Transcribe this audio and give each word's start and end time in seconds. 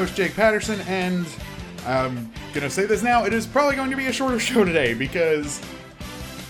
host, 0.00 0.16
Jake 0.16 0.34
Patterson, 0.34 0.80
and 0.88 1.26
I'm 1.84 2.32
to 2.54 2.70
say 2.70 2.86
this 2.86 3.02
now. 3.02 3.26
It 3.26 3.34
is 3.34 3.46
probably 3.46 3.76
going 3.76 3.90
to 3.90 3.98
be 3.98 4.06
a 4.06 4.12
shorter 4.12 4.40
show 4.40 4.64
today 4.64 4.94
because 4.94 5.60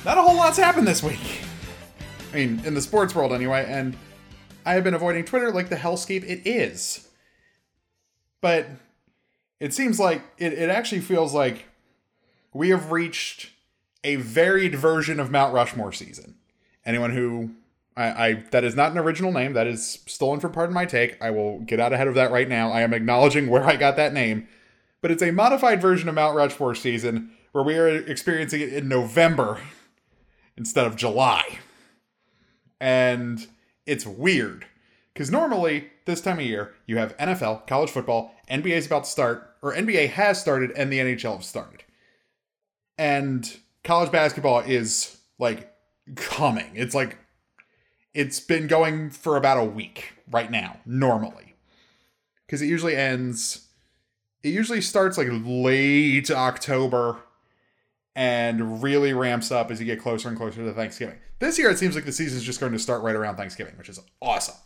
not 0.05 0.17
a 0.17 0.23
whole 0.23 0.37
lot's 0.37 0.57
happened 0.57 0.87
this 0.87 1.03
week. 1.03 1.41
I 2.33 2.37
mean, 2.37 2.63
in 2.65 2.75
the 2.75 2.81
sports 2.81 3.13
world 3.13 3.33
anyway, 3.33 3.67
and 3.69 3.97
I 4.65 4.75
have 4.75 4.85
been 4.85 4.95
avoiding 4.95 5.25
Twitter 5.25 5.51
like 5.51 5.69
the 5.69 5.75
hellscape 5.75 6.23
it 6.23 6.47
is. 6.47 7.09
But 8.41 8.69
it 9.59 9.75
seems 9.75 9.99
like 9.99 10.23
it, 10.39 10.53
it 10.53 10.71
actually 10.71 11.01
feels 11.01 11.35
like 11.35 11.65
we 12.55 12.69
have 12.69 12.93
reached 12.93 13.51
a 14.05 14.15
varied 14.15 14.77
version 14.77 15.19
of 15.19 15.33
Mount 15.33 15.53
Rushmore 15.53 15.93
season. 15.93 16.37
Anyone 16.87 17.11
who 17.11 17.51
I, 18.01 18.29
I 18.29 18.33
that 18.51 18.65
is 18.65 18.75
not 18.75 18.93
an 18.93 18.99
original 18.99 19.33
name, 19.33 19.53
that 19.53 19.67
is 19.67 20.01
stolen 20.07 20.41
from 20.41 20.53
Pardon 20.53 20.75
My 20.75 20.87
Take. 20.87 21.21
I 21.21 21.31
will 21.31 21.61
get 21.61 21.81
out 21.81 21.93
ahead 21.93 22.09
of 22.09 22.15
that 22.15 22.31
right 22.31 22.49
now. 22.49 22.73
I 22.73 22.81
am 22.81 22.95
acknowledging 22.95 23.49
where 23.49 23.65
I 23.65 23.77
got 23.77 23.97
that 23.97 24.15
name. 24.15 24.49
But 25.03 25.11
it's 25.11 25.23
a 25.23 25.31
modified 25.31 25.81
version 25.81 26.09
of 26.09 26.15
Mount 26.15 26.37
Rushmore 26.37 26.75
season 26.75 27.33
where 27.53 27.65
we 27.65 27.77
are 27.77 27.89
experiencing 27.89 28.61
it 28.61 28.73
in 28.73 28.89
November 28.89 29.61
instead 30.57 30.87
of 30.87 30.97
July. 30.97 31.59
And 32.81 33.47
it's 33.87 34.07
weird. 34.07 34.67
Because 35.13 35.31
normally, 35.31 35.91
this 36.07 36.21
time 36.21 36.39
of 36.39 36.45
year, 36.45 36.75
you 36.87 36.97
have 36.99 37.17
NFL, 37.19 37.67
college 37.67 37.91
football, 37.91 38.35
NBA 38.51 38.73
is 38.73 38.87
about 38.87 39.05
to 39.05 39.11
start, 39.11 39.57
or 39.61 39.75
NBA 39.75 40.11
has 40.11 40.41
started, 40.41 40.71
and 40.73 40.93
the 40.93 40.99
NHL 40.99 41.35
have 41.35 41.45
started. 41.45 41.83
And 42.97 43.59
college 43.85 44.13
basketball 44.13 44.61
is 44.61 45.19
like 45.39 45.71
coming. 46.15 46.71
It's 46.75 46.95
like, 46.95 47.19
it's 48.15 48.41
been 48.41 48.67
going 48.67 49.11
for 49.11 49.37
about 49.37 49.59
a 49.59 49.65
week 49.65 50.15
right 50.31 50.51
now, 50.51 50.79
normally. 50.85 51.55
Because 52.47 52.63
it 52.63 52.67
usually 52.67 52.97
ends, 52.97 53.69
it 54.43 54.49
usually 54.49 54.81
starts 54.81 55.17
like 55.17 55.29
late 55.31 56.31
October 56.31 57.19
and 58.17 58.83
really 58.83 59.13
ramps 59.13 59.53
up 59.53 59.71
as 59.71 59.79
you 59.81 59.87
get 59.87 60.01
closer 60.01 60.29
and 60.29 60.37
closer 60.37 60.65
to 60.65 60.73
Thanksgiving. 60.73 61.19
This 61.39 61.59
year, 61.59 61.71
it 61.71 61.79
seems 61.79 61.95
like 61.95 62.05
the 62.05 62.13
season 62.13 62.39
is 62.39 62.45
just 62.45 62.61
going 62.61 62.73
to 62.73 62.79
start 62.79 63.03
right 63.03 63.15
around 63.15 63.37
Thanksgiving, 63.37 63.75
which 63.79 63.89
is 63.89 64.01
awesome. 64.21 64.57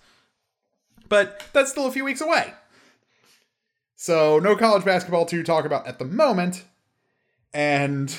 But 1.09 1.45
that's 1.53 1.71
still 1.71 1.87
a 1.87 1.93
few 1.93 2.05
weeks 2.05 2.21
away. 2.21 2.55
So, 3.97 4.39
no 4.39 4.57
college 4.57 4.85
basketball 4.85 5.27
to 5.27 5.43
talk 5.43 5.65
about 5.65 5.87
at 5.87 5.99
the 5.99 6.05
moment. 6.05 6.65
And 7.53 8.15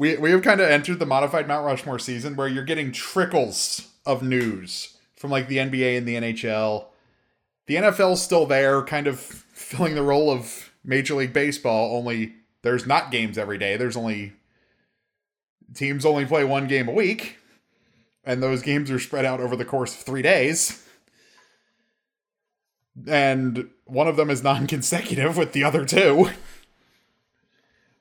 we, 0.00 0.16
we 0.16 0.30
have 0.30 0.40
kind 0.40 0.62
of 0.62 0.70
entered 0.70 0.98
the 0.98 1.04
modified 1.04 1.46
Mount 1.46 1.66
Rushmore 1.66 1.98
season 1.98 2.34
where 2.34 2.48
you're 2.48 2.64
getting 2.64 2.90
trickles 2.90 3.90
of 4.06 4.22
news 4.22 4.96
from 5.14 5.30
like 5.30 5.46
the 5.46 5.58
NBA 5.58 5.98
and 5.98 6.08
the 6.08 6.14
NHL. 6.14 6.86
The 7.66 7.74
NFL's 7.74 8.22
still 8.22 8.46
there, 8.46 8.80
kind 8.80 9.06
of 9.06 9.20
filling 9.20 9.94
the 9.94 10.02
role 10.02 10.30
of 10.30 10.72
Major 10.82 11.16
League 11.16 11.34
Baseball, 11.34 11.94
only 11.94 12.32
there's 12.62 12.86
not 12.86 13.10
games 13.10 13.36
every 13.36 13.58
day. 13.58 13.76
There's 13.76 13.96
only 13.96 14.32
teams 15.74 16.06
only 16.06 16.24
play 16.24 16.44
one 16.44 16.66
game 16.66 16.88
a 16.88 16.92
week, 16.92 17.36
and 18.24 18.42
those 18.42 18.62
games 18.62 18.90
are 18.90 18.98
spread 18.98 19.26
out 19.26 19.40
over 19.40 19.54
the 19.54 19.66
course 19.66 19.94
of 19.94 20.00
three 20.00 20.22
days. 20.22 20.82
And 23.06 23.68
one 23.84 24.08
of 24.08 24.16
them 24.16 24.30
is 24.30 24.42
non 24.42 24.66
consecutive 24.66 25.36
with 25.36 25.52
the 25.52 25.62
other 25.62 25.84
two. 25.84 26.30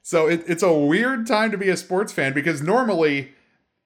So 0.10 0.28
it, 0.28 0.44
it's 0.48 0.64
a 0.64 0.74
weird 0.74 1.28
time 1.28 1.52
to 1.52 1.58
be 1.60 1.70
a 1.70 1.78
sports 1.78 2.12
fan 2.12 2.34
because 2.34 2.64
normally 2.64 3.34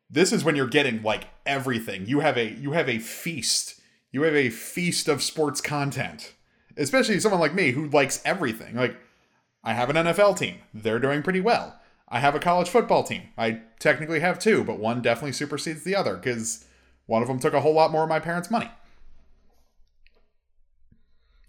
this 0.09 0.31
is 0.31 0.41
when 0.41 0.55
you're 0.55 0.67
getting 0.67 1.03
like 1.03 1.25
everything. 1.45 2.05
You 2.05 2.21
have 2.21 2.37
a 2.37 2.49
you 2.49 2.71
have 2.71 2.87
a 2.87 2.99
feast. 2.99 3.81
You 4.09 4.21
have 4.21 4.33
a 4.33 4.49
feast 4.49 5.09
of 5.09 5.21
sports 5.21 5.59
content. 5.59 6.33
Especially 6.77 7.19
someone 7.19 7.41
like 7.41 7.53
me 7.53 7.71
who 7.71 7.89
likes 7.89 8.21
everything. 8.23 8.77
Like 8.77 8.95
I 9.65 9.73
have 9.73 9.89
an 9.89 9.97
NFL 9.97 10.37
team. 10.37 10.59
They're 10.73 10.97
doing 10.97 11.23
pretty 11.23 11.41
well. 11.41 11.77
I 12.07 12.21
have 12.21 12.35
a 12.35 12.39
college 12.39 12.69
football 12.69 13.03
team. 13.03 13.23
I 13.37 13.59
technically 13.79 14.21
have 14.21 14.39
two, 14.39 14.63
but 14.63 14.79
one 14.79 15.01
definitely 15.01 15.33
supersedes 15.33 15.83
the 15.83 15.97
other 15.97 16.15
because 16.15 16.63
one 17.05 17.21
of 17.21 17.27
them 17.27 17.39
took 17.39 17.53
a 17.53 17.59
whole 17.59 17.73
lot 17.73 17.91
more 17.91 18.03
of 18.03 18.09
my 18.09 18.21
parents' 18.21 18.49
money. 18.49 18.71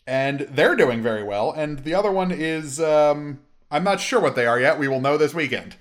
And 0.04 0.40
they're 0.50 0.74
doing 0.74 1.00
very 1.00 1.22
well. 1.22 1.52
And 1.52 1.84
the 1.84 1.94
other 1.94 2.10
one 2.10 2.32
is, 2.32 2.80
um, 2.80 3.38
I'm 3.70 3.84
not 3.84 4.00
sure 4.00 4.20
what 4.20 4.36
they 4.36 4.46
are 4.46 4.60
yet. 4.60 4.78
We 4.78 4.88
will 4.88 5.00
know 5.00 5.16
this 5.16 5.34
weekend. 5.34 5.76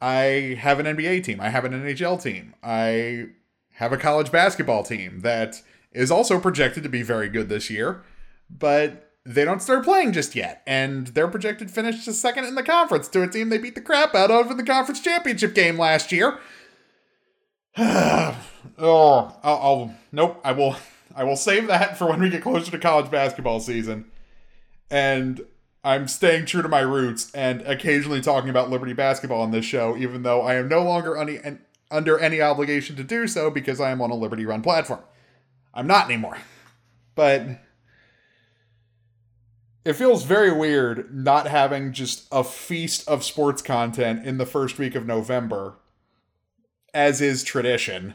I 0.00 0.56
have 0.60 0.78
an 0.78 0.86
NBA 0.86 1.24
team. 1.24 1.40
I 1.40 1.48
have 1.48 1.64
an 1.64 1.72
NHL 1.72 2.22
team. 2.22 2.54
I 2.62 3.28
have 3.74 3.92
a 3.92 3.96
college 3.96 4.30
basketball 4.30 4.82
team 4.82 5.20
that 5.20 5.62
is 5.92 6.10
also 6.10 6.38
projected 6.38 6.82
to 6.82 6.88
be 6.88 7.02
very 7.02 7.28
good 7.28 7.48
this 7.48 7.70
year. 7.70 8.02
But 8.50 9.06
they 9.24 9.44
don't 9.44 9.60
start 9.60 9.84
playing 9.84 10.12
just 10.12 10.36
yet, 10.36 10.62
and 10.66 11.08
they're 11.08 11.26
projected 11.26 11.68
to 11.68 11.74
finish 11.74 12.04
the 12.04 12.12
second 12.12 12.44
in 12.44 12.54
the 12.54 12.62
conference 12.62 13.08
to 13.08 13.22
a 13.22 13.28
team 13.28 13.48
they 13.48 13.58
beat 13.58 13.74
the 13.74 13.80
crap 13.80 14.14
out 14.14 14.30
of 14.30 14.50
in 14.50 14.56
the 14.56 14.62
conference 14.62 15.00
championship 15.00 15.54
game 15.54 15.76
last 15.76 16.12
year. 16.12 16.38
oh, 17.76 18.36
I'll, 18.78 19.36
I'll 19.42 19.94
nope. 20.12 20.40
I 20.44 20.52
will. 20.52 20.76
I 21.18 21.24
will 21.24 21.36
save 21.36 21.66
that 21.68 21.96
for 21.96 22.06
when 22.06 22.20
we 22.20 22.28
get 22.28 22.42
closer 22.42 22.70
to 22.70 22.78
college 22.78 23.10
basketball 23.10 23.58
season, 23.58 24.04
and 24.90 25.40
I'm 25.86 26.08
staying 26.08 26.46
true 26.46 26.62
to 26.62 26.68
my 26.68 26.80
roots 26.80 27.30
and 27.32 27.62
occasionally 27.62 28.20
talking 28.20 28.50
about 28.50 28.70
Liberty 28.70 28.92
basketball 28.92 29.42
on 29.42 29.52
this 29.52 29.64
show, 29.64 29.96
even 29.96 30.24
though 30.24 30.42
I 30.42 30.54
am 30.54 30.68
no 30.68 30.82
longer 30.82 31.16
under 31.90 32.18
any 32.18 32.40
obligation 32.40 32.96
to 32.96 33.04
do 33.04 33.28
so 33.28 33.50
because 33.50 33.80
I 33.80 33.90
am 33.90 34.02
on 34.02 34.10
a 34.10 34.16
Liberty 34.16 34.44
run 34.44 34.62
platform. 34.62 35.00
I'm 35.72 35.86
not 35.86 36.06
anymore, 36.06 36.38
but 37.14 37.46
it 39.84 39.92
feels 39.92 40.24
very 40.24 40.50
weird 40.50 41.14
not 41.14 41.46
having 41.46 41.92
just 41.92 42.26
a 42.32 42.42
feast 42.42 43.06
of 43.06 43.22
sports 43.22 43.62
content 43.62 44.26
in 44.26 44.38
the 44.38 44.46
first 44.46 44.78
week 44.78 44.96
of 44.96 45.06
November, 45.06 45.76
as 46.92 47.20
is 47.20 47.44
tradition. 47.44 48.14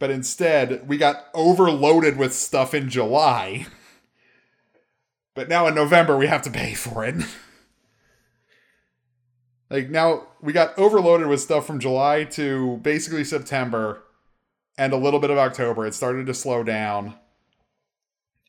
But 0.00 0.10
instead, 0.10 0.88
we 0.88 0.96
got 0.96 1.26
overloaded 1.34 2.16
with 2.16 2.34
stuff 2.34 2.74
in 2.74 2.90
July. 2.90 3.66
But 5.34 5.48
now 5.48 5.66
in 5.66 5.74
November, 5.74 6.16
we 6.16 6.28
have 6.28 6.42
to 6.42 6.50
pay 6.50 6.74
for 6.74 7.04
it. 7.04 7.16
like, 9.70 9.90
now 9.90 10.28
we 10.40 10.52
got 10.52 10.78
overloaded 10.78 11.26
with 11.26 11.40
stuff 11.40 11.66
from 11.66 11.80
July 11.80 12.24
to 12.24 12.78
basically 12.78 13.24
September 13.24 14.02
and 14.78 14.92
a 14.92 14.96
little 14.96 15.20
bit 15.20 15.30
of 15.30 15.38
October. 15.38 15.86
It 15.86 15.94
started 15.94 16.26
to 16.26 16.34
slow 16.34 16.62
down 16.62 17.14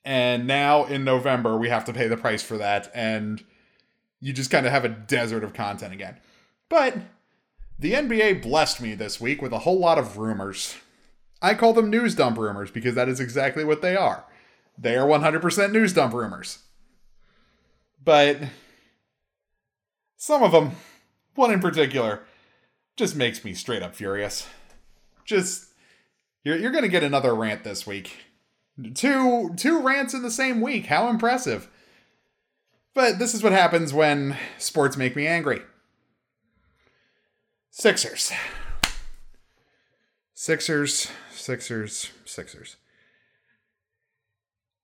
and 0.05 0.45
now 0.45 0.85
in 0.85 1.03
November 1.03 1.57
we 1.57 1.69
have 1.69 1.83
to 1.85 1.93
pay 1.93 2.07
the 2.07 2.15
price 2.15 2.43
for 2.43 2.57
that 2.57 2.91
and 2.93 3.43
you 4.21 4.31
just 4.31 4.51
kind 4.51 4.65
of 4.65 4.71
have 4.71 4.85
a 4.85 4.89
desert 4.89 5.43
of 5.43 5.53
content 5.53 5.93
again. 5.93 6.17
But 6.69 6.97
the 7.77 7.93
NBA 7.93 8.41
blessed 8.41 8.79
me 8.81 8.93
this 8.93 9.19
week 9.19 9.41
with 9.41 9.51
a 9.51 9.59
whole 9.59 9.79
lot 9.79 9.97
of 9.97 10.17
rumors. 10.17 10.75
I 11.41 11.53
call 11.55 11.73
them 11.73 11.89
news 11.89 12.15
dump 12.15 12.37
rumors 12.37 12.71
because 12.71 12.95
that 12.95 13.09
is 13.09 13.19
exactly 13.19 13.65
what 13.65 13.81
they 13.81 13.95
are. 13.95 14.25
They 14.77 14.95
are 14.95 15.07
100% 15.07 15.71
news 15.71 15.93
dump 15.93 16.13
rumors. 16.13 16.59
But 18.05 18.37
some 20.15 20.43
of 20.43 20.51
them, 20.51 20.73
one 21.33 21.51
in 21.51 21.59
particular, 21.59 22.21
just 22.95 23.15
makes 23.15 23.43
me 23.43 23.53
straight 23.53 23.81
up 23.81 23.95
furious. 23.95 24.47
Just 25.25 25.71
you're, 26.43 26.55
you're 26.55 26.71
to 26.83 26.87
get 26.87 27.03
another 27.03 27.35
rant 27.35 27.63
this 27.63 27.85
week. 27.85 28.17
Two 28.93 29.53
two 29.57 29.81
rants 29.81 30.13
in 30.13 30.21
the 30.21 30.31
same 30.31 30.61
week. 30.61 30.85
How 30.85 31.09
impressive. 31.09 31.69
But 32.93 33.19
this 33.19 33.33
is 33.33 33.43
what 33.43 33.51
happens 33.51 33.93
when 33.93 34.37
sports 34.57 34.95
make 34.95 35.15
me 35.15 35.27
angry. 35.27 35.61
Sixers. 37.71 38.31
Sixers, 40.33 41.09
Sixers, 41.31 42.11
Sixers. 42.23 42.75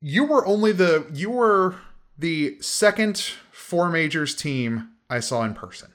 You 0.02 0.26
were 0.26 0.46
only 0.46 0.72
the 0.72 1.06
you 1.14 1.30
were 1.30 1.76
the 2.18 2.58
second 2.62 3.18
four 3.52 3.90
majors 3.90 4.36
team 4.36 4.90
I 5.10 5.20
saw 5.20 5.44
in 5.44 5.54
person. 5.54 5.92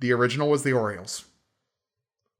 The 0.00 0.12
original 0.12 0.48
was 0.48 0.62
the 0.62 0.72
Orioles. 0.72 1.26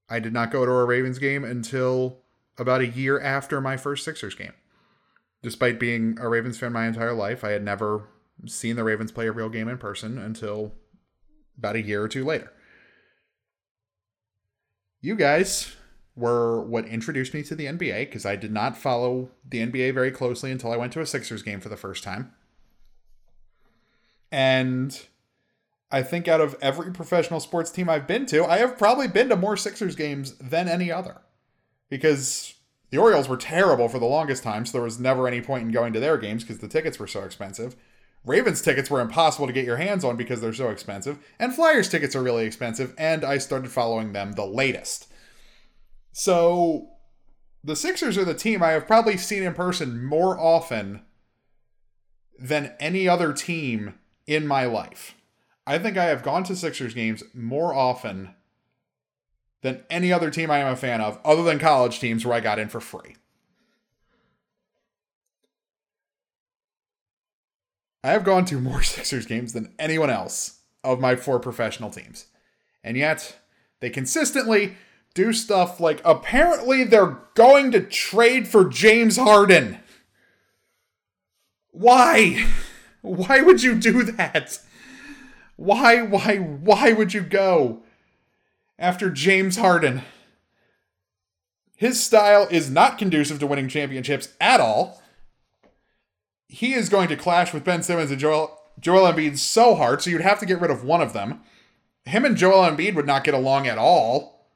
I 0.09 0.19
did 0.19 0.33
not 0.33 0.51
go 0.51 0.65
to 0.65 0.73
a 0.73 0.85
Ravens 0.85 1.19
game 1.19 1.45
until 1.45 2.19
about 2.59 2.81
a 2.81 2.87
year 2.87 3.21
after 3.21 3.61
my 3.61 3.77
first 3.77 4.05
Sixers 4.05 4.35
game. 4.35 4.53
Despite 5.43 5.81
being 5.81 6.19
a 6.21 6.29
Ravens 6.29 6.59
fan 6.59 6.73
my 6.73 6.87
entire 6.87 7.15
life, 7.15 7.45
I 7.45 7.51
had 7.51 7.63
never 7.63 8.09
seen 8.47 8.77
the 8.77 8.85
Ravens 8.85 9.13
play 9.13 9.27
a 9.27 9.33
real 9.33 9.49
game 9.49 9.69
in 9.69 9.79
person 9.79 10.19
until 10.19 10.73
about 11.57 11.77
a 11.77 11.83
year 11.83 12.03
or 12.03 12.09
two 12.09 12.25
later. 12.25 12.53
You 15.01 15.15
guys 15.15 15.77
were 16.17 16.63
what 16.63 16.87
introduced 16.87 17.33
me 17.33 17.43
to 17.45 17.55
the 17.55 17.67
NBA 17.67 18.07
because 18.07 18.27
I 18.27 18.37
did 18.37 18.53
not 18.53 18.77
follow 18.77 19.31
the 19.49 19.61
NBA 19.61 19.95
very 19.95 20.11
closely 20.11 20.51
until 20.51 20.73
I 20.73 20.77
went 20.77 20.93
to 20.95 21.01
a 21.01 21.07
Sixers 21.07 21.43
game 21.43 21.61
for 21.61 21.71
the 21.71 21.77
first 21.77 22.05
time. 22.05 22.33
And 24.33 24.99
I 25.91 26.03
think 26.03 26.29
out 26.29 26.41
of 26.41 26.57
every 26.63 26.93
professional 26.93 27.41
sports 27.41 27.71
team 27.71 27.89
I've 27.89 28.07
been 28.07 28.27
to, 28.27 28.45
I 28.45 28.59
have 28.59 28.79
probably 28.79 29.09
been 29.09 29.29
to 29.31 29.37
more 29.37 29.57
Sixers 29.57 29.97
games 29.97 30.37
than 30.39 30.69
any 30.69 30.91
other 30.93 31.21
because 31.89 32.55
The 32.91 32.99
Orioles 32.99 33.29
were 33.29 33.37
terrible 33.37 33.89
for 33.89 33.99
the 33.99 34.07
longest 34.07 34.43
time, 34.43 34.67
so 34.67 34.73
there 34.73 34.85
was 34.85 35.01
never 35.01 35.27
any 35.27 35.41
point 35.41 35.65
in 35.65 35.73
going 35.73 35.93
to 35.93 36.01
their 36.01 36.19
games 36.19 36.45
because 36.45 36.59
the 36.59 36.69
tickets 36.69 36.99
were 36.99 37.07
so 37.07 37.23
expensive. 37.23 37.77
Ravens 38.25 38.61
tickets 38.61 38.91
were 38.91 39.01
impossible 39.01 39.47
to 39.47 39.53
get 39.53 39.65
your 39.65 39.79
hands 39.79 40.05
on 40.05 40.17
because 40.17 40.41
they're 40.41 40.53
so 40.53 40.69
expensive, 40.69 41.19
and 41.39 41.55
Flyers 41.55 41.89
tickets 41.89 42.15
are 42.15 42.23
really 42.23 42.45
expensive, 42.45 42.95
and 42.99 43.25
I 43.25 43.39
started 43.39 43.71
following 43.71 44.13
them 44.13 44.33
the 44.33 44.45
latest. 44.45 45.09
So 46.13 46.91
the 47.65 47.77
Sixers 47.77 48.19
are 48.19 48.25
the 48.25 48.35
team 48.35 48.63
I 48.63 48.71
have 48.71 48.87
probably 48.87 49.17
seen 49.17 49.43
in 49.43 49.55
person 49.55 50.05
more 50.05 50.39
often 50.39 51.03
than 52.39 52.75
any 52.79 53.09
other 53.09 53.33
team 53.33 53.95
in 54.31 54.47
my 54.47 54.65
life. 54.65 55.17
I 55.67 55.79
think 55.79 55.99
I 55.99 56.05
have 56.05 56.23
gone 56.23 56.45
to 56.45 56.55
Sixers 56.55 56.95
games 56.95 57.25
more 57.35 57.75
often 57.75 58.37
than 59.63 59.83
any 59.91 60.13
other 60.13 60.31
team 60.31 60.53
I 60.53 60.59
am 60.59 60.73
a 60.73 60.77
fan 60.77 61.01
of, 61.01 61.19
other 61.25 61.43
than 61.43 61.59
college 61.59 61.99
teams 61.99 62.25
where 62.25 62.37
I 62.37 62.41
got 62.41 62.61
in 62.61 62.69
for 62.69 62.81
free. 62.81 63.17
I 68.05 68.11
have 68.11 68.25
gone 68.25 68.45
to 68.47 68.61
more 68.61 68.83
Sixers 68.85 69.27
games 69.27 69.53
than 69.53 69.75
anyone 69.81 70.11
else 70.11 70.61
of 70.85 71.01
my 71.01 71.17
four 71.17 71.41
professional 71.41 71.91
teams. 71.91 72.27
And 72.85 72.97
yet, 72.97 73.37
they 73.81 73.91
consistently 73.91 74.77
do 75.13 75.33
stuff 75.33 75.81
like 75.81 76.01
apparently 76.05 76.85
they're 76.85 77.19
going 77.35 77.73
to 77.73 77.81
trade 77.81 78.47
for 78.47 78.65
James 78.69 79.17
Harden. 79.17 79.81
Why? 81.73 82.47
Why 83.03 83.41
would 83.41 83.63
you 83.63 83.75
do 83.75 84.03
that? 84.05 84.61
Why, 85.57 86.03
why, 86.03 86.37
why 86.37 86.93
would 86.93 87.13
you 87.15 87.21
go 87.21 87.83
after 88.79 89.11
James 89.11 89.57
Harden? 89.57 90.03
His 91.77 92.03
style 92.03 92.47
is 92.51 92.71
not 92.71 92.99
conducive 92.99 93.39
to 93.39 93.47
winning 93.47 93.69
championships 93.69 94.35
at 94.41 94.61
all 94.61 95.01
he 96.51 96.75
is 96.75 96.89
going 96.89 97.09
to 97.09 97.17
clash 97.17 97.55
with 97.55 97.65
Ben 97.65 97.83
Simmons 97.83 98.11
and 98.11 98.19
Joel 98.19 98.59
Joel 98.79 99.13
Embiid 99.13 99.39
so 99.39 99.75
hard, 99.75 100.03
so 100.03 100.11
you'd 100.11 100.21
have 100.21 100.41
to 100.41 100.47
get 100.47 100.61
rid 100.61 100.71
of 100.71 100.85
one 100.85 101.01
of 101.01 101.13
them. 101.13 101.41
Him 102.05 102.25
and 102.25 102.37
Joel 102.37 102.69
Embiid 102.69 102.95
would 102.95 103.07
not 103.07 103.25
get 103.25 103.35
along 103.35 103.67
at 103.67 103.79
all. 103.79 104.47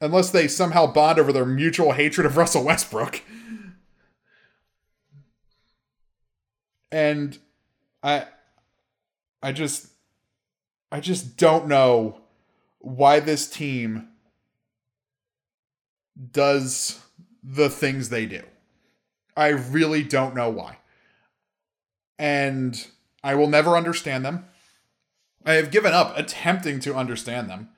Unless 0.00 0.30
they 0.30 0.48
somehow 0.48 0.86
bond 0.86 1.18
over 1.18 1.32
their 1.32 1.44
mutual 1.44 1.92
hatred 1.92 2.26
of 2.26 2.36
Russell 2.36 2.64
Westbrook. 2.64 3.22
And 6.94 7.36
I 8.04 8.26
I 9.42 9.50
just 9.50 9.88
I 10.92 11.00
just 11.00 11.36
don't 11.36 11.66
know 11.66 12.20
why 12.78 13.18
this 13.18 13.50
team 13.50 14.10
does 16.30 17.00
the 17.42 17.68
things 17.68 18.10
they 18.10 18.26
do. 18.26 18.44
I 19.36 19.48
really 19.48 20.04
don't 20.04 20.36
know 20.36 20.48
why. 20.48 20.78
And 22.16 22.86
I 23.24 23.34
will 23.34 23.48
never 23.48 23.76
understand 23.76 24.24
them. 24.24 24.44
I 25.44 25.54
have 25.54 25.72
given 25.72 25.92
up 25.92 26.16
attempting 26.16 26.78
to 26.78 26.94
understand 26.94 27.50
them. 27.50 27.70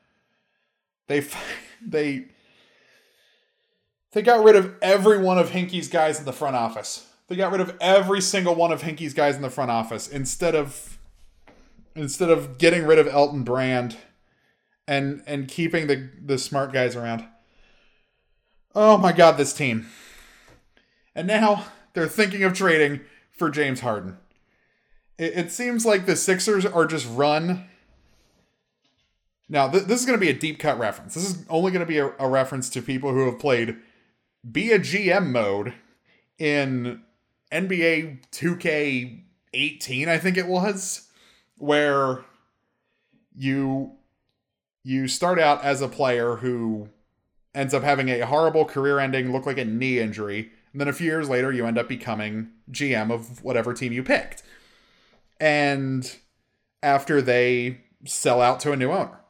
They 1.07 1.25
they 1.81 2.27
they 4.13 4.21
got 4.21 4.45
rid 4.45 4.57
of 4.57 4.75
every 4.83 5.17
one 5.17 5.39
of 5.39 5.53
Hinkie's 5.53 5.89
guys 5.89 6.19
in 6.19 6.27
the 6.27 6.35
front 6.35 6.55
office. 6.55 7.07
They 7.29 7.37
got 7.37 7.53
rid 7.53 7.61
of 7.61 7.77
every 7.81 8.21
single 8.21 8.55
one 8.55 8.73
of 8.73 8.83
Hinkie's 8.83 9.15
guys 9.15 9.37
in 9.37 9.43
the 9.43 9.51
front 9.51 9.71
office 9.71 10.09
instead 10.09 10.55
of 10.55 10.99
instead 11.95 12.31
of 12.31 12.59
getting 12.59 12.85
rid 12.87 12.99
of 12.99 13.09
Elton 13.09 13.43
Brand 13.43 13.97
and 14.87 15.23
and 15.27 15.49
keeping 15.49 15.87
the 15.87 16.09
the 16.25 16.39
smart 16.39 16.73
guys 16.73 16.95
around. 16.95 17.25
Oh 18.75 18.97
my 18.99 19.13
god, 19.13 19.39
this 19.39 19.53
team. 19.53 19.87
And 21.15 21.27
now 21.27 21.65
they're 21.95 22.07
thinking 22.07 22.43
of 22.45 22.53
trading 22.53 23.01
for 23.33 23.51
James 23.51 23.81
Harden. 23.81 24.19
It, 25.19 25.33
it 25.37 25.51
seems 25.51 25.87
like 25.87 26.05
the 26.05 26.15
Sixers 26.15 26.67
are 26.67 26.87
just 26.87 27.09
run. 27.11 27.67
Now, 29.49 29.69
th- 29.69 29.85
this 29.85 30.01
is 30.01 30.07
going 30.07 30.19
to 30.19 30.25
be 30.25 30.31
a 30.31 30.39
deep 30.39 30.59
cut 30.59 30.79
reference. 30.79 31.15
This 31.15 31.29
is 31.29 31.45
only 31.49 31.73
going 31.73 31.81
to 31.81 31.87
be 31.87 31.99
a, 31.99 32.13
a 32.19 32.29
reference 32.29 32.69
to 32.71 32.83
people 32.83 33.13
who 33.13 33.25
have 33.25 33.39
played 33.39 33.77
be 34.51 34.73
a 34.73 34.79
GM 34.79 35.31
mode 35.31 35.73
in 36.39 37.03
NBA 37.53 38.25
2K18, 38.33 40.09
I 40.09 40.19
think 40.19 40.37
it 40.37 40.47
was, 40.47 41.09
where 41.59 42.25
you 43.35 43.93
you 44.83 45.09
start 45.09 45.39
out 45.41 45.65
as 45.65 45.83
a 45.83 45.89
player 45.89 46.37
who 46.37 46.89
ends 47.55 47.75
up 47.75 47.83
having 47.83 48.09
a 48.09 48.25
horrible 48.25 48.65
career 48.65 49.01
ending, 49.01 49.33
look 49.33 49.45
like 49.45 49.59
a 49.59 49.65
knee 49.65 49.99
injury, 49.99 50.53
and 50.77 50.81
then 50.81 50.89
a 50.89 50.93
few 50.93 51.07
years 51.07 51.29
later, 51.29 51.51
you 51.51 51.65
end 51.65 51.79
up 51.79 51.89
becoming 51.89 52.51
GM 52.71 53.11
of 53.11 53.43
whatever 53.43 53.73
team 53.73 53.93
you 53.95 54.03
picked. 54.03 54.43
And 55.41 56.15
after 56.83 57.23
they 57.23 57.81
sell 58.05 58.43
out 58.43 58.61
to 58.61 58.73
a 58.73 58.77
new 58.77 58.93
owner. 58.93 59.21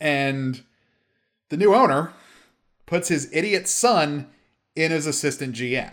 And 0.00 0.62
the 1.50 1.58
new 1.58 1.74
owner 1.74 2.14
puts 2.86 3.08
his 3.08 3.28
idiot 3.30 3.68
son 3.68 4.30
in 4.74 4.90
as 4.90 5.06
assistant 5.06 5.54
GM. 5.54 5.92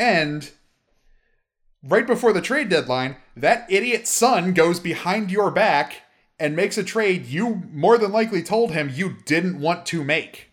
And 0.00 0.50
right 1.80 2.06
before 2.06 2.32
the 2.32 2.40
trade 2.40 2.68
deadline, 2.68 3.18
that 3.36 3.70
idiot 3.70 4.08
son 4.08 4.52
goes 4.52 4.80
behind 4.80 5.30
your 5.30 5.52
back 5.52 6.02
and 6.40 6.56
makes 6.56 6.76
a 6.76 6.82
trade 6.82 7.26
you 7.26 7.62
more 7.70 7.98
than 7.98 8.10
likely 8.10 8.42
told 8.42 8.72
him 8.72 8.90
you 8.92 9.18
didn't 9.26 9.60
want 9.60 9.86
to 9.86 10.02
make 10.02 10.50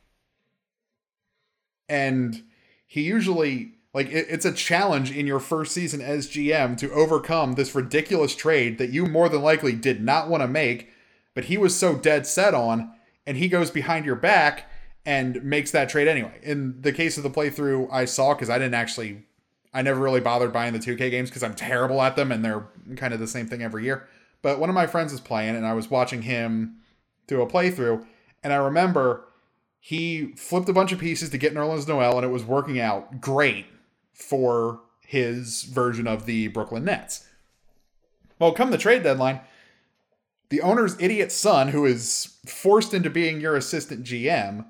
and 1.89 2.43
he 2.85 3.01
usually 3.01 3.73
like 3.93 4.07
it, 4.07 4.27
it's 4.29 4.45
a 4.45 4.51
challenge 4.51 5.11
in 5.11 5.27
your 5.27 5.39
first 5.39 5.73
season 5.73 6.01
as 6.01 6.29
GM 6.29 6.77
to 6.77 6.91
overcome 6.91 7.53
this 7.53 7.73
ridiculous 7.73 8.35
trade 8.35 8.77
that 8.77 8.89
you 8.89 9.05
more 9.05 9.29
than 9.29 9.41
likely 9.41 9.73
did 9.73 10.01
not 10.03 10.29
want 10.29 10.43
to 10.43 10.47
make, 10.47 10.89
but 11.33 11.45
he 11.45 11.57
was 11.57 11.75
so 11.75 11.95
dead 11.95 12.27
set 12.27 12.53
on, 12.53 12.91
and 13.25 13.37
he 13.37 13.47
goes 13.47 13.71
behind 13.71 14.05
your 14.05 14.15
back 14.15 14.69
and 15.05 15.41
makes 15.43 15.71
that 15.71 15.89
trade 15.89 16.07
anyway. 16.07 16.39
In 16.43 16.81
the 16.81 16.91
case 16.91 17.17
of 17.17 17.23
the 17.23 17.29
playthrough 17.29 17.87
I 17.91 18.05
saw, 18.05 18.33
because 18.33 18.49
I 18.49 18.59
didn't 18.59 18.73
actually, 18.73 19.25
I 19.73 19.81
never 19.81 19.99
really 19.99 20.21
bothered 20.21 20.53
buying 20.53 20.73
the 20.73 20.79
2K 20.79 21.11
games 21.11 21.29
because 21.29 21.43
I'm 21.43 21.53
terrible 21.53 22.01
at 22.01 22.15
them 22.15 22.31
and 22.31 22.43
they're 22.43 22.67
kind 22.95 23.13
of 23.13 23.19
the 23.19 23.27
same 23.27 23.47
thing 23.47 23.61
every 23.61 23.83
year. 23.83 24.07
But 24.41 24.59
one 24.59 24.69
of 24.69 24.75
my 24.75 24.87
friends 24.87 25.13
is 25.13 25.19
playing, 25.19 25.55
and 25.55 25.65
I 25.65 25.73
was 25.73 25.89
watching 25.89 26.21
him 26.21 26.77
do 27.25 27.41
a 27.41 27.47
playthrough, 27.47 28.05
and 28.43 28.53
I 28.53 28.57
remember 28.57 29.27
he 29.79 30.33
flipped 30.35 30.69
a 30.69 30.73
bunch 30.73 30.91
of 30.91 30.99
pieces 30.99 31.29
to 31.31 31.37
get 31.37 31.53
Nerlens 31.53 31.87
Noel, 31.87 32.17
and 32.17 32.25
it 32.25 32.29
was 32.29 32.43
working 32.43 32.79
out 32.79 33.19
great 33.19 33.65
for 34.13 34.81
his 35.01 35.63
version 35.63 36.07
of 36.07 36.25
the 36.25 36.47
Brooklyn 36.49 36.85
Nets. 36.85 37.27
Well, 38.39 38.51
come 38.51 38.71
the 38.71 38.77
trade 38.77 39.03
deadline, 39.03 39.41
the 40.49 40.61
owner's 40.61 40.99
idiot 40.99 41.31
son, 41.31 41.69
who 41.69 41.85
is 41.85 42.37
forced 42.45 42.93
into 42.93 43.09
being 43.09 43.41
your 43.41 43.55
assistant 43.55 44.03
GM, 44.05 44.65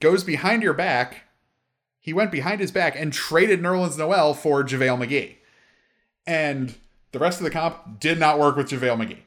goes 0.00 0.24
behind 0.24 0.62
your 0.62 0.74
back. 0.74 1.24
He 2.02 2.12
went 2.12 2.32
behind 2.32 2.60
his 2.60 2.72
back 2.72 2.96
and 2.98 3.12
traded 3.12 3.62
Nerlens 3.62 3.96
Noel 3.96 4.34
for 4.34 4.64
JaVale 4.64 5.06
McGee. 5.06 5.36
And 6.26 6.74
the 7.12 7.20
rest 7.20 7.38
of 7.38 7.44
the 7.44 7.50
comp 7.50 8.00
did 8.00 8.18
not 8.18 8.40
work 8.40 8.56
with 8.56 8.68
JaVale 8.68 9.06
McGee. 9.06 9.22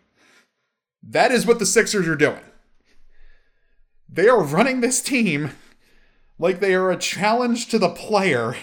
That 1.01 1.31
is 1.31 1.45
what 1.45 1.59
the 1.59 1.65
Sixers 1.65 2.05
are 2.05 2.17
doing. 2.17 2.41
They 4.09 4.27
are 4.27 4.43
running 4.43 4.81
this 4.81 5.01
team 5.01 5.51
like 6.37 6.59
they 6.59 6.75
are 6.75 6.91
a 6.91 6.97
challenge 6.97 7.69
to 7.69 7.79
the 7.79 7.89
player 7.89 8.57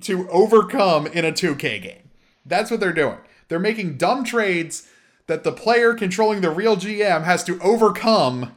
to 0.00 0.28
overcome 0.30 1.06
in 1.06 1.26
a 1.26 1.30
2K 1.30 1.82
game. 1.82 2.10
That's 2.46 2.70
what 2.70 2.80
they're 2.80 2.94
doing. 2.94 3.18
They're 3.48 3.58
making 3.58 3.98
dumb 3.98 4.24
trades 4.24 4.88
that 5.26 5.44
the 5.44 5.52
player 5.52 5.92
controlling 5.92 6.40
the 6.40 6.50
real 6.50 6.76
GM 6.76 7.24
has 7.24 7.44
to 7.44 7.60
overcome 7.60 8.56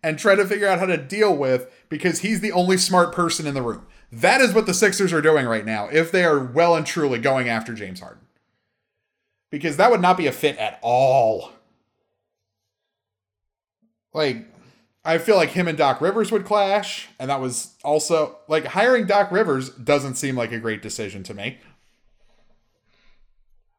and 0.00 0.16
try 0.16 0.36
to 0.36 0.46
figure 0.46 0.68
out 0.68 0.78
how 0.78 0.86
to 0.86 0.96
deal 0.96 1.36
with 1.36 1.68
because 1.88 2.20
he's 2.20 2.40
the 2.40 2.52
only 2.52 2.76
smart 2.76 3.12
person 3.12 3.46
in 3.46 3.54
the 3.54 3.62
room. 3.62 3.84
That 4.10 4.40
is 4.40 4.54
what 4.54 4.66
the 4.66 4.74
Sixers 4.74 5.12
are 5.12 5.20
doing 5.20 5.46
right 5.46 5.66
now 5.66 5.88
if 5.88 6.10
they 6.10 6.24
are 6.24 6.42
well 6.42 6.74
and 6.74 6.86
truly 6.86 7.18
going 7.18 7.48
after 7.48 7.74
James 7.74 8.00
Harden. 8.00 8.26
Because 9.50 9.76
that 9.76 9.90
would 9.90 10.00
not 10.00 10.16
be 10.16 10.26
a 10.26 10.32
fit 10.32 10.56
at 10.58 10.78
all. 10.82 11.52
Like, 14.12 14.46
I 15.04 15.18
feel 15.18 15.36
like 15.36 15.50
him 15.50 15.68
and 15.68 15.78
Doc 15.78 16.00
Rivers 16.00 16.32
would 16.32 16.44
clash, 16.44 17.08
and 17.18 17.30
that 17.30 17.40
was 17.40 17.74
also 17.84 18.38
like 18.48 18.66
hiring 18.66 19.06
Doc 19.06 19.30
Rivers 19.30 19.70
doesn't 19.70 20.16
seem 20.16 20.36
like 20.36 20.52
a 20.52 20.58
great 20.58 20.82
decision 20.82 21.22
to 21.24 21.34
me. 21.34 21.58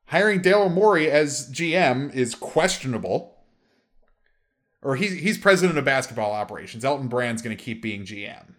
Hiring 0.07 0.41
Dale 0.41 0.69
Morey 0.69 1.09
as 1.09 1.51
GM 1.51 2.13
is 2.15 2.33
questionable. 2.33 3.35
Or 4.81 4.95
he's 4.95 5.19
he's 5.19 5.37
president 5.37 5.77
of 5.77 5.85
basketball 5.85 6.31
operations. 6.31 6.85
Elton 6.85 7.09
Brand's 7.09 7.41
going 7.41 7.55
to 7.55 7.63
keep 7.63 7.81
being 7.81 8.05
GM. 8.05 8.55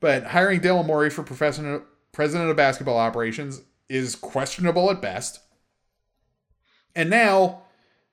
But 0.00 0.24
hiring 0.24 0.60
Dale 0.60 0.82
Morey 0.82 1.10
for 1.10 1.22
president 1.22 2.50
of 2.50 2.56
basketball 2.56 2.96
operations 2.96 3.62
is 3.88 4.16
questionable 4.16 4.90
at 4.90 5.02
best. 5.02 5.40
And 6.94 7.10
now 7.10 7.62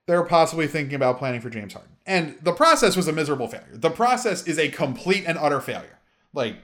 they're 0.06 0.24
possibly 0.24 0.68
thinking 0.68 0.96
about 0.96 1.18
planning 1.18 1.42
for 1.42 1.50
James 1.50 1.74
Harden. 1.74 1.94
And 2.06 2.38
the 2.42 2.54
process 2.54 2.96
was 2.96 3.08
a 3.08 3.14
miserable 3.14 3.48
failure. 3.48 3.68
The 3.74 3.90
process 3.90 4.48
is 4.48 4.58
a 4.58 4.70
complete 4.70 5.26
and 5.28 5.38
utter 5.38 5.60
failure. 5.60 6.00
Like, 6.34 6.58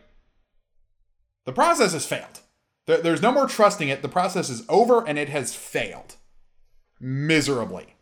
the 1.46 1.52
process 1.52 1.94
has 1.94 2.06
failed. 2.06 2.40
There, 2.86 3.00
there's 3.00 3.22
no 3.22 3.32
more 3.32 3.48
trusting 3.48 3.90
it. 3.90 4.02
The 4.02 4.10
process 4.10 4.50
is 4.50 4.64
over 4.70 5.06
and 5.06 5.18
it 5.18 5.30
has 5.30 5.54
failed 5.54 6.16
miserably 7.00 7.96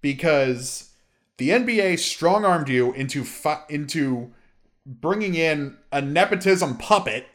because 0.00 0.90
the 1.38 1.50
NBA 1.50 1.98
strong 1.98 2.44
armed 2.44 2.68
you 2.68 2.92
into 2.92 3.24
fu- 3.24 3.64
into 3.68 4.32
bringing 4.90 5.34
in 5.34 5.76
a 5.92 6.00
nepotism 6.00 6.76
puppet 6.76 7.26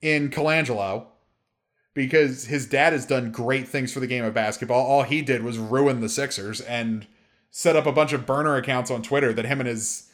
in 0.00 0.30
Colangelo 0.30 1.06
because 1.94 2.46
his 2.46 2.66
dad 2.66 2.92
has 2.92 3.04
done 3.04 3.30
great 3.30 3.68
things 3.68 3.92
for 3.92 4.00
the 4.00 4.06
game 4.06 4.24
of 4.24 4.32
basketball. 4.32 4.84
All 4.84 5.02
he 5.02 5.20
did 5.20 5.42
was 5.42 5.58
ruin 5.58 6.00
the 6.00 6.08
Sixers 6.08 6.60
and 6.62 7.06
set 7.50 7.76
up 7.76 7.86
a 7.86 7.92
bunch 7.92 8.14
of 8.14 8.24
burner 8.24 8.56
accounts 8.56 8.90
on 8.90 9.02
Twitter 9.02 9.32
that 9.34 9.44
him 9.44 9.60
and 9.60 9.68
his 9.68 10.10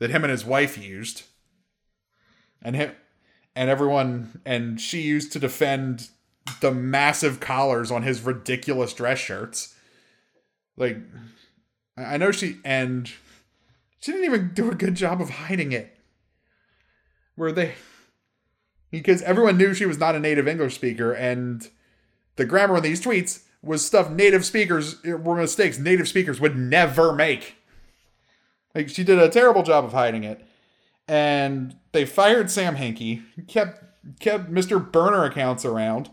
that 0.00 0.10
him 0.10 0.24
and 0.24 0.32
his 0.32 0.44
wife 0.44 0.76
used. 0.76 1.22
And 2.60 2.74
him 2.74 2.92
and 3.54 3.70
everyone 3.70 4.40
and 4.44 4.80
she 4.80 5.02
used 5.02 5.32
to 5.32 5.38
defend 5.38 6.08
the 6.60 6.72
massive 6.72 7.38
collars 7.38 7.92
on 7.92 8.02
his 8.02 8.22
ridiculous 8.22 8.92
dress 8.92 9.18
shirts. 9.18 9.76
Like 10.76 10.98
I 11.96 12.16
know 12.16 12.32
she 12.32 12.56
and 12.64 13.08
she 14.00 14.10
didn't 14.10 14.24
even 14.24 14.50
do 14.52 14.70
a 14.70 14.74
good 14.74 14.96
job 14.96 15.20
of 15.20 15.30
hiding 15.30 15.70
it. 15.70 15.91
Where 17.42 17.50
they 17.50 17.74
because 18.92 19.20
everyone 19.22 19.58
knew 19.58 19.74
she 19.74 19.84
was 19.84 19.98
not 19.98 20.14
a 20.14 20.20
native 20.20 20.46
English 20.46 20.76
speaker, 20.76 21.12
and 21.12 21.68
the 22.36 22.44
grammar 22.44 22.76
in 22.76 22.84
these 22.84 23.04
tweets 23.04 23.42
was 23.60 23.84
stuff 23.84 24.08
native 24.08 24.44
speakers 24.44 24.98
eh, 25.04 25.14
were 25.14 25.34
mistakes 25.34 25.76
native 25.76 26.06
speakers 26.06 26.40
would 26.40 26.56
never 26.56 27.12
make. 27.12 27.56
Like 28.76 28.88
she 28.88 29.02
did 29.02 29.18
a 29.18 29.28
terrible 29.28 29.64
job 29.64 29.84
of 29.84 29.92
hiding 29.92 30.22
it, 30.22 30.46
and 31.08 31.74
they 31.90 32.04
fired 32.04 32.48
Sam 32.48 32.76
Hinkie, 32.76 33.24
kept 33.48 33.82
kept 34.20 34.48
Mr. 34.48 34.92
Burner 34.92 35.24
accounts 35.24 35.64
around, 35.64 36.10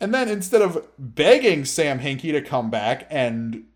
and 0.00 0.12
then 0.12 0.28
instead 0.28 0.62
of 0.62 0.84
begging 0.98 1.64
Sam 1.64 2.00
Hinkie 2.00 2.32
to 2.32 2.42
come 2.42 2.70
back 2.70 3.06
and 3.08 3.66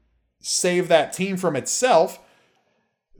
save 0.40 0.88
that 0.88 1.12
team 1.12 1.36
from 1.36 1.54
itself, 1.54 2.18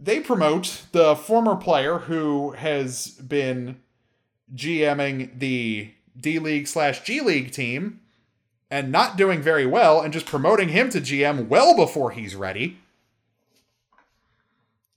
they 0.01 0.21
promote 0.21 0.85
the 0.93 1.17
former 1.17 1.57
player 1.57 1.99
who 1.99 2.53
has 2.53 3.09
been 3.09 3.81
GMing 4.55 5.39
the 5.39 5.93
D 6.19 6.39
League 6.39 6.69
slash 6.69 7.03
G 7.03 7.21
League 7.21 7.53
team 7.53 8.01
and 8.71 8.93
not 8.93 9.17
doing 9.17 9.41
very 9.41 9.67
well 9.67 10.01
and 10.01 10.13
just 10.13 10.27
promoting 10.27 10.69
him 10.69 10.91
to 10.91 11.01
GM 11.01 11.49
well 11.49 11.75
before 11.75 12.11
he's 12.11 12.37
ready. 12.37 12.79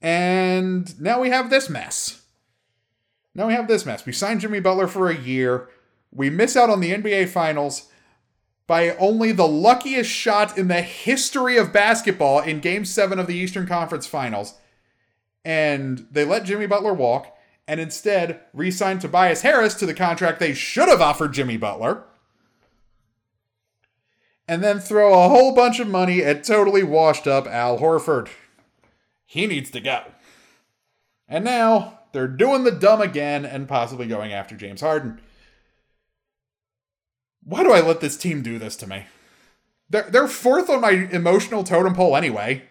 And 0.01 1.00
now 1.00 1.22
we 1.22 1.29
have 1.29 1.50
this 1.50 1.70
mess. 1.70 2.24
Now 3.34 3.48
we 3.48 3.53
have 3.53 3.67
this 3.67 3.86
mess. 3.86 4.05
We 4.05 4.12
signed 4.12 4.41
Jimmy 4.41 4.60
Butler 4.60 4.88
for 4.88 5.10
a 5.10 5.17
year. 5.17 5.70
We 6.12 6.29
miss 6.29 6.58
out 6.58 6.70
on 6.70 6.81
the 6.81 6.91
NBA 6.91 7.29
Finals 7.29 7.88
by 8.67 8.96
only 8.98 9.31
the 9.31 9.48
luckiest 9.48 10.10
shot 10.10 10.58
in 10.58 10.67
the 10.67 10.81
history 10.81 11.58
of 11.58 11.74
basketball 11.74 12.39
in 12.39 12.60
Game 12.60 12.84
7 12.84 13.20
of 13.20 13.27
the 13.27 13.36
Eastern 13.36 13.67
Conference 13.67 14.08
Finals. 14.08 14.55
And 15.43 16.07
they 16.12 16.25
let 16.25 16.43
Jimmy 16.43 16.67
Butler 16.67 16.93
walk 16.93 17.36
and 17.67 17.79
instead 17.79 18.41
re 18.53 18.69
signed 18.69 19.01
Tobias 19.01 19.41
Harris 19.41 19.74
to 19.75 19.86
the 19.86 19.93
contract 19.93 20.39
they 20.39 20.53
should 20.53 20.89
have 20.89 21.01
offered 21.01 21.33
Jimmy 21.33 21.57
Butler. 21.57 22.03
And 24.48 24.63
then 24.63 24.79
throw 24.79 25.13
a 25.13 25.29
whole 25.29 25.55
bunch 25.55 25.79
of 25.79 25.88
money 25.88 26.24
at 26.24 26.43
totally 26.43 26.83
washed 26.83 27.27
up 27.27 27.48
Al 27.48 27.79
Horford. 27.79 28.29
He 29.25 29.48
needs 29.48 29.71
to 29.71 29.79
go. 29.79 30.03
And 31.29 31.45
now 31.45 32.00
they're 32.12 32.27
doing 32.27 32.65
the 32.65 32.71
dumb 32.71 33.00
again 33.00 33.45
and 33.45 33.69
possibly 33.69 34.07
going 34.07 34.33
after 34.33 34.57
James 34.57 34.81
Harden. 34.81 35.21
Why 37.43 37.63
do 37.63 37.71
I 37.71 37.79
let 37.79 38.01
this 38.01 38.17
team 38.17 38.41
do 38.41 38.60
this 38.60 38.75
to 38.77 38.88
me? 38.88 39.05
They're, 39.89 40.10
they're 40.10 40.27
fourth 40.27 40.69
on 40.69 40.81
my 40.81 40.91
emotional 40.91 41.63
totem 41.63 41.93
pole 41.93 42.15
anyway. 42.15 42.63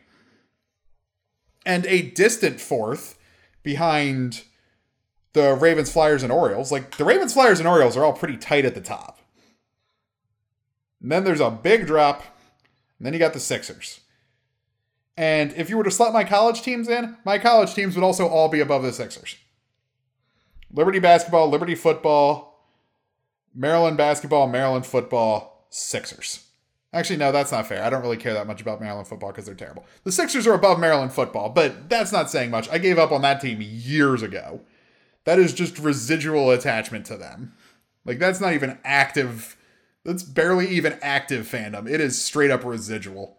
And 1.66 1.86
a 1.86 2.02
distant 2.02 2.60
fourth 2.60 3.18
behind 3.62 4.44
the 5.32 5.54
Ravens, 5.54 5.92
Flyers, 5.92 6.22
and 6.22 6.32
Orioles. 6.32 6.72
Like 6.72 6.96
the 6.96 7.04
Ravens, 7.04 7.34
Flyers, 7.34 7.58
and 7.58 7.68
Orioles 7.68 7.96
are 7.96 8.04
all 8.04 8.12
pretty 8.12 8.36
tight 8.36 8.64
at 8.64 8.74
the 8.74 8.80
top. 8.80 9.18
And 11.02 11.10
then 11.12 11.24
there's 11.24 11.40
a 11.40 11.50
big 11.50 11.86
drop. 11.86 12.22
And 12.98 13.06
then 13.06 13.12
you 13.12 13.18
got 13.18 13.32
the 13.32 13.40
Sixers. 13.40 14.00
And 15.16 15.52
if 15.54 15.68
you 15.68 15.76
were 15.76 15.84
to 15.84 15.90
slot 15.90 16.12
my 16.12 16.24
college 16.24 16.62
teams 16.62 16.88
in, 16.88 17.16
my 17.24 17.38
college 17.38 17.74
teams 17.74 17.94
would 17.94 18.04
also 18.04 18.26
all 18.26 18.48
be 18.48 18.60
above 18.60 18.82
the 18.82 18.92
Sixers. 18.92 19.36
Liberty 20.72 20.98
basketball, 20.98 21.48
Liberty 21.48 21.74
football, 21.74 22.68
Maryland 23.54 23.96
basketball, 23.96 24.48
Maryland 24.48 24.86
football, 24.86 25.66
Sixers. 25.68 26.46
Actually, 26.92 27.18
no, 27.18 27.30
that's 27.30 27.52
not 27.52 27.68
fair. 27.68 27.84
I 27.84 27.90
don't 27.90 28.02
really 28.02 28.16
care 28.16 28.34
that 28.34 28.48
much 28.48 28.60
about 28.60 28.80
Maryland 28.80 29.06
football 29.06 29.30
because 29.30 29.46
they're 29.46 29.54
terrible. 29.54 29.84
The 30.02 30.10
Sixers 30.10 30.46
are 30.46 30.54
above 30.54 30.80
Maryland 30.80 31.12
football, 31.12 31.48
but 31.48 31.88
that's 31.88 32.10
not 32.10 32.30
saying 32.30 32.50
much. 32.50 32.68
I 32.68 32.78
gave 32.78 32.98
up 32.98 33.12
on 33.12 33.22
that 33.22 33.40
team 33.40 33.58
years 33.60 34.22
ago 34.22 34.60
that 35.24 35.38
is 35.38 35.52
just 35.52 35.78
residual 35.78 36.50
attachment 36.50 37.06
to 37.06 37.16
them. 37.16 37.52
Like 38.04 38.18
that's 38.18 38.40
not 38.40 38.54
even 38.54 38.78
active. 38.84 39.56
That's 40.04 40.22
barely 40.22 40.68
even 40.68 40.98
active 41.02 41.46
fandom. 41.46 41.88
It 41.88 42.00
is 42.00 42.20
straight 42.20 42.50
up 42.50 42.64
residual. 42.64 43.36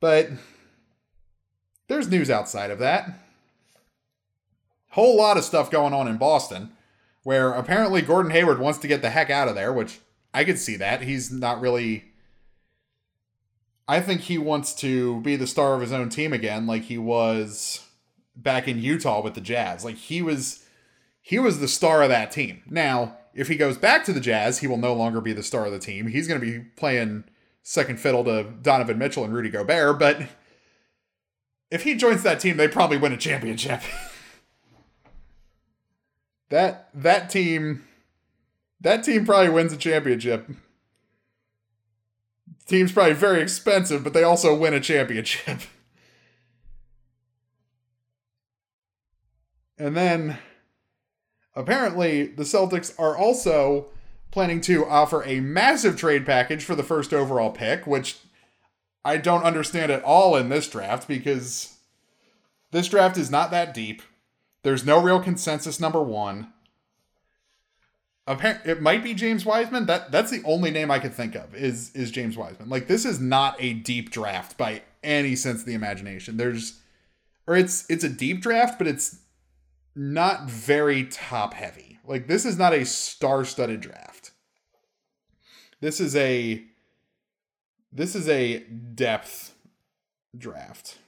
But 0.00 0.30
there's 1.88 2.08
news 2.08 2.30
outside 2.30 2.70
of 2.70 2.78
that. 2.80 3.20
Whole 4.90 5.16
lot 5.16 5.36
of 5.36 5.44
stuff 5.44 5.70
going 5.70 5.94
on 5.94 6.08
in 6.08 6.16
Boston 6.16 6.72
where 7.22 7.52
apparently 7.52 8.02
Gordon 8.02 8.32
Hayward 8.32 8.58
wants 8.58 8.80
to 8.80 8.88
get 8.88 9.00
the 9.00 9.10
heck 9.10 9.30
out 9.30 9.46
of 9.46 9.54
there, 9.54 9.72
which 9.72 10.00
I 10.34 10.44
could 10.44 10.58
see 10.58 10.76
that. 10.76 11.02
He's 11.02 11.30
not 11.30 11.60
really 11.60 12.12
I 13.88 14.00
think 14.00 14.22
he 14.22 14.38
wants 14.38 14.74
to 14.76 15.20
be 15.20 15.36
the 15.36 15.46
star 15.46 15.74
of 15.74 15.80
his 15.80 15.92
own 15.92 16.08
team 16.08 16.32
again 16.32 16.66
like 16.66 16.84
he 16.84 16.98
was 16.98 17.86
back 18.34 18.68
in 18.68 18.80
Utah 18.80 19.20
with 19.22 19.34
the 19.34 19.40
Jazz. 19.40 19.84
Like 19.84 19.96
he 19.96 20.22
was 20.22 20.64
he 21.20 21.38
was 21.38 21.60
the 21.60 21.68
star 21.68 22.02
of 22.02 22.08
that 22.08 22.30
team. 22.30 22.62
Now, 22.68 23.18
if 23.34 23.48
he 23.48 23.56
goes 23.56 23.78
back 23.78 24.04
to 24.04 24.12
the 24.12 24.20
Jazz, 24.20 24.58
he 24.58 24.66
will 24.66 24.78
no 24.78 24.94
longer 24.94 25.20
be 25.20 25.32
the 25.32 25.42
star 25.42 25.66
of 25.66 25.72
the 25.72 25.78
team. 25.78 26.06
He's 26.06 26.26
going 26.28 26.40
to 26.40 26.46
be 26.46 26.60
playing 26.76 27.24
second 27.62 28.00
fiddle 28.00 28.24
to 28.24 28.44
Donovan 28.62 28.98
Mitchell 28.98 29.24
and 29.24 29.32
Rudy 29.32 29.50
Gobert, 29.50 29.98
but 29.98 30.22
if 31.70 31.84
he 31.84 31.94
joins 31.94 32.22
that 32.22 32.40
team, 32.40 32.56
they 32.56 32.68
probably 32.68 32.98
win 32.98 33.12
a 33.12 33.16
championship. 33.16 33.80
that 36.50 36.88
that 36.94 37.30
team 37.30 37.84
that 38.82 39.04
team 39.04 39.24
probably 39.24 39.50
wins 39.50 39.72
a 39.72 39.76
championship. 39.76 40.48
Team's 42.66 42.92
probably 42.92 43.14
very 43.14 43.40
expensive, 43.40 44.04
but 44.04 44.12
they 44.12 44.22
also 44.22 44.56
win 44.56 44.74
a 44.74 44.80
championship. 44.80 45.60
And 49.78 49.96
then 49.96 50.38
apparently 51.56 52.26
the 52.26 52.44
Celtics 52.44 52.94
are 53.00 53.16
also 53.16 53.86
planning 54.30 54.60
to 54.60 54.86
offer 54.86 55.24
a 55.24 55.40
massive 55.40 55.96
trade 55.96 56.24
package 56.24 56.62
for 56.62 56.76
the 56.76 56.84
first 56.84 57.12
overall 57.12 57.50
pick, 57.50 57.84
which 57.84 58.18
I 59.04 59.16
don't 59.16 59.42
understand 59.42 59.90
at 59.90 60.04
all 60.04 60.36
in 60.36 60.50
this 60.50 60.68
draft 60.68 61.08
because 61.08 61.78
this 62.70 62.86
draft 62.86 63.16
is 63.16 63.28
not 63.28 63.50
that 63.50 63.74
deep. 63.74 64.02
There's 64.62 64.86
no 64.86 65.02
real 65.02 65.18
consensus 65.18 65.80
number 65.80 66.00
1. 66.00 66.51
It 68.26 68.80
might 68.80 69.02
be 69.02 69.14
James 69.14 69.44
Wiseman. 69.44 69.86
That 69.86 70.12
that's 70.12 70.30
the 70.30 70.42
only 70.44 70.70
name 70.70 70.90
I 70.90 71.00
could 71.00 71.12
think 71.12 71.34
of 71.34 71.54
is 71.54 71.92
is 71.94 72.10
James 72.10 72.36
Wiseman. 72.36 72.68
Like 72.68 72.86
this 72.86 73.04
is 73.04 73.18
not 73.20 73.56
a 73.58 73.74
deep 73.74 74.10
draft 74.10 74.56
by 74.56 74.82
any 75.02 75.34
sense 75.34 75.60
of 75.60 75.66
the 75.66 75.74
imagination. 75.74 76.36
There's 76.36 76.80
or 77.46 77.56
it's 77.56 77.88
it's 77.90 78.04
a 78.04 78.08
deep 78.08 78.40
draft, 78.40 78.78
but 78.78 78.86
it's 78.86 79.18
not 79.96 80.48
very 80.48 81.04
top 81.04 81.54
heavy. 81.54 81.98
Like 82.06 82.28
this 82.28 82.46
is 82.46 82.56
not 82.56 82.72
a 82.72 82.84
star-studded 82.84 83.80
draft. 83.80 84.30
This 85.80 86.00
is 86.00 86.14
a 86.14 86.62
this 87.92 88.14
is 88.14 88.28
a 88.28 88.60
depth 88.60 89.54
draft. 90.38 90.98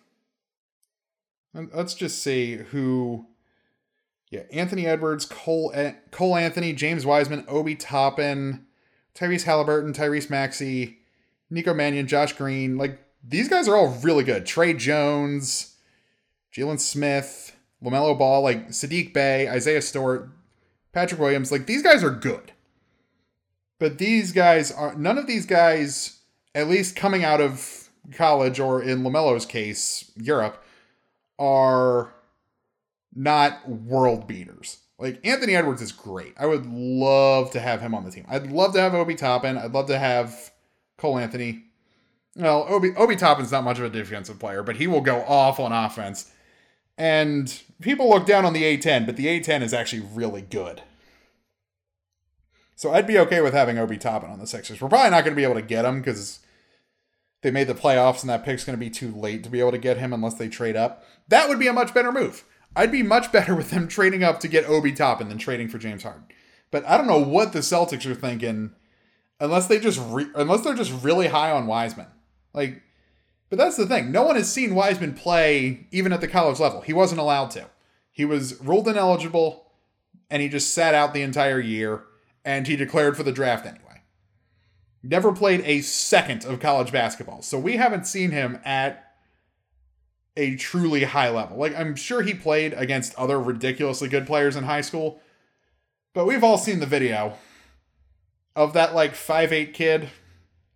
let's 1.54 1.94
just 1.94 2.22
see 2.22 2.56
who 2.56 3.26
yeah, 4.34 4.42
Anthony 4.52 4.84
Edwards, 4.84 5.24
Cole 5.26 5.72
Cole 6.10 6.36
Anthony, 6.36 6.72
James 6.72 7.06
Wiseman, 7.06 7.44
Obi 7.46 7.76
Toppin, 7.76 8.66
Tyrese 9.14 9.44
Halliburton, 9.44 9.92
Tyrese 9.92 10.28
Maxey, 10.28 10.98
Nico 11.50 11.72
Mannion, 11.72 12.08
Josh 12.08 12.32
Green. 12.32 12.76
Like 12.76 12.98
these 13.22 13.48
guys 13.48 13.68
are 13.68 13.76
all 13.76 13.90
really 14.02 14.24
good. 14.24 14.44
Tre 14.44 14.74
Jones, 14.74 15.76
Jalen 16.52 16.80
Smith, 16.80 17.56
LaMelo 17.82 18.18
Ball, 18.18 18.42
like 18.42 18.70
Sadiq 18.70 19.12
Bey, 19.12 19.48
Isaiah 19.48 19.80
Stewart, 19.80 20.28
Patrick 20.92 21.20
Williams, 21.20 21.52
like 21.52 21.66
these 21.66 21.82
guys 21.82 22.02
are 22.02 22.10
good. 22.10 22.50
But 23.78 23.98
these 23.98 24.32
guys 24.32 24.72
are 24.72 24.96
none 24.96 25.16
of 25.16 25.28
these 25.28 25.46
guys, 25.46 26.18
at 26.56 26.68
least 26.68 26.96
coming 26.96 27.22
out 27.22 27.40
of 27.40 27.88
college 28.12 28.58
or 28.58 28.82
in 28.82 29.04
LaMelo's 29.04 29.46
case, 29.46 30.10
Europe, 30.16 30.64
are 31.38 32.13
not 33.14 33.68
world 33.68 34.26
beaters. 34.26 34.78
Like 34.98 35.20
Anthony 35.26 35.56
Edwards 35.56 35.82
is 35.82 35.92
great. 35.92 36.34
I 36.38 36.46
would 36.46 36.66
love 36.66 37.50
to 37.52 37.60
have 37.60 37.80
him 37.80 37.94
on 37.94 38.04
the 38.04 38.10
team. 38.10 38.24
I'd 38.28 38.50
love 38.50 38.72
to 38.74 38.80
have 38.80 38.94
Obi 38.94 39.14
Toppin. 39.14 39.58
I'd 39.58 39.72
love 39.72 39.86
to 39.88 39.98
have 39.98 40.52
Cole 40.98 41.18
Anthony. 41.18 41.64
Well, 42.36 42.66
Obi 42.68 42.90
Obi 42.96 43.16
Toppin's 43.16 43.52
not 43.52 43.64
much 43.64 43.78
of 43.78 43.84
a 43.84 43.90
defensive 43.90 44.38
player, 44.38 44.62
but 44.62 44.76
he 44.76 44.86
will 44.86 45.00
go 45.00 45.22
off 45.22 45.58
on 45.58 45.72
offense. 45.72 46.30
And 46.96 47.60
people 47.80 48.08
look 48.08 48.26
down 48.26 48.44
on 48.44 48.52
the 48.52 48.62
A10, 48.62 49.04
but 49.04 49.16
the 49.16 49.26
A10 49.26 49.62
is 49.62 49.74
actually 49.74 50.06
really 50.14 50.42
good. 50.42 50.82
So 52.76 52.92
I'd 52.92 53.06
be 53.06 53.18
okay 53.18 53.40
with 53.40 53.54
having 53.54 53.78
Obi 53.78 53.98
Toppin 53.98 54.30
on 54.30 54.38
the 54.38 54.46
Sixers. 54.46 54.80
We're 54.80 54.88
probably 54.88 55.10
not 55.10 55.24
going 55.24 55.34
to 55.34 55.40
be 55.40 55.44
able 55.44 55.54
to 55.54 55.62
get 55.62 55.84
him 55.84 56.00
because 56.00 56.40
they 57.42 57.50
made 57.50 57.66
the 57.66 57.74
playoffs 57.74 58.22
and 58.22 58.30
that 58.30 58.44
pick's 58.44 58.64
going 58.64 58.78
to 58.78 58.84
be 58.84 58.90
too 58.90 59.12
late 59.12 59.44
to 59.44 59.50
be 59.50 59.60
able 59.60 59.70
to 59.72 59.78
get 59.78 59.98
him 59.98 60.12
unless 60.12 60.34
they 60.34 60.48
trade 60.48 60.76
up. 60.76 61.04
That 61.28 61.48
would 61.48 61.58
be 61.58 61.68
a 61.68 61.72
much 61.72 61.94
better 61.94 62.12
move. 62.12 62.44
I'd 62.76 62.92
be 62.92 63.02
much 63.02 63.32
better 63.32 63.54
with 63.56 63.70
them 63.70 63.88
trading 63.88 64.24
up 64.24 64.40
to 64.40 64.48
get 64.48 64.68
Obi 64.68 64.92
Toppin 64.92 65.28
than 65.28 65.38
trading 65.38 65.68
for 65.68 65.78
James 65.78 66.02
Harden. 66.02 66.24
But 66.70 66.84
I 66.86 66.96
don't 66.96 67.06
know 67.06 67.20
what 67.20 67.52
the 67.52 67.60
Celtics 67.60 68.06
are 68.06 68.14
thinking 68.14 68.72
unless 69.40 69.66
they 69.66 69.78
just 69.78 70.00
re- 70.06 70.30
unless 70.34 70.62
they're 70.62 70.74
just 70.74 71.04
really 71.04 71.28
high 71.28 71.50
on 71.50 71.66
Wiseman. 71.66 72.06
Like 72.52 72.82
but 73.54 73.58
that's 73.58 73.76
the 73.76 73.86
thing. 73.86 74.10
No 74.10 74.24
one 74.24 74.36
has 74.36 74.50
seen 74.50 74.74
Wiseman 74.74 75.14
play 75.14 75.86
even 75.92 76.12
at 76.12 76.20
the 76.20 76.26
college 76.26 76.58
level. 76.58 76.80
He 76.80 76.92
wasn't 76.92 77.20
allowed 77.20 77.52
to. 77.52 77.66
He 78.10 78.24
was 78.24 78.60
ruled 78.60 78.88
ineligible 78.88 79.70
and 80.30 80.42
he 80.42 80.48
just 80.48 80.74
sat 80.74 80.94
out 80.94 81.14
the 81.14 81.22
entire 81.22 81.60
year 81.60 82.02
and 82.44 82.66
he 82.66 82.74
declared 82.74 83.16
for 83.16 83.22
the 83.22 83.30
draft 83.32 83.66
anyway. 83.66 84.02
Never 85.02 85.32
played 85.32 85.62
a 85.64 85.82
second 85.82 86.44
of 86.44 86.60
college 86.60 86.90
basketball. 86.90 87.42
So 87.42 87.58
we 87.58 87.76
haven't 87.76 88.06
seen 88.06 88.30
him 88.30 88.58
at 88.64 89.03
a 90.36 90.56
truly 90.56 91.04
high 91.04 91.30
level. 91.30 91.56
Like 91.56 91.76
I'm 91.76 91.96
sure 91.96 92.22
he 92.22 92.34
played 92.34 92.72
against 92.74 93.14
other 93.16 93.40
ridiculously 93.40 94.08
good 94.08 94.26
players 94.26 94.56
in 94.56 94.64
high 94.64 94.80
school, 94.80 95.20
but 96.12 96.26
we've 96.26 96.44
all 96.44 96.58
seen 96.58 96.80
the 96.80 96.86
video 96.86 97.34
of 98.56 98.72
that 98.72 98.94
like 98.94 99.14
five 99.14 99.52
eight 99.52 99.74
kid 99.74 100.10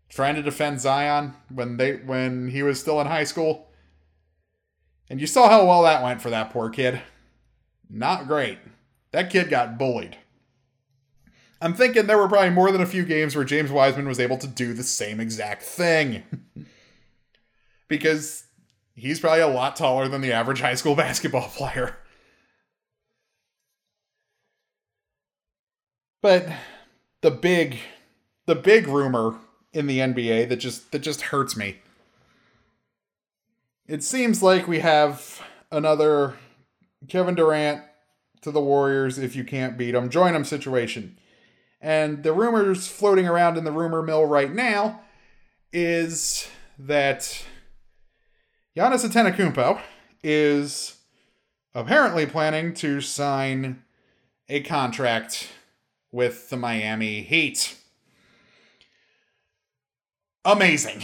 trying 0.09 0.35
to 0.35 0.43
defend 0.43 0.81
Zion 0.81 1.35
when 1.53 1.77
they 1.77 1.97
when 1.97 2.49
he 2.49 2.63
was 2.63 2.81
still 2.81 3.01
in 3.01 3.07
high 3.07 3.25
school. 3.25 3.69
And 5.11 5.21
you 5.21 5.27
saw 5.27 5.49
how 5.49 5.67
well 5.67 5.83
that 5.83 6.03
went 6.03 6.21
for 6.21 6.31
that 6.31 6.51
poor 6.51 6.71
kid. 6.71 7.01
Not 7.89 8.27
great. 8.27 8.59
That 9.13 9.31
kid 9.31 9.49
got 9.49 9.79
bullied. 9.79 10.19
I'm 11.61 11.75
thinking 11.75 12.07
there 12.07 12.19
were 12.19 12.29
probably 12.29 12.51
more 12.51 12.71
than 12.71 12.83
a 12.83 12.87
few 12.87 13.05
games 13.05 13.35
where 13.35 13.45
James 13.45 13.73
Wiseman 13.73 14.07
was 14.07 14.21
able 14.21 14.39
to 14.39 14.47
do 14.47 14.75
the 14.75 14.85
same 14.85 15.19
exact 15.19 15.63
thing. 15.63 16.23
because 17.89 18.45
he's 18.99 19.21
probably 19.21 19.41
a 19.41 19.49
lot 19.49 19.77
taller 19.77 20.09
than 20.09 20.21
the 20.21 20.33
average 20.33 20.61
high 20.61 20.75
school 20.75 20.95
basketball 20.97 21.49
player. 21.49 21.97
But 26.21 26.49
the 27.23 27.31
big 27.31 27.79
the 28.47 28.55
big 28.55 28.89
rumor 28.89 29.37
in 29.73 29.87
the 29.87 29.99
NBA 29.99 30.49
that 30.49 30.57
just 30.57 30.91
that 30.93 31.01
just 31.01 31.23
hurts 31.23 31.57
me. 31.57 31.79
It 33.87 34.03
seems 34.03 34.43
like 34.43 34.67
we 34.67 34.81
have 34.81 35.41
another 35.71 36.35
Kevin 37.09 37.35
Durant 37.35 37.83
to 38.43 38.51
the 38.51 38.61
Warriors 38.61 39.19
if 39.19 39.37
you 39.37 39.45
can't 39.45 39.79
beat 39.79 39.93
them, 39.93 40.11
join 40.11 40.33
them 40.33 40.45
situation. 40.45 41.19
And 41.81 42.23
the 42.25 42.33
rumors 42.33 42.89
floating 42.89 43.27
around 43.27 43.57
in 43.57 43.65
the 43.65 43.73
rumor 43.73 44.03
mill 44.03 44.25
right 44.25 44.53
now 44.53 45.03
is 45.73 46.49
that 46.79 47.45
Giannis 48.79 49.05
Antetokounmpo 49.05 49.81
is 50.23 50.99
apparently 51.75 52.27
planning 52.27 52.73
to 52.75 53.01
sign 53.01 53.83
a 54.49 54.61
contract 54.61 55.49
with 56.13 56.49
the 56.49 56.57
Miami 56.57 57.23
Heat. 57.23 57.77
Amazing. 60.45 61.03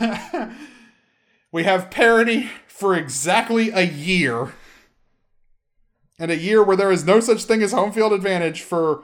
we 1.52 1.64
have 1.64 1.90
parity 1.90 2.48
for 2.68 2.94
exactly 2.94 3.70
a 3.70 3.82
year. 3.82 4.52
And 6.16 6.30
a 6.30 6.38
year 6.38 6.62
where 6.62 6.76
there 6.76 6.92
is 6.92 7.04
no 7.04 7.18
such 7.18 7.42
thing 7.42 7.60
as 7.60 7.72
home 7.72 7.90
field 7.90 8.12
advantage 8.12 8.62
for 8.62 9.02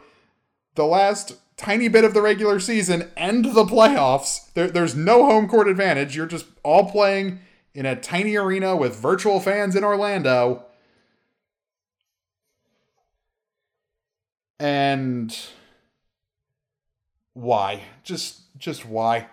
the 0.77 0.87
last 0.87 1.39
tiny 1.57 1.89
bit 1.89 2.05
of 2.05 2.15
the 2.15 2.23
regular 2.23 2.61
season 2.61 3.11
and 3.17 3.47
the 3.47 3.65
playoffs. 3.65 4.53
There, 4.55 4.69
there's 4.69 4.95
no 4.95 5.27
home 5.27 5.49
court 5.49 5.67
advantage. 5.67 6.15
You're 6.15 6.27
just 6.27 6.47
all 6.63 6.89
playing 6.89 7.41
in 7.77 7.85
a 7.85 7.95
tiny 7.95 8.35
arena 8.37 8.75
with 8.75 8.97
virtual 8.97 9.39
fans 9.39 9.77
in 9.77 9.85
Orlando. 9.85 10.65
And 14.59 15.39
why? 17.35 17.83
Just 18.03 18.41
just 18.57 18.87
why? 18.87 19.27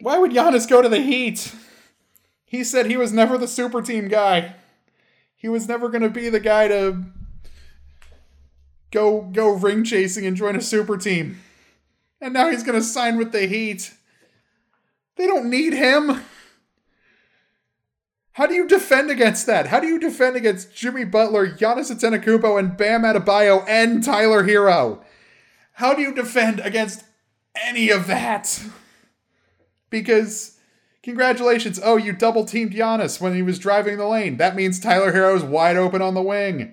Why 0.00 0.18
would 0.18 0.32
Giannis 0.32 0.68
go 0.68 0.82
to 0.82 0.88
the 0.90 1.00
Heat? 1.00 1.54
He 2.44 2.62
said 2.62 2.84
he 2.84 2.98
was 2.98 3.10
never 3.10 3.38
the 3.38 3.48
super 3.48 3.80
team 3.80 4.08
guy. 4.08 4.56
He 5.34 5.48
was 5.48 5.66
never 5.66 5.88
going 5.88 6.02
to 6.02 6.10
be 6.10 6.28
the 6.28 6.40
guy 6.40 6.68
to 6.68 7.04
go 8.90 9.22
go 9.22 9.48
ring 9.48 9.82
chasing 9.82 10.26
and 10.26 10.36
join 10.36 10.56
a 10.56 10.60
super 10.60 10.98
team. 10.98 11.40
And 12.20 12.34
now 12.34 12.50
he's 12.50 12.62
going 12.62 12.78
to 12.78 12.84
sign 12.84 13.16
with 13.16 13.32
the 13.32 13.46
Heat. 13.46 13.94
They 15.16 15.26
don't 15.26 15.48
need 15.48 15.72
him. 15.72 16.22
How 18.34 18.46
do 18.46 18.54
you 18.54 18.66
defend 18.66 19.10
against 19.10 19.46
that? 19.46 19.66
How 19.66 19.78
do 19.78 19.86
you 19.86 19.98
defend 19.98 20.36
against 20.36 20.74
Jimmy 20.74 21.04
Butler, 21.04 21.48
Giannis 21.48 21.92
Antetokounmpo, 21.92 22.58
and 22.58 22.76
Bam 22.76 23.02
Adebayo 23.02 23.64
and 23.68 24.02
Tyler 24.02 24.44
Herro? 24.44 25.02
How 25.74 25.94
do 25.94 26.00
you 26.00 26.14
defend 26.14 26.60
against 26.60 27.04
any 27.54 27.90
of 27.90 28.06
that? 28.06 28.62
Because 29.90 30.58
congratulations, 31.02 31.78
oh, 31.82 31.96
you 31.96 32.14
double 32.14 32.46
teamed 32.46 32.72
Giannis 32.72 33.20
when 33.20 33.34
he 33.34 33.42
was 33.42 33.58
driving 33.58 33.98
the 33.98 34.06
lane. 34.06 34.38
That 34.38 34.56
means 34.56 34.80
Tyler 34.80 35.12
Herro 35.12 35.36
is 35.36 35.42
wide 35.42 35.76
open 35.76 36.00
on 36.00 36.14
the 36.14 36.22
wing. 36.22 36.72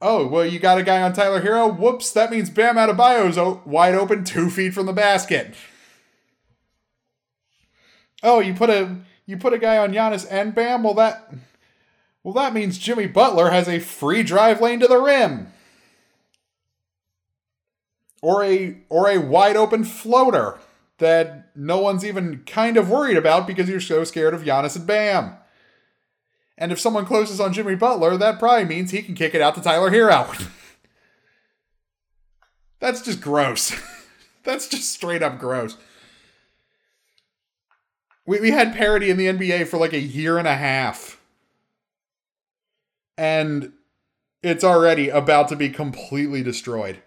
Oh, 0.00 0.26
well, 0.26 0.44
you 0.44 0.58
got 0.58 0.78
a 0.78 0.82
guy 0.82 1.00
on 1.02 1.12
Tyler 1.12 1.42
Herro. 1.42 1.76
Whoops, 1.76 2.12
that 2.12 2.32
means 2.32 2.50
Bam 2.50 2.76
Adebayo's 2.76 3.64
wide 3.64 3.94
open 3.94 4.24
two 4.24 4.50
feet 4.50 4.74
from 4.74 4.86
the 4.86 4.92
basket. 4.92 5.54
Oh, 8.22 8.40
you 8.40 8.54
put 8.54 8.70
a 8.70 8.96
you 9.28 9.36
put 9.36 9.52
a 9.52 9.58
guy 9.58 9.76
on 9.76 9.92
Giannis 9.92 10.26
and 10.30 10.54
Bam. 10.54 10.82
Well, 10.82 10.94
that 10.94 11.30
well 12.24 12.32
that 12.32 12.54
means 12.54 12.78
Jimmy 12.78 13.06
Butler 13.06 13.50
has 13.50 13.68
a 13.68 13.78
free 13.78 14.22
drive 14.22 14.62
lane 14.62 14.80
to 14.80 14.88
the 14.88 14.98
rim, 14.98 15.52
or 18.22 18.42
a 18.42 18.78
or 18.88 19.08
a 19.08 19.18
wide 19.18 19.54
open 19.54 19.84
floater 19.84 20.58
that 20.96 21.54
no 21.54 21.78
one's 21.78 22.06
even 22.06 22.42
kind 22.46 22.78
of 22.78 22.88
worried 22.88 23.18
about 23.18 23.46
because 23.46 23.68
you're 23.68 23.80
so 23.80 24.02
scared 24.02 24.32
of 24.32 24.42
Giannis 24.42 24.76
and 24.76 24.86
Bam. 24.86 25.36
And 26.56 26.72
if 26.72 26.80
someone 26.80 27.04
closes 27.04 27.38
on 27.38 27.52
Jimmy 27.52 27.76
Butler, 27.76 28.16
that 28.16 28.38
probably 28.38 28.64
means 28.64 28.90
he 28.90 29.02
can 29.02 29.14
kick 29.14 29.34
it 29.34 29.42
out 29.42 29.54
to 29.54 29.60
Tyler 29.60 29.90
Herro. 29.90 30.48
That's 32.80 33.02
just 33.02 33.20
gross. 33.20 33.78
That's 34.44 34.66
just 34.66 34.90
straight 34.90 35.22
up 35.22 35.38
gross. 35.38 35.76
We, 38.28 38.40
we 38.40 38.50
had 38.50 38.74
parity 38.74 39.08
in 39.08 39.16
the 39.16 39.26
NBA 39.26 39.68
for 39.68 39.78
like 39.78 39.94
a 39.94 39.98
year 39.98 40.36
and 40.36 40.46
a 40.46 40.54
half. 40.54 41.18
And 43.16 43.72
it's 44.42 44.62
already 44.62 45.08
about 45.08 45.48
to 45.48 45.56
be 45.56 45.70
completely 45.70 46.42
destroyed. 46.42 47.00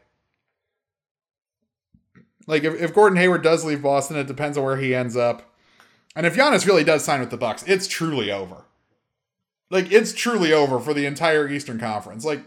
Like 2.47 2.63
if, 2.63 2.73
if 2.81 2.95
Gordon 2.95 3.19
Hayward 3.19 3.43
does 3.43 3.63
leave 3.63 3.83
Boston, 3.83 4.17
it 4.17 4.25
depends 4.25 4.57
on 4.57 4.63
where 4.63 4.77
he 4.77 4.95
ends 4.95 5.15
up. 5.15 5.53
And 6.15 6.25
if 6.25 6.35
Giannis 6.35 6.65
really 6.65 6.83
does 6.83 7.03
sign 7.03 7.19
with 7.19 7.29
the 7.29 7.37
Bucks, 7.37 7.61
it's 7.67 7.87
truly 7.87 8.31
over. 8.31 8.65
Like 9.69 9.91
it's 9.91 10.13
truly 10.13 10.51
over 10.51 10.79
for 10.79 10.95
the 10.95 11.05
entire 11.05 11.47
Eastern 11.47 11.79
Conference. 11.79 12.25
Like 12.25 12.41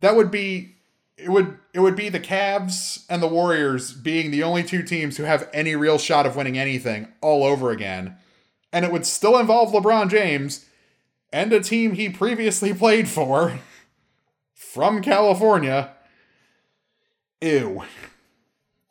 that 0.00 0.16
would 0.16 0.32
be 0.32 0.74
it 1.16 1.30
would 1.30 1.58
it 1.72 1.80
would 1.80 1.96
be 1.96 2.08
the 2.08 2.20
Cavs 2.20 3.04
and 3.08 3.22
the 3.22 3.28
Warriors 3.28 3.92
being 3.92 4.30
the 4.30 4.42
only 4.42 4.62
two 4.62 4.82
teams 4.82 5.16
who 5.16 5.22
have 5.22 5.48
any 5.52 5.74
real 5.74 5.98
shot 5.98 6.26
of 6.26 6.36
winning 6.36 6.58
anything 6.58 7.08
all 7.20 7.44
over 7.44 7.70
again. 7.70 8.16
And 8.72 8.84
it 8.84 8.92
would 8.92 9.06
still 9.06 9.38
involve 9.38 9.72
LeBron 9.72 10.10
James 10.10 10.66
and 11.32 11.52
a 11.52 11.60
team 11.60 11.94
he 11.94 12.08
previously 12.08 12.74
played 12.74 13.08
for 13.08 13.58
from 14.54 15.00
California. 15.00 15.92
Ew. 17.40 17.84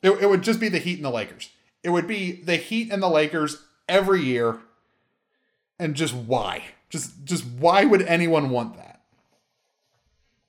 It, 0.02 0.12
it 0.12 0.30
would 0.30 0.44
just 0.44 0.60
be 0.60 0.70
the 0.70 0.80
Heat 0.80 0.98
and 0.98 1.06
the 1.06 1.12
Lakers. 1.12 1.50
It 1.84 1.90
would 1.90 2.08
be 2.08 2.42
the 2.42 2.56
Heat 2.56 2.92
and 2.92 3.02
the 3.02 3.10
Lakers 3.10 3.64
every 3.88 4.24
year. 4.24 4.60
And 5.78 5.96
just 5.96 6.14
why? 6.14 6.64
Just 6.90 7.24
just 7.26 7.46
why 7.46 7.86
would 7.86 8.02
anyone 8.04 8.50
want 8.50 8.78
that? 8.78 9.02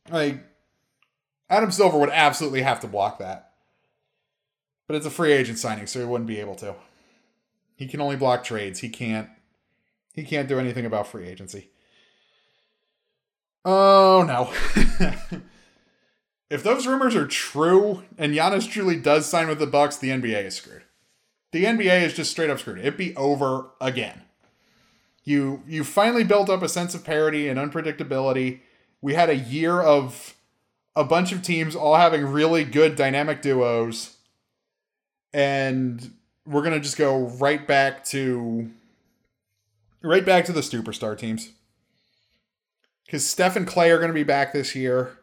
Like 0.08 0.38
Adam 1.48 1.70
Silver 1.70 1.98
would 1.98 2.10
absolutely 2.10 2.62
have 2.62 2.80
to 2.80 2.88
block 2.88 3.18
that. 3.18 3.52
But 4.86 4.96
it's 4.96 5.06
a 5.06 5.10
free 5.10 5.32
agent 5.32 5.58
signing, 5.58 5.86
so 5.86 6.00
he 6.00 6.04
wouldn't 6.04 6.28
be 6.28 6.40
able 6.40 6.54
to. 6.56 6.76
He 7.74 7.86
can 7.86 8.00
only 8.00 8.16
block 8.16 8.44
trades. 8.44 8.80
He 8.80 8.88
can't 8.88 9.28
he 10.14 10.24
can't 10.24 10.48
do 10.48 10.58
anything 10.58 10.86
about 10.86 11.06
free 11.06 11.28
agency. 11.28 11.68
Oh 13.64 14.24
no. 14.26 14.50
if 16.50 16.62
those 16.62 16.86
rumors 16.86 17.14
are 17.14 17.26
true 17.26 18.04
and 18.16 18.32
Giannis 18.32 18.68
truly 18.68 18.96
does 18.96 19.26
sign 19.26 19.48
with 19.48 19.58
the 19.58 19.66
Bucks, 19.66 19.96
the 19.96 20.08
NBA 20.08 20.44
is 20.44 20.56
screwed. 20.56 20.84
The 21.52 21.64
NBA 21.64 22.02
is 22.02 22.14
just 22.14 22.30
straight 22.30 22.48
up 22.48 22.60
screwed. 22.60 22.78
It'd 22.78 22.96
be 22.96 23.14
over 23.16 23.70
again. 23.80 24.22
You 25.24 25.62
you 25.66 25.84
finally 25.84 26.24
built 26.24 26.48
up 26.48 26.62
a 26.62 26.68
sense 26.68 26.94
of 26.94 27.04
parity 27.04 27.48
and 27.48 27.58
unpredictability. 27.58 28.60
We 29.02 29.14
had 29.14 29.28
a 29.28 29.36
year 29.36 29.82
of 29.82 30.35
a 30.96 31.04
bunch 31.04 31.30
of 31.30 31.42
teams 31.42 31.76
all 31.76 31.96
having 31.96 32.24
really 32.24 32.64
good 32.64 32.96
dynamic 32.96 33.42
duos 33.42 34.16
and 35.32 36.12
we're 36.46 36.62
going 36.62 36.72
to 36.72 36.80
just 36.80 36.96
go 36.96 37.28
right 37.38 37.66
back 37.66 38.02
to 38.02 38.70
right 40.02 40.24
back 40.24 40.46
to 40.46 40.52
the 40.52 40.60
superstar 40.60 41.16
teams. 41.16 41.50
Cuz 43.10 43.26
Steph 43.26 43.56
and 43.56 43.68
Klay 43.68 43.90
are 43.90 43.98
going 43.98 44.08
to 44.08 44.14
be 44.14 44.24
back 44.24 44.52
this 44.52 44.74
year. 44.74 45.18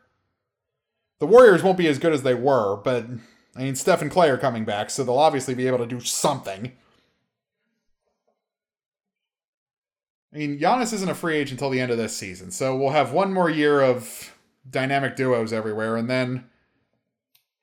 The 1.20 1.26
Warriors 1.26 1.64
won't 1.64 1.78
be 1.78 1.88
as 1.88 2.00
good 2.00 2.14
as 2.14 2.22
they 2.22 2.36
were, 2.36 2.78
but 2.78 3.06
I 3.56 3.64
mean 3.64 3.76
Steph 3.76 4.02
and 4.02 4.12
Klay 4.12 4.30
are 4.30 4.38
coming 4.38 4.66
back, 4.66 4.92
so 4.92 5.04
they'll 5.04 5.18
obviously 5.18 5.56
be 5.56 5.68
able 5.68 5.80
to 5.80 5.88
do 5.88 6.00
something. 6.00 6.74
I 10.34 10.38
mean, 10.38 10.60
Giannis 10.60 10.94
isn't 10.94 11.10
a 11.10 11.16
free 11.16 11.38
agent 11.38 11.60
until 11.60 11.70
the 11.70 11.80
end 11.80 11.92
of 11.92 11.98
this 11.98 12.18
season, 12.18 12.50
so 12.50 12.76
we'll 12.76 12.90
have 12.90 13.12
one 13.12 13.32
more 13.32 13.52
year 13.52 13.82
of 13.82 14.33
dynamic 14.69 15.15
duos 15.15 15.54
everywhere, 15.54 15.95
and 15.95 16.10
then 16.10 16.45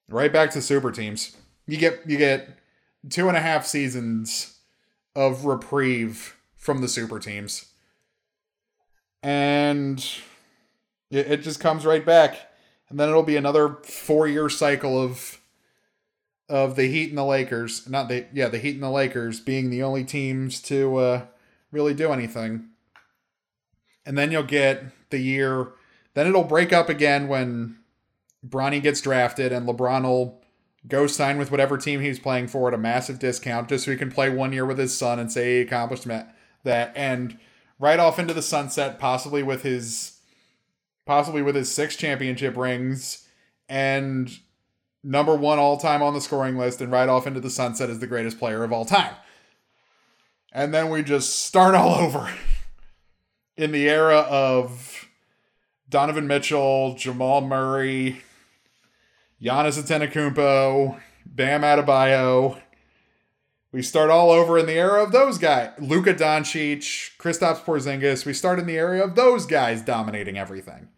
right 0.08 0.32
back 0.32 0.50
to 0.52 0.62
super 0.62 0.90
teams. 0.90 1.36
You 1.66 1.76
get 1.76 2.02
you 2.06 2.16
get 2.16 2.58
two 3.08 3.28
and 3.28 3.36
a 3.36 3.40
half 3.40 3.66
seasons 3.66 4.58
of 5.14 5.44
reprieve 5.44 6.36
from 6.56 6.80
the 6.80 6.88
super 6.88 7.18
teams. 7.18 7.66
And 9.22 9.98
it, 11.10 11.30
it 11.32 11.42
just 11.42 11.60
comes 11.60 11.86
right 11.86 12.04
back. 12.04 12.50
And 12.88 12.98
then 12.98 13.08
it'll 13.08 13.22
be 13.22 13.36
another 13.36 13.76
four 13.84 14.26
year 14.26 14.48
cycle 14.48 15.00
of 15.00 15.40
of 16.48 16.74
the 16.74 16.88
Heat 16.88 17.10
and 17.10 17.18
the 17.18 17.24
Lakers. 17.24 17.88
Not 17.88 18.08
the 18.08 18.26
yeah, 18.32 18.48
the 18.48 18.58
Heat 18.58 18.74
and 18.74 18.82
the 18.82 18.90
Lakers 18.90 19.40
being 19.40 19.70
the 19.70 19.82
only 19.82 20.04
teams 20.04 20.60
to 20.62 20.96
uh, 20.96 21.26
really 21.70 21.94
do 21.94 22.12
anything. 22.12 22.68
And 24.04 24.18
then 24.18 24.32
you'll 24.32 24.42
get 24.42 24.84
the 25.10 25.18
year 25.18 25.68
then 26.14 26.26
it'll 26.26 26.44
break 26.44 26.72
up 26.72 26.88
again 26.88 27.28
when 27.28 27.76
Bronny 28.46 28.82
gets 28.82 29.00
drafted 29.00 29.52
and 29.52 29.68
LeBron 29.68 30.02
will 30.02 30.42
go 30.86 31.06
sign 31.06 31.38
with 31.38 31.50
whatever 31.50 31.76
team 31.76 32.00
he's 32.00 32.18
playing 32.18 32.48
for 32.48 32.68
at 32.68 32.74
a 32.74 32.78
massive 32.78 33.18
discount 33.18 33.68
just 33.68 33.84
so 33.84 33.90
he 33.90 33.96
can 33.96 34.10
play 34.10 34.30
one 34.30 34.52
year 34.52 34.64
with 34.64 34.78
his 34.78 34.96
son 34.96 35.18
and 35.18 35.30
say 35.30 35.56
he 35.56 35.60
accomplished 35.60 36.06
that. 36.64 36.92
And 36.96 37.38
right 37.78 37.98
off 37.98 38.18
into 38.18 38.34
the 38.34 38.42
sunset 38.42 38.98
possibly 38.98 39.42
with 39.42 39.62
his 39.62 40.18
possibly 41.06 41.42
with 41.42 41.54
his 41.54 41.70
six 41.70 41.96
championship 41.96 42.56
rings 42.56 43.26
and 43.68 44.38
number 45.02 45.34
one 45.34 45.58
all 45.58 45.76
time 45.76 46.02
on 46.02 46.14
the 46.14 46.20
scoring 46.20 46.56
list 46.56 46.80
and 46.80 46.92
right 46.92 47.08
off 47.08 47.26
into 47.26 47.40
the 47.40 47.50
sunset 47.50 47.90
as 47.90 47.98
the 47.98 48.06
greatest 48.06 48.38
player 48.38 48.64
of 48.64 48.72
all 48.72 48.84
time. 48.84 49.14
And 50.52 50.74
then 50.74 50.90
we 50.90 51.02
just 51.02 51.42
start 51.44 51.74
all 51.76 51.94
over 51.94 52.30
in 53.56 53.72
the 53.72 53.88
era 53.88 54.18
of 54.18 55.09
Donovan 55.90 56.28
Mitchell, 56.28 56.94
Jamal 56.94 57.40
Murray, 57.40 58.22
Giannis 59.42 59.82
Antetokounmpo, 59.82 61.00
Bam 61.26 61.62
Adebayo. 61.62 62.60
We 63.72 63.82
start 63.82 64.08
all 64.10 64.30
over 64.30 64.56
in 64.58 64.66
the 64.66 64.74
era 64.74 65.02
of 65.02 65.12
those 65.12 65.38
guys. 65.38 65.70
Luka 65.78 66.14
Doncic, 66.14 67.16
Kristaps 67.18 67.62
Porzingis. 67.62 68.24
We 68.24 68.32
start 68.32 68.58
in 68.58 68.66
the 68.66 68.78
area 68.78 69.02
of 69.02 69.16
those 69.16 69.46
guys 69.46 69.82
dominating 69.82 70.38
everything. 70.38 70.88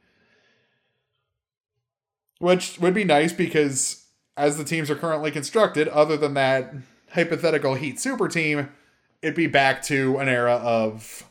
Which 2.38 2.78
would 2.78 2.94
be 2.94 3.05
nice 3.05 3.33
because 3.33 4.07
as 4.37 4.59
the 4.59 4.64
teams 4.64 4.90
are 4.90 4.96
currently 4.96 5.31
constructed, 5.31 5.88
other 5.88 6.16
than 6.16 6.35
that 6.35 6.74
hypothetical 7.12 7.74
Heat 7.74 8.00
super 8.00 8.28
team, 8.28 8.68
it'd 9.22 9.35
be 9.35 9.46
back 9.46 9.83
to 9.85 10.18
an 10.18 10.28
era 10.28 10.55
of 10.55 11.24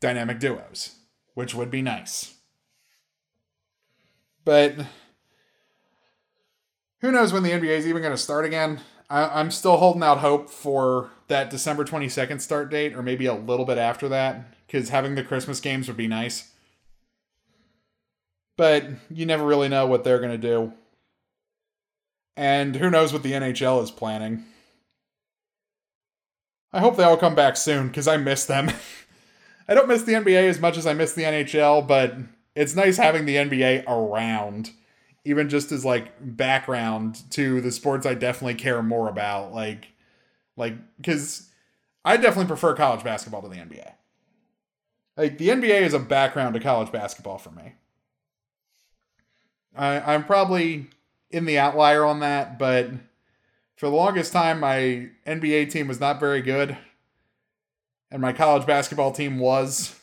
dynamic 0.00 0.40
duos, 0.40 0.96
which 1.34 1.54
would 1.54 1.70
be 1.70 1.82
nice. 1.82 2.35
But 4.46 4.76
who 7.00 7.10
knows 7.10 7.32
when 7.32 7.42
the 7.42 7.50
NBA 7.50 7.64
is 7.64 7.86
even 7.86 8.00
going 8.00 8.14
to 8.14 8.18
start 8.18 8.44
again? 8.44 8.80
I, 9.10 9.40
am 9.40 9.50
still 9.50 9.76
holding 9.76 10.04
out 10.04 10.18
hope 10.18 10.48
for 10.48 11.10
that 11.26 11.50
December 11.50 11.84
22nd 11.84 12.40
start 12.40 12.70
date, 12.70 12.94
or 12.94 13.02
maybe 13.02 13.26
a 13.26 13.34
little 13.34 13.66
bit 13.66 13.76
after 13.76 14.08
that, 14.08 14.46
because 14.66 14.88
having 14.90 15.16
the 15.16 15.24
Christmas 15.24 15.60
games 15.60 15.88
would 15.88 15.96
be 15.96 16.06
nice. 16.06 16.52
But 18.56 18.86
you 19.10 19.26
never 19.26 19.44
really 19.44 19.68
know 19.68 19.86
what 19.86 20.04
they're 20.04 20.20
going 20.20 20.30
to 20.30 20.38
do. 20.38 20.72
And 22.36 22.76
who 22.76 22.88
knows 22.88 23.12
what 23.12 23.24
the 23.24 23.32
NHL 23.32 23.82
is 23.82 23.90
planning. 23.90 24.44
I 26.72 26.78
hope 26.78 26.96
they 26.96 27.04
all 27.04 27.16
come 27.16 27.34
back 27.34 27.56
soon, 27.56 27.88
because 27.88 28.06
I 28.06 28.16
miss 28.16 28.44
them. 28.44 28.70
I 29.68 29.74
don't 29.74 29.88
miss 29.88 30.04
the 30.04 30.12
NBA 30.12 30.48
as 30.48 30.60
much 30.60 30.76
as 30.76 30.86
I 30.86 30.94
miss 30.94 31.14
the 31.14 31.24
NHL, 31.24 31.84
but 31.88 32.16
it's 32.56 32.74
nice 32.74 32.96
having 32.96 33.26
the 33.26 33.36
NBA 33.36 33.84
around 33.86 34.72
even 35.26 35.48
just 35.48 35.72
as 35.72 35.84
like 35.84 36.12
background 36.20 37.20
to 37.30 37.60
the 37.60 37.72
sports 37.72 38.06
I 38.06 38.14
definitely 38.14 38.54
care 38.54 38.80
more 38.80 39.08
about. 39.08 39.52
Like, 39.52 39.88
like 40.56 40.74
because 40.98 41.50
I 42.04 42.16
definitely 42.16 42.46
prefer 42.46 42.74
college 42.74 43.02
basketball 43.02 43.42
to 43.42 43.48
the 43.48 43.56
NBA. 43.56 43.92
Like 45.16 45.36
the 45.38 45.48
NBA 45.48 45.82
is 45.82 45.94
a 45.94 45.98
background 45.98 46.54
to 46.54 46.60
college 46.60 46.92
basketball 46.92 47.38
for 47.38 47.50
me. 47.50 47.74
I, 49.74 50.14
I'm 50.14 50.24
probably 50.24 50.86
in 51.32 51.44
the 51.44 51.58
outlier 51.58 52.04
on 52.04 52.20
that, 52.20 52.56
but 52.56 52.90
for 53.74 53.86
the 53.86 53.96
longest 53.96 54.32
time, 54.32 54.60
my 54.60 55.08
NBA 55.26 55.72
team 55.72 55.88
was 55.88 55.98
not 55.98 56.20
very 56.20 56.40
good, 56.40 56.78
and 58.12 58.22
my 58.22 58.32
college 58.32 58.66
basketball 58.66 59.10
team 59.10 59.40
was. 59.40 59.98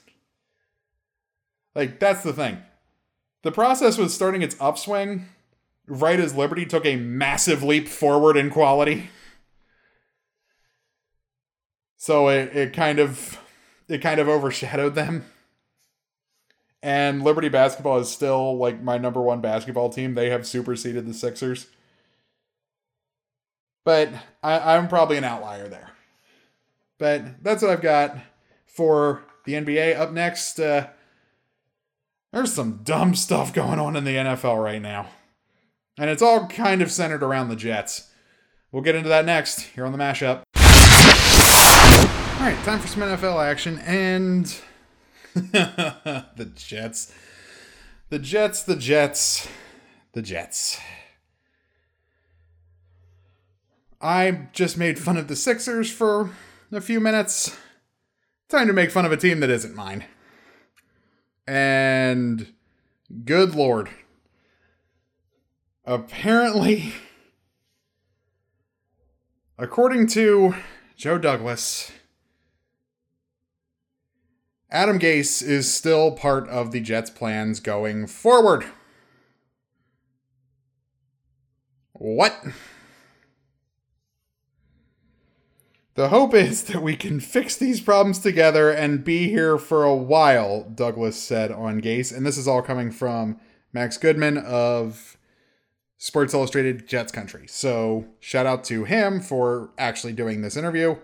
Like 1.76 2.00
that's 2.00 2.24
the 2.24 2.34
thing. 2.34 2.60
The 3.44 3.52
process 3.52 3.98
was 3.98 4.14
starting 4.14 4.42
its 4.42 4.56
upswing 4.60 5.28
right 5.88 6.20
as 6.20 6.36
Liberty 6.36 6.66
took 6.66 6.86
a 6.86 6.96
massive 6.96 7.62
leap 7.64 7.88
forward 7.88 8.38
in 8.38 8.50
quality. 8.50 9.10
So 11.98 12.30
it, 12.30 12.56
it 12.56 12.74
kind 12.74 13.00
of 13.00 13.40
it 13.88 14.02
kind 14.02 14.20
of 14.20 14.28
overshadowed 14.28 14.96
them. 14.96 15.26
And 16.82 17.24
Liberty 17.24 17.48
basketball 17.48 18.00
is 18.00 18.10
still 18.10 18.58
like 18.58 18.82
my 18.82 18.98
number 18.98 19.22
one 19.22 19.40
basketball 19.40 19.90
team. 19.90 20.16
They 20.16 20.30
have 20.30 20.46
superseded 20.46 21.08
the 21.08 21.14
Sixers. 21.14 21.68
But 23.86 24.10
I, 24.42 24.76
I'm 24.76 24.88
probably 24.88 25.18
an 25.18 25.24
outlier 25.24 25.68
there. 25.68 25.92
But 26.98 27.44
that's 27.44 27.62
what 27.62 27.72
I've 27.72 27.82
got 27.82 28.18
for 28.66 29.24
the 29.46 29.54
NBA. 29.54 29.98
Up 29.98 30.12
next, 30.12 30.60
uh, 30.60 30.88
there's 32.34 32.52
some 32.52 32.80
dumb 32.84 33.13
stuff 33.13 33.54
going 33.54 33.80
on 33.80 33.96
in 33.96 34.04
the 34.04 34.15
NFL 34.15 34.62
right 34.62 34.82
now. 34.82 35.08
And 36.00 36.10
it's 36.10 36.24
all 36.24 36.48
kind 36.48 36.82
of 36.82 36.91
centered 36.91 37.22
around 37.22 37.50
the 37.50 37.56
Jets. 37.56 38.12
We'll 38.72 38.82
get 38.82 38.96
into 38.96 39.10
that 39.10 39.24
next 39.24 39.62
here 39.62 39.86
on 39.86 39.91
the 39.91 40.00
mashup. 40.00 40.41
All 42.39 42.50
right, 42.50 42.58
time 42.65 42.80
for 42.80 42.88
some 42.88 43.04
NFL 43.04 43.46
action. 43.46 43.78
And 43.80 44.46
the 45.36 46.52
Jets. 46.56 47.13
The 48.10 48.17
Jets, 48.17 48.63
the 48.63 48.76
Jets, 48.76 49.48
the 50.13 50.24
Jets. 50.24 50.80
I 54.02 54.48
just 54.54 54.76
made 54.76 54.98
fun 54.98 55.17
of 55.17 55.28
the 55.28 55.36
Sixers 55.36 55.91
for 55.91 56.32
a 56.72 56.82
few 56.82 57.00
minutes. 57.00 57.56
Time 58.50 58.65
to 58.67 58.74
make 58.74 58.89
fun 58.89 59.06
of 59.06 59.12
a 59.12 59.17
team 59.17 59.39
that 59.41 59.52
isn't 59.52 59.76
mine. 59.76 60.06
And 61.46 62.54
good 63.26 63.56
lord. 63.56 63.90
Apparently, 65.86 66.94
according 69.58 70.08
to 70.08 70.56
Joe 70.96 71.18
Douglas, 71.18 71.92
Adam 74.72 74.98
Gase 74.98 75.44
is 75.44 75.72
still 75.72 76.12
part 76.12 76.48
of 76.48 76.72
the 76.72 76.80
Jets' 76.80 77.10
plans 77.10 77.60
going 77.60 78.08
forward. 78.08 78.66
What? 81.92 82.36
The 85.96 86.10
hope 86.10 86.34
is 86.34 86.64
that 86.64 86.82
we 86.82 86.96
can 86.96 87.20
fix 87.20 87.56
these 87.56 87.80
problems 87.80 88.18
together 88.18 88.72
and 88.72 89.04
be 89.04 89.30
here 89.30 89.60
for 89.60 89.84
a 89.84 89.96
while, 89.96 90.64
Douglas 90.64 91.22
said 91.22 91.52
on 91.52 91.82
Gase. 91.82 92.16
And 92.16 92.26
this 92.26 92.38
is 92.38 92.48
all 92.48 92.64
coming 92.64 92.90
from 92.90 93.40
Max 93.74 93.98
Goodman 93.98 94.40
of 94.40 95.18
Sports 96.00 96.34
Illustrated 96.34 96.88
Jets 96.88 97.12
Country. 97.12 97.46
So 97.48 98.06
shout 98.20 98.48
out 98.48 98.64
to 98.66 98.86
him 98.86 99.22
for 99.22 99.70
actually 99.78 100.14
doing 100.14 100.42
this 100.42 100.58
interview. 100.58 100.96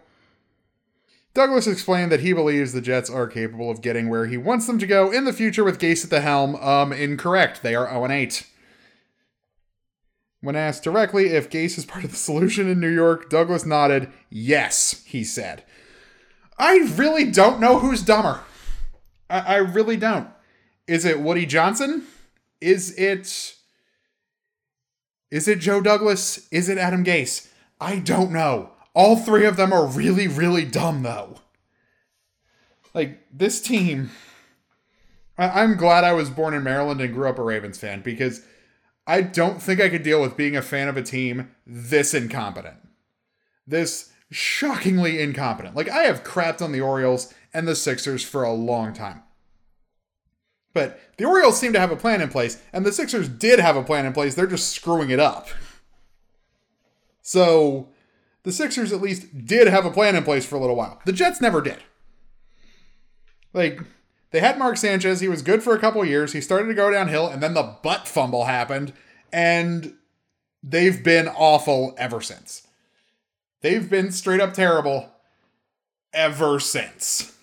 Douglas 1.36 1.68
explained 1.68 2.12
that 2.12 2.22
he 2.22 2.34
believes 2.34 2.74
the 2.74 2.82
Jets 2.82 3.12
are 3.12 3.28
capable 3.28 3.70
of 3.70 3.84
getting 3.84 4.10
where 4.10 4.26
he 4.26 4.38
wants 4.38 4.66
them 4.66 4.80
to 4.80 4.88
go 4.88 5.12
in 5.12 5.26
the 5.26 5.34
future 5.34 5.64
with 5.64 5.80
Gase 5.80 6.04
at 6.04 6.10
the 6.10 6.22
helm. 6.22 6.56
Um, 6.56 6.92
incorrect. 6.92 7.62
They 7.62 7.76
are 7.76 7.88
0 7.88 8.10
8. 8.10 8.48
When 10.42 10.56
asked 10.56 10.84
directly 10.84 11.28
if 11.28 11.50
Gase 11.50 11.78
is 11.78 11.86
part 11.86 12.06
of 12.06 12.12
the 12.12 12.18
solution 12.18 12.70
in 12.70 12.80
New 12.80 12.90
York, 12.90 13.30
Douglas 13.30 13.66
nodded. 13.66 14.10
Yes, 14.30 15.04
he 15.06 15.24
said. 15.24 15.64
I 16.58 16.78
really 16.96 17.30
don't 17.30 17.60
know 17.60 17.80
who's 17.80 18.02
dumber. 18.02 18.42
I, 19.30 19.40
I 19.40 19.56
really 19.58 19.98
don't. 19.98 20.30
Is 20.88 21.06
it 21.06 21.20
Woody 21.20 21.46
Johnson? 21.46 22.04
Is 22.62 22.98
it. 22.98 23.56
Is 25.30 25.48
it 25.48 25.60
Joe 25.60 25.82
Douglas? 25.82 26.48
Is 26.52 26.70
it 26.70 26.78
Adam 26.78 27.04
Gase? 27.04 27.50
I 27.80 28.00
don't 28.00 28.32
know. 28.32 28.72
All 28.94 29.16
three 29.16 29.46
of 29.46 29.58
them 29.58 29.72
are 29.72 29.86
really, 29.86 30.28
really 30.28 30.66
dumb, 30.66 31.04
though. 31.04 31.42
Like, 32.94 33.20
this 33.32 33.62
team. 33.62 34.10
I- 35.38 35.62
I'm 35.62 35.78
glad 35.78 36.04
I 36.04 36.14
was 36.14 36.30
born 36.30 36.54
in 36.54 36.64
Maryland 36.64 37.00
and 37.00 37.14
grew 37.14 37.30
up 37.30 37.38
a 37.40 37.44
Ravens 37.44 37.78
fan 37.78 38.02
because 38.02 38.42
I 39.10 39.22
don't 39.22 39.60
think 39.60 39.82
I 39.82 39.90
could 39.90 40.04
deal 40.04 40.22
with 40.22 40.38
being 40.38 40.56
a 40.56 40.62
fan 40.62 40.88
of 40.88 40.96
a 40.96 41.02
team 41.02 41.50
this 41.66 42.14
incompetent. 42.14 42.78
This 43.66 44.12
shockingly 44.30 45.20
incompetent. 45.20 45.76
Like, 45.76 45.90
I 45.90 46.04
have 46.04 46.24
crapped 46.24 46.62
on 46.62 46.72
the 46.72 46.82
Orioles 46.82 47.34
and 47.52 47.68
the 47.68 47.76
Sixers 47.76 48.24
for 48.24 48.44
a 48.44 48.54
long 48.54 48.94
time. 48.94 49.24
But 50.76 51.00
the 51.18 51.26
Orioles 51.26 51.60
seem 51.60 51.74
to 51.74 51.80
have 51.80 51.90
a 51.90 51.96
plan 51.96 52.22
in 52.22 52.30
place, 52.30 52.62
and 52.72 52.86
the 52.86 52.92
Sixers 52.92 53.28
did 53.28 53.58
have 53.58 53.76
a 53.76 53.84
plan 53.84 54.06
in 54.06 54.14
place. 54.14 54.36
They're 54.36 54.46
just 54.46 54.70
screwing 54.70 55.10
it 55.10 55.20
up. 55.20 55.48
So, 57.24 57.90
the 58.44 58.52
Sixers 58.52 58.94
at 58.94 59.02
least 59.02 59.44
did 59.44 59.68
have 59.68 59.88
a 59.88 59.92
plan 59.92 60.16
in 60.16 60.24
place 60.24 60.46
for 60.46 60.56
a 60.56 60.60
little 60.60 60.76
while. 60.76 61.02
The 61.06 61.14
Jets 61.14 61.42
never 61.42 61.62
did. 61.62 61.80
Like, 63.54 63.82
they 64.32 64.40
had 64.40 64.60
Mark 64.60 64.78
Sanchez. 64.78 65.20
He 65.20 65.28
was 65.28 65.42
good 65.42 65.64
for 65.64 65.76
a 65.76 65.80
couple 65.80 66.04
years. 66.06 66.34
He 66.34 66.42
started 66.42 66.68
to 66.68 66.74
go 66.74 66.92
downhill, 66.92 67.28
and 67.28 67.42
then 67.42 67.54
the 67.54 67.76
butt 67.82 68.08
fumble 68.08 68.46
happened, 68.46 68.94
and 69.32 69.96
they've 70.62 71.04
been 71.04 71.28
awful 71.28 71.96
ever 71.98 72.22
since. 72.22 72.68
They've 73.62 73.90
been 73.90 74.12
straight 74.12 74.40
up 74.40 74.54
terrible 74.54 75.10
ever 76.14 76.60
since. 76.60 77.36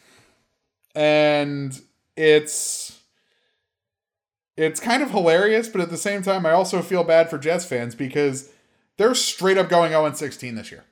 And 0.95 1.79
it's 2.17 2.99
it's 4.57 4.81
kind 4.81 5.03
of 5.03 5.11
hilarious, 5.11 5.69
but 5.69 5.83
at 5.83 5.91
the 5.91 5.99
same 5.99 6.23
time 6.23 6.47
I 6.47 6.53
also 6.53 6.81
feel 6.81 7.05
bad 7.05 7.29
for 7.29 7.37
Jets 7.37 7.67
fans 7.67 7.95
because 7.95 8.51
they're 8.97 9.15
straight 9.15 9.59
up 9.59 9.69
going 9.69 9.91
0 9.91 10.11
16 10.13 10.55
this 10.55 10.71
year. 10.71 10.85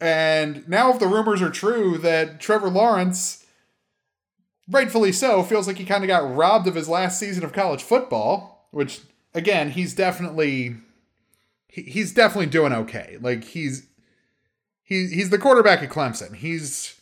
And 0.00 0.68
now 0.68 0.90
if 0.90 0.98
the 0.98 1.06
rumors 1.06 1.40
are 1.40 1.50
true 1.50 1.96
that 1.98 2.40
Trevor 2.40 2.68
Lawrence 2.68 3.41
rightfully 4.72 5.12
so 5.12 5.42
feels 5.42 5.66
like 5.66 5.76
he 5.76 5.84
kind 5.84 6.02
of 6.02 6.08
got 6.08 6.34
robbed 6.34 6.66
of 6.66 6.74
his 6.74 6.88
last 6.88 7.20
season 7.20 7.44
of 7.44 7.52
college 7.52 7.82
football, 7.82 8.66
which 8.70 9.00
again, 9.34 9.70
he's 9.70 9.94
definitely 9.94 10.76
he's 11.68 12.12
definitely 12.12 12.46
doing 12.46 12.72
okay. 12.72 13.18
Like 13.20 13.44
he's 13.44 13.86
he, 14.82 15.06
he's 15.06 15.30
the 15.30 15.38
quarterback 15.38 15.82
at 15.82 15.90
Clemson. 15.90 16.34
He's 16.34 17.00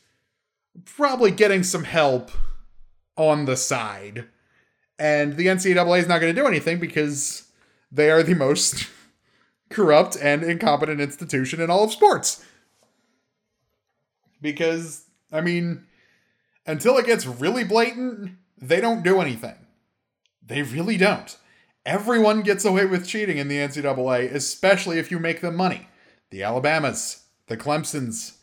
probably 0.85 1.31
getting 1.31 1.63
some 1.63 1.85
help 1.85 2.31
on 3.17 3.47
the 3.47 3.57
side. 3.57 4.27
And 4.99 5.37
the 5.37 5.47
NCAA 5.47 6.01
is 6.01 6.09
not 6.09 6.21
going 6.21 6.35
to 6.35 6.41
do 6.41 6.47
anything 6.47 6.79
because 6.79 7.51
they 7.91 8.11
are 8.11 8.23
the 8.23 8.35
most 8.37 8.87
corrupt 9.71 10.17
and 10.21 10.43
incompetent 10.43 11.01
institution 11.01 11.61
in 11.61 11.71
all 11.71 11.85
of 11.85 11.93
sports. 11.93 12.45
Because, 14.43 15.05
I 15.33 15.41
mean, 15.41 15.85
until 16.67 16.99
it 16.99 17.07
gets 17.07 17.27
really 17.27 17.65
blatant, 17.65 18.33
they 18.59 18.81
don't 18.81 19.03
do 19.03 19.21
anything. 19.21 19.57
They 20.45 20.63
really 20.63 20.97
don't. 20.97 21.37
Everyone 21.87 22.43
gets 22.43 22.65
away 22.65 22.85
with 22.85 23.07
cheating 23.07 23.39
in 23.39 23.49
the 23.49 23.57
NCAA, 23.57 24.33
especially 24.33 24.99
if 24.99 25.11
you 25.11 25.19
make 25.19 25.41
them 25.41 25.57
money. 25.57 25.89
The 26.31 26.43
Alabamas, 26.43 27.25
the 27.47 27.57
Clemsons 27.57 28.37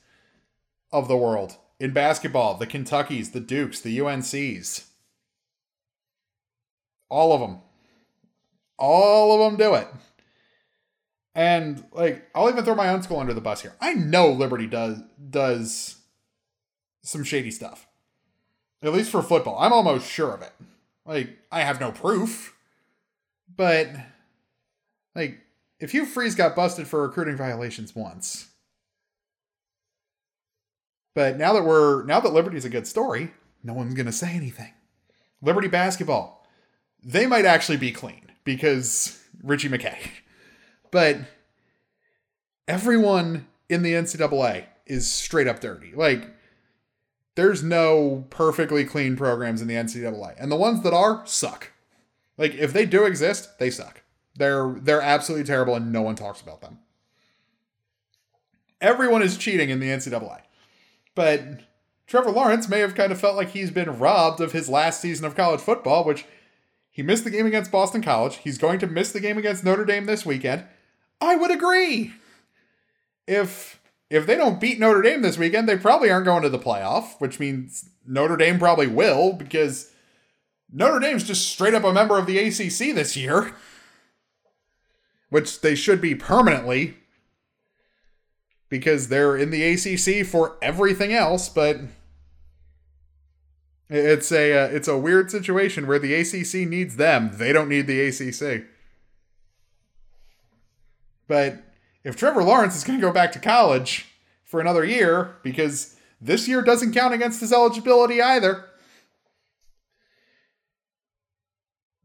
of 0.91 1.07
the 1.07 1.17
world. 1.17 1.57
In 1.79 1.93
basketball, 1.93 2.55
the 2.55 2.65
Kentuckys, 2.65 3.31
the 3.31 3.39
Dukes, 3.39 3.79
the 3.79 3.97
UNCs. 3.99 4.87
All 7.09 7.33
of 7.33 7.41
them. 7.41 7.59
All 8.77 9.33
of 9.33 9.51
them 9.51 9.57
do 9.57 9.75
it. 9.75 9.87
And 11.35 11.83
like, 11.91 12.27
I'll 12.33 12.49
even 12.49 12.65
throw 12.65 12.73
my 12.75 12.89
own 12.89 13.03
school 13.03 13.19
under 13.19 13.33
the 13.33 13.41
bus 13.41 13.61
here. 13.61 13.75
I 13.79 13.93
know 13.93 14.31
Liberty 14.31 14.65
does 14.65 15.01
does 15.29 15.97
some 17.03 17.23
shady 17.23 17.51
stuff. 17.51 17.86
At 18.83 18.93
least 18.93 19.11
for 19.11 19.21
football. 19.21 19.57
I'm 19.59 19.73
almost 19.73 20.09
sure 20.09 20.33
of 20.33 20.41
it. 20.41 20.53
Like, 21.05 21.37
I 21.51 21.61
have 21.61 21.79
no 21.79 21.91
proof. 21.91 22.55
But 23.55 23.89
like, 25.15 25.39
if 25.79 25.91
Hugh 25.91 26.05
Freeze 26.05 26.35
got 26.35 26.55
busted 26.55 26.87
for 26.87 27.01
recruiting 27.01 27.37
violations 27.37 27.95
once, 27.95 28.47
but 31.15 31.37
now 31.37 31.53
that 31.53 31.63
we're 31.63 32.03
now 32.03 32.19
that 32.19 32.33
Liberty's 32.33 32.65
a 32.65 32.69
good 32.69 32.85
story, 32.85 33.31
no 33.63 33.73
one's 33.73 33.95
gonna 33.95 34.11
say 34.11 34.33
anything. 34.33 34.73
Liberty 35.41 35.67
basketball, 35.67 36.47
they 37.03 37.25
might 37.25 37.45
actually 37.45 37.77
be 37.77 37.91
clean 37.91 38.31
because 38.43 39.19
Ritchie 39.43 39.69
McKay. 39.69 39.97
But 40.91 41.17
everyone 42.67 43.47
in 43.69 43.81
the 43.81 43.93
NCAA 43.93 44.65
is 44.85 45.11
straight 45.11 45.47
up 45.47 45.59
dirty. 45.59 45.93
Like 45.95 46.27
there's 47.37 47.61
no 47.61 48.25
perfectly 48.31 48.83
clean 48.83 49.15
programs 49.15 49.61
in 49.61 49.67
the 49.67 49.75
NCAA, 49.75 50.33
and 50.39 50.51
the 50.51 50.55
ones 50.55 50.81
that 50.81 50.91
are 50.91 51.21
suck. 51.27 51.71
Like 52.35 52.55
if 52.55 52.73
they 52.73 52.83
do 52.87 53.05
exist, 53.05 53.59
they 53.59 53.69
suck. 53.69 54.01
They're 54.35 54.75
they're 54.81 55.01
absolutely 55.01 55.45
terrible, 55.45 55.75
and 55.75 55.93
no 55.93 56.01
one 56.01 56.15
talks 56.15 56.41
about 56.41 56.61
them. 56.61 56.79
Everyone 58.81 59.21
is 59.21 59.37
cheating 59.37 59.69
in 59.69 59.79
the 59.79 59.87
NCAA. 59.87 60.41
But 61.13 61.61
Trevor 62.07 62.31
Lawrence 62.31 62.67
may 62.67 62.79
have 62.79 62.95
kind 62.95 63.11
of 63.11 63.21
felt 63.21 63.35
like 63.35 63.49
he's 63.49 63.69
been 63.69 63.99
robbed 63.99 64.41
of 64.41 64.51
his 64.51 64.67
last 64.67 64.99
season 64.99 65.25
of 65.25 65.35
college 65.35 65.61
football, 65.61 66.03
which 66.03 66.25
he 66.89 67.03
missed 67.03 67.23
the 67.23 67.29
game 67.29 67.45
against 67.45 67.71
Boston 67.71 68.01
College. 68.01 68.37
He's 68.37 68.57
going 68.57 68.79
to 68.79 68.87
miss 68.87 69.11
the 69.11 69.19
game 69.19 69.37
against 69.37 69.63
Notre 69.63 69.85
Dame 69.85 70.05
this 70.05 70.25
weekend. 70.25 70.63
I 71.21 71.35
would 71.35 71.51
agree. 71.51 72.13
If 73.27 73.76
if 74.09 74.25
they 74.25 74.35
don't 74.35 74.59
beat 74.59 74.79
Notre 74.79 75.01
Dame 75.01 75.21
this 75.21 75.37
weekend, 75.37 75.67
they 75.67 75.77
probably 75.77 76.09
aren't 76.09 76.25
going 76.25 76.43
to 76.43 76.49
the 76.49 76.59
playoff, 76.59 77.19
which 77.19 77.39
means 77.39 77.89
Notre 78.05 78.37
Dame 78.37 78.57
probably 78.57 78.87
will 78.87 79.33
because 79.33 79.91
Notre 80.71 80.99
Dame's 80.99 81.23
just 81.23 81.49
straight 81.49 81.73
up 81.73 81.83
a 81.83 81.93
member 81.93 82.17
of 82.17 82.25
the 82.25 82.37
ACC 82.39 82.95
this 82.95 83.17
year, 83.17 83.53
which 85.29 85.61
they 85.61 85.75
should 85.75 85.99
be 85.99 86.15
permanently 86.15 86.97
because 88.69 89.07
they're 89.09 89.35
in 89.35 89.49
the 89.49 89.63
ACC 89.63 90.25
for 90.25 90.57
everything 90.61 91.13
else, 91.13 91.49
but 91.49 91.77
it's 93.89 94.31
a 94.31 94.65
uh, 94.65 94.67
it's 94.67 94.89
a 94.89 94.97
weird 94.97 95.31
situation 95.31 95.87
where 95.87 95.99
the 95.99 96.13
ACC 96.13 96.67
needs 96.67 96.97
them. 96.97 97.31
They 97.33 97.53
don't 97.53 97.69
need 97.69 97.87
the 97.87 98.01
ACC. 98.01 98.65
But 101.27 101.63
if 102.07 102.15
Trevor 102.15 102.41
Lawrence 102.41 102.73
is 102.77 102.85
going 102.85 102.97
to 102.97 103.05
go 103.05 103.11
back 103.11 103.33
to 103.33 103.39
college 103.39 104.05
for 104.45 104.61
another 104.61 104.85
year 104.85 105.35
because 105.43 105.97
this 106.21 106.47
year 106.47 106.61
doesn't 106.61 106.93
count 106.93 107.13
against 107.13 107.41
his 107.41 107.51
eligibility 107.51 108.21
either, 108.21 108.63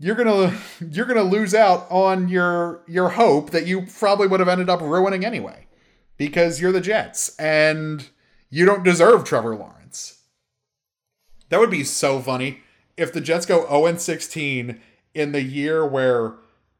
you're 0.00 0.16
gonna 0.16 0.58
you're 0.90 1.06
gonna 1.06 1.22
lose 1.22 1.54
out 1.54 1.86
on 1.88 2.28
your 2.28 2.82
your 2.88 3.10
hope 3.10 3.50
that 3.50 3.64
you 3.64 3.86
probably 3.96 4.26
would 4.26 4.40
have 4.40 4.48
ended 4.48 4.68
up 4.68 4.80
ruining 4.80 5.24
anyway 5.24 5.68
because 6.16 6.60
you're 6.60 6.72
the 6.72 6.80
Jets 6.80 7.36
and 7.38 8.08
you 8.50 8.66
don't 8.66 8.82
deserve 8.82 9.22
Trevor 9.22 9.54
Lawrence. 9.54 10.18
That 11.48 11.60
would 11.60 11.70
be 11.70 11.84
so 11.84 12.18
funny 12.18 12.62
if 12.96 13.12
the 13.12 13.20
Jets 13.20 13.46
go 13.46 13.68
0 13.68 13.96
16 13.96 14.80
in 15.14 15.30
the 15.30 15.42
year 15.42 15.86
where 15.86 16.34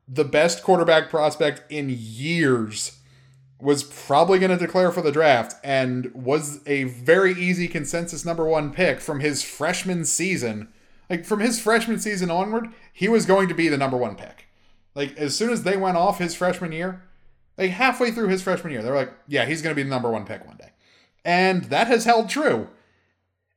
the 0.08 0.24
best 0.24 0.64
quarterback 0.64 1.08
prospect 1.08 1.70
in 1.70 1.87
years 1.88 2.98
was 3.62 3.85
probably 3.85 4.40
going 4.40 4.51
to 4.51 4.57
declare 4.57 4.90
for 4.90 5.03
the 5.03 5.12
draft 5.12 5.55
and 5.62 6.12
was 6.12 6.61
a 6.66 6.83
very 6.85 7.33
easy 7.33 7.68
consensus 7.68 8.25
number 8.25 8.44
one 8.44 8.72
pick 8.72 9.01
from 9.01 9.20
his 9.20 9.44
freshman 9.44 10.05
season. 10.05 10.66
Like 11.09 11.25
from 11.25 11.38
his 11.38 11.61
freshman 11.61 12.01
season 12.01 12.29
onward, 12.29 12.70
he 12.92 13.09
was 13.09 13.25
going 13.25 13.46
to 13.46 13.55
be 13.55 13.68
the 13.68 13.79
number 13.79 13.96
one 13.96 14.16
pick. 14.16 14.48
Like 14.96 15.16
as 15.16 15.37
soon 15.37 15.51
as 15.51 15.62
they 15.62 15.77
went 15.77 15.96
off 15.96 16.18
his 16.18 16.35
freshman 16.35 16.72
year, 16.72 17.03
like 17.57 17.70
halfway 17.70 18.11
through 18.11 18.29
his 18.29 18.42
freshman 18.42 18.72
year, 18.72 18.83
they're 18.83 18.96
like, 18.96 19.12
yeah, 19.29 19.44
he's 19.44 19.62
going 19.62 19.70
to 19.70 19.81
be 19.81 19.85
the 19.85 19.88
number 19.88 20.11
one 20.11 20.27
pick 20.27 20.44
one 20.44 20.57
day. 20.57 20.70
And 21.25 21.66
that 21.66 21.87
has 21.87 22.05
held 22.05 22.29
true. 22.29 22.66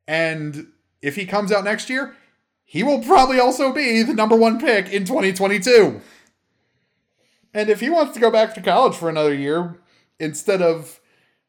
And 0.08 0.68
if 1.02 1.15
he 1.15 1.26
comes 1.26 1.52
out 1.52 1.63
next 1.63 1.89
year, 1.89 2.15
he 2.63 2.84
will 2.84 3.02
probably 3.02 3.39
also 3.39 3.74
be 3.74 4.04
the 4.04 4.13
number 4.13 4.36
one 4.36 4.60
pick 4.60 4.94
in 4.94 5.04
2022. 5.04 6.00
And 7.56 7.70
if 7.72 7.80
he 7.80 7.89
wants 7.89 8.13
to 8.13 8.20
go 8.20 8.30
back 8.30 8.54
to 8.54 8.62
college 8.62 8.96
for 8.96 9.10
another 9.10 9.34
year, 9.34 9.80
instead 10.19 10.62
of 10.62 10.99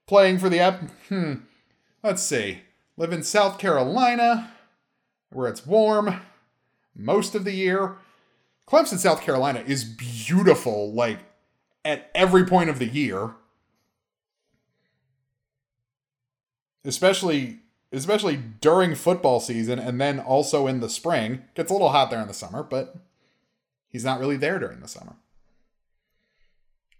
playing 0.06 0.38
for 0.38 0.48
the 0.48 0.60
app, 0.60 0.90
hmm, 1.08 1.34
let's 2.02 2.22
see. 2.22 2.60
live 2.96 3.12
in 3.12 3.22
South 3.22 3.58
Carolina, 3.58 4.50
where 5.30 5.48
it's 5.48 5.66
warm 5.66 6.20
most 6.94 7.34
of 7.34 7.44
the 7.44 7.52
year. 7.52 7.96
Clemson, 8.68 8.98
South 8.98 9.20
Carolina 9.20 9.62
is 9.66 9.84
beautiful, 9.84 10.92
like 10.92 11.20
at 11.84 12.10
every 12.14 12.44
point 12.44 12.70
of 12.70 12.78
the 12.78 12.86
year. 12.86 13.34
Especially 16.84 17.60
especially 17.92 18.36
during 18.60 18.94
football 18.94 19.40
season 19.40 19.78
and 19.78 20.00
then 20.00 20.18
also 20.20 20.66
in 20.66 20.80
the 20.80 20.88
spring. 20.88 21.42
Gets 21.54 21.70
a 21.70 21.72
little 21.72 21.90
hot 21.90 22.10
there 22.10 22.20
in 22.20 22.28
the 22.28 22.34
summer, 22.34 22.62
but 22.62 22.96
he's 23.88 24.04
not 24.04 24.20
really 24.20 24.36
there 24.36 24.58
during 24.58 24.80
the 24.80 24.88
summer. 24.88 25.16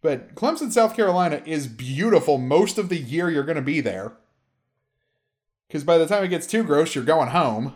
But 0.03 0.35
Clemson, 0.35 0.71
South 0.71 0.95
Carolina 0.95 1.43
is 1.45 1.67
beautiful 1.67 2.39
most 2.39 2.79
of 2.79 2.89
the 2.89 2.99
year 2.99 3.31
you're 3.31 3.45
going 3.45 3.57
to 3.57 3.63
be 3.63 3.81
there. 3.81 4.13
Because 5.67 5.85
by 5.85 5.99
the 5.99 6.07
time 6.07 6.23
it 6.23 6.29
gets 6.29 6.47
too 6.47 6.63
gross, 6.63 6.95
you're 6.95 7.05
going 7.05 7.31
home. 7.31 7.75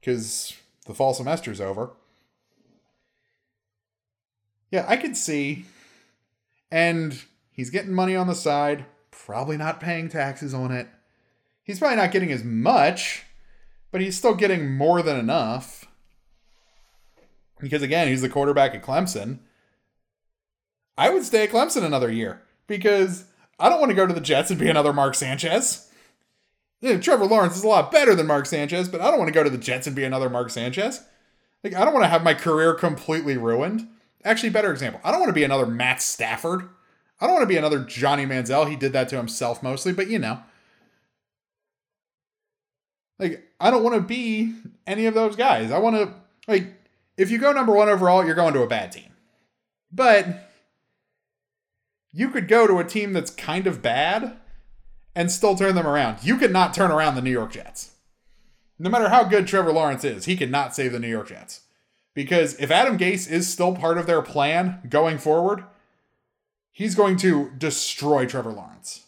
Because 0.00 0.54
the 0.86 0.94
fall 0.94 1.14
semester's 1.14 1.60
over. 1.60 1.90
Yeah, 4.70 4.84
I 4.88 4.96
could 4.96 5.16
see. 5.16 5.66
And 6.70 7.22
he's 7.52 7.70
getting 7.70 7.92
money 7.92 8.16
on 8.16 8.26
the 8.26 8.34
side, 8.34 8.86
probably 9.10 9.56
not 9.56 9.80
paying 9.80 10.08
taxes 10.08 10.54
on 10.54 10.72
it. 10.72 10.88
He's 11.62 11.78
probably 11.78 11.98
not 11.98 12.10
getting 12.10 12.32
as 12.32 12.42
much, 12.42 13.24
but 13.92 14.00
he's 14.00 14.16
still 14.16 14.34
getting 14.34 14.72
more 14.72 15.02
than 15.02 15.18
enough. 15.18 15.86
Because 17.60 17.82
again, 17.82 18.08
he's 18.08 18.22
the 18.22 18.28
quarterback 18.28 18.74
at 18.74 18.82
Clemson. 18.82 19.38
I 20.96 21.10
would 21.10 21.24
stay 21.24 21.44
at 21.44 21.50
Clemson 21.50 21.84
another 21.84 22.10
year 22.10 22.42
because 22.66 23.24
I 23.58 23.68
don't 23.68 23.80
want 23.80 23.90
to 23.90 23.96
go 23.96 24.06
to 24.06 24.14
the 24.14 24.20
Jets 24.20 24.50
and 24.50 24.60
be 24.60 24.68
another 24.68 24.92
Mark 24.92 25.14
Sanchez. 25.14 25.90
Yeah, 26.80 26.98
Trevor 26.98 27.26
Lawrence 27.26 27.56
is 27.56 27.64
a 27.64 27.68
lot 27.68 27.92
better 27.92 28.14
than 28.14 28.26
Mark 28.26 28.46
Sanchez, 28.46 28.88
but 28.88 29.00
I 29.00 29.10
don't 29.10 29.18
want 29.18 29.28
to 29.28 29.34
go 29.34 29.44
to 29.44 29.50
the 29.50 29.58
Jets 29.58 29.86
and 29.86 29.94
be 29.94 30.04
another 30.04 30.28
Mark 30.28 30.50
Sanchez. 30.50 31.04
Like, 31.62 31.74
I 31.74 31.84
don't 31.84 31.94
want 31.94 32.04
to 32.04 32.08
have 32.08 32.24
my 32.24 32.34
career 32.34 32.74
completely 32.74 33.36
ruined. 33.36 33.88
Actually, 34.24 34.50
better 34.50 34.72
example, 34.72 35.00
I 35.04 35.10
don't 35.10 35.20
want 35.20 35.30
to 35.30 35.34
be 35.34 35.44
another 35.44 35.66
Matt 35.66 36.02
Stafford. 36.02 36.68
I 37.20 37.26
don't 37.26 37.34
want 37.34 37.44
to 37.44 37.48
be 37.48 37.56
another 37.56 37.84
Johnny 37.84 38.26
Manziel. 38.26 38.68
He 38.68 38.74
did 38.74 38.92
that 38.94 39.08
to 39.10 39.16
himself 39.16 39.62
mostly, 39.62 39.92
but 39.92 40.08
you 40.08 40.18
know. 40.18 40.40
Like, 43.20 43.48
I 43.60 43.70
don't 43.70 43.84
want 43.84 43.94
to 43.94 44.00
be 44.00 44.54
any 44.88 45.06
of 45.06 45.14
those 45.14 45.36
guys. 45.36 45.70
I 45.70 45.78
want 45.78 45.94
to, 45.94 46.12
like, 46.48 46.66
if 47.16 47.30
you 47.30 47.38
go 47.38 47.52
number 47.52 47.72
one 47.72 47.88
overall, 47.88 48.24
you're 48.24 48.34
going 48.34 48.54
to 48.54 48.62
a 48.62 48.66
bad 48.66 48.90
team. 48.90 49.12
But 49.92 50.51
you 52.12 52.28
could 52.28 52.48
go 52.48 52.66
to 52.66 52.78
a 52.78 52.84
team 52.84 53.12
that's 53.12 53.30
kind 53.30 53.66
of 53.66 53.82
bad 53.82 54.36
and 55.14 55.30
still 55.30 55.56
turn 55.56 55.74
them 55.74 55.86
around. 55.86 56.18
You 56.22 56.36
could 56.36 56.52
not 56.52 56.74
turn 56.74 56.90
around 56.90 57.14
the 57.14 57.22
New 57.22 57.30
York 57.30 57.52
Jets. 57.52 57.92
No 58.78 58.90
matter 58.90 59.08
how 59.08 59.24
good 59.24 59.46
Trevor 59.46 59.72
Lawrence 59.72 60.04
is, 60.04 60.24
he 60.24 60.36
cannot 60.36 60.74
save 60.74 60.92
the 60.92 60.98
New 60.98 61.08
York 61.08 61.28
Jets. 61.28 61.60
Because 62.14 62.54
if 62.58 62.70
Adam 62.70 62.98
Gase 62.98 63.30
is 63.30 63.48
still 63.48 63.74
part 63.74 63.96
of 63.96 64.06
their 64.06 64.22
plan 64.22 64.80
going 64.88 65.18
forward, 65.18 65.64
he's 66.70 66.94
going 66.94 67.16
to 67.18 67.50
destroy 67.56 68.26
Trevor 68.26 68.52
Lawrence. 68.52 69.06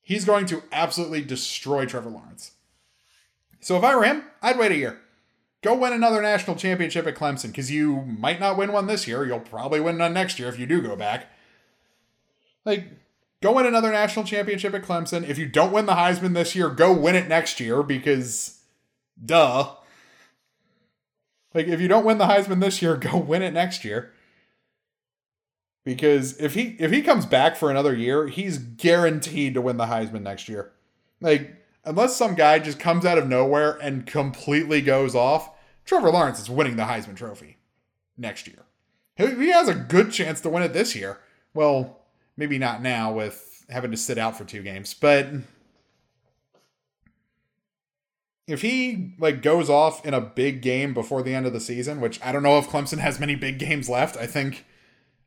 He's 0.00 0.24
going 0.24 0.46
to 0.46 0.62
absolutely 0.72 1.22
destroy 1.22 1.84
Trevor 1.84 2.10
Lawrence. 2.10 2.52
So 3.60 3.76
if 3.76 3.84
I 3.84 3.96
were 3.96 4.04
him, 4.04 4.24
I'd 4.40 4.58
wait 4.58 4.72
a 4.72 4.76
year. 4.76 5.00
Go 5.62 5.74
win 5.74 5.92
another 5.92 6.22
national 6.22 6.56
championship 6.56 7.06
at 7.06 7.16
Clemson 7.16 7.48
because 7.48 7.70
you 7.70 8.02
might 8.02 8.38
not 8.38 8.56
win 8.56 8.72
one 8.72 8.86
this 8.86 9.08
year. 9.08 9.26
You'll 9.26 9.40
probably 9.40 9.80
win 9.80 9.98
one 9.98 10.14
next 10.14 10.38
year 10.38 10.48
if 10.48 10.58
you 10.58 10.66
do 10.66 10.80
go 10.80 10.94
back. 10.94 11.26
Like, 12.66 12.88
go 13.40 13.52
win 13.52 13.64
another 13.64 13.92
national 13.92 14.26
championship 14.26 14.74
at 14.74 14.82
Clemson. 14.82 15.26
If 15.26 15.38
you 15.38 15.46
don't 15.46 15.72
win 15.72 15.86
the 15.86 15.92
Heisman 15.92 16.34
this 16.34 16.54
year, 16.54 16.68
go 16.68 16.92
win 16.92 17.14
it 17.14 17.28
next 17.28 17.60
year 17.60 17.82
because, 17.82 18.60
duh. 19.24 19.76
Like, 21.54 21.68
if 21.68 21.80
you 21.80 21.88
don't 21.88 22.04
win 22.04 22.18
the 22.18 22.26
Heisman 22.26 22.60
this 22.60 22.82
year, 22.82 22.96
go 22.98 23.16
win 23.16 23.40
it 23.40 23.54
next 23.54 23.84
year. 23.84 24.12
Because 25.84 26.36
if 26.40 26.54
he 26.54 26.74
if 26.80 26.90
he 26.90 27.00
comes 27.00 27.24
back 27.26 27.54
for 27.54 27.70
another 27.70 27.94
year, 27.94 28.26
he's 28.26 28.58
guaranteed 28.58 29.54
to 29.54 29.60
win 29.60 29.76
the 29.76 29.86
Heisman 29.86 30.22
next 30.22 30.48
year. 30.48 30.72
Like, 31.20 31.64
unless 31.84 32.16
some 32.16 32.34
guy 32.34 32.58
just 32.58 32.80
comes 32.80 33.06
out 33.06 33.18
of 33.18 33.28
nowhere 33.28 33.78
and 33.80 34.04
completely 34.04 34.80
goes 34.80 35.14
off, 35.14 35.48
Trevor 35.84 36.10
Lawrence 36.10 36.40
is 36.40 36.50
winning 36.50 36.74
the 36.74 36.82
Heisman 36.82 37.14
Trophy 37.14 37.58
next 38.18 38.48
year. 38.48 38.64
He 39.14 39.50
has 39.50 39.68
a 39.68 39.74
good 39.74 40.10
chance 40.10 40.40
to 40.40 40.50
win 40.50 40.64
it 40.64 40.72
this 40.72 40.96
year. 40.96 41.20
Well, 41.54 42.00
maybe 42.36 42.58
not 42.58 42.82
now 42.82 43.12
with 43.12 43.64
having 43.68 43.90
to 43.90 43.96
sit 43.96 44.18
out 44.18 44.36
for 44.36 44.44
two 44.44 44.62
games, 44.62 44.94
but 44.94 45.28
if 48.46 48.62
he 48.62 49.14
like 49.18 49.42
goes 49.42 49.68
off 49.68 50.04
in 50.06 50.14
a 50.14 50.20
big 50.20 50.62
game 50.62 50.94
before 50.94 51.22
the 51.22 51.34
end 51.34 51.46
of 51.46 51.52
the 51.52 51.60
season, 51.60 52.00
which 52.00 52.22
I 52.22 52.32
don't 52.32 52.42
know 52.42 52.58
if 52.58 52.68
Clemson 52.68 52.98
has 52.98 53.18
many 53.18 53.34
big 53.34 53.58
games 53.58 53.88
left. 53.88 54.16
I 54.16 54.26
think 54.26 54.64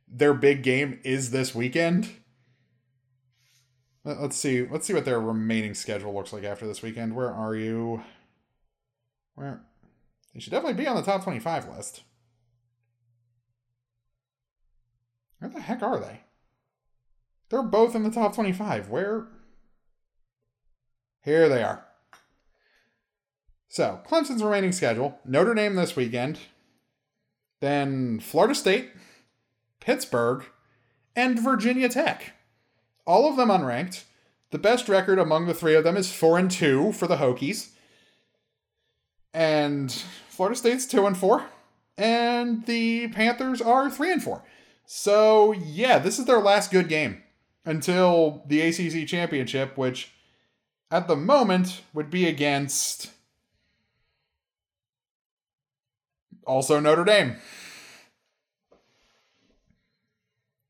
their 0.08 0.34
big 0.34 0.62
game 0.62 0.98
is 1.04 1.30
this 1.30 1.54
weekend. 1.54 2.10
Let's 4.04 4.36
see. 4.36 4.66
Let's 4.66 4.86
see 4.86 4.94
what 4.94 5.04
their 5.04 5.20
remaining 5.20 5.74
schedule 5.74 6.14
looks 6.14 6.32
like 6.32 6.44
after 6.44 6.66
this 6.66 6.80
weekend. 6.80 7.14
Where 7.14 7.32
are 7.32 7.54
you? 7.54 8.02
Where 9.34 9.60
they 10.32 10.40
should 10.40 10.52
definitely 10.52 10.82
be 10.82 10.88
on 10.88 10.96
the 10.96 11.02
top 11.02 11.22
25 11.22 11.68
list. 11.68 12.02
Where 15.38 15.50
the 15.50 15.60
heck 15.60 15.82
are 15.82 15.98
they? 15.98 16.20
They're 17.50 17.62
both 17.62 17.94
in 17.94 18.04
the 18.04 18.10
top 18.10 18.34
25. 18.34 18.88
Where? 18.88 19.26
Here 21.22 21.48
they 21.48 21.62
are. 21.62 21.84
So, 23.68 24.00
Clemson's 24.08 24.42
remaining 24.42 24.72
schedule 24.72 25.18
Notre 25.24 25.54
Dame 25.54 25.74
this 25.74 25.94
weekend, 25.94 26.38
then 27.60 28.18
Florida 28.20 28.54
State, 28.54 28.90
Pittsburgh, 29.80 30.44
and 31.14 31.38
Virginia 31.38 31.88
Tech. 31.88 32.32
All 33.06 33.28
of 33.28 33.36
them 33.36 33.48
unranked. 33.48 34.04
The 34.50 34.58
best 34.58 34.88
record 34.88 35.18
among 35.18 35.46
the 35.46 35.54
three 35.54 35.74
of 35.74 35.84
them 35.84 35.96
is 35.96 36.12
4 36.12 36.38
and 36.38 36.50
2 36.50 36.92
for 36.92 37.06
the 37.06 37.16
Hokies. 37.16 37.70
And 39.32 39.92
Florida 40.28 40.56
State's 40.56 40.86
2 40.86 41.06
and 41.06 41.16
4. 41.16 41.44
And 41.96 42.66
the 42.66 43.08
Panthers 43.08 43.60
are 43.60 43.88
3 43.88 44.12
and 44.12 44.22
4. 44.22 44.42
So, 44.86 45.52
yeah, 45.52 46.00
this 46.00 46.18
is 46.18 46.24
their 46.24 46.40
last 46.40 46.72
good 46.72 46.88
game 46.88 47.22
until 47.64 48.42
the 48.46 48.60
ACC 48.60 49.06
championship, 49.06 49.76
which 49.76 50.12
at 50.90 51.08
the 51.08 51.16
moment 51.16 51.82
would 51.92 52.10
be 52.10 52.26
against 52.26 53.10
also 56.46 56.80
Notre 56.80 57.04
Dame. 57.04 57.36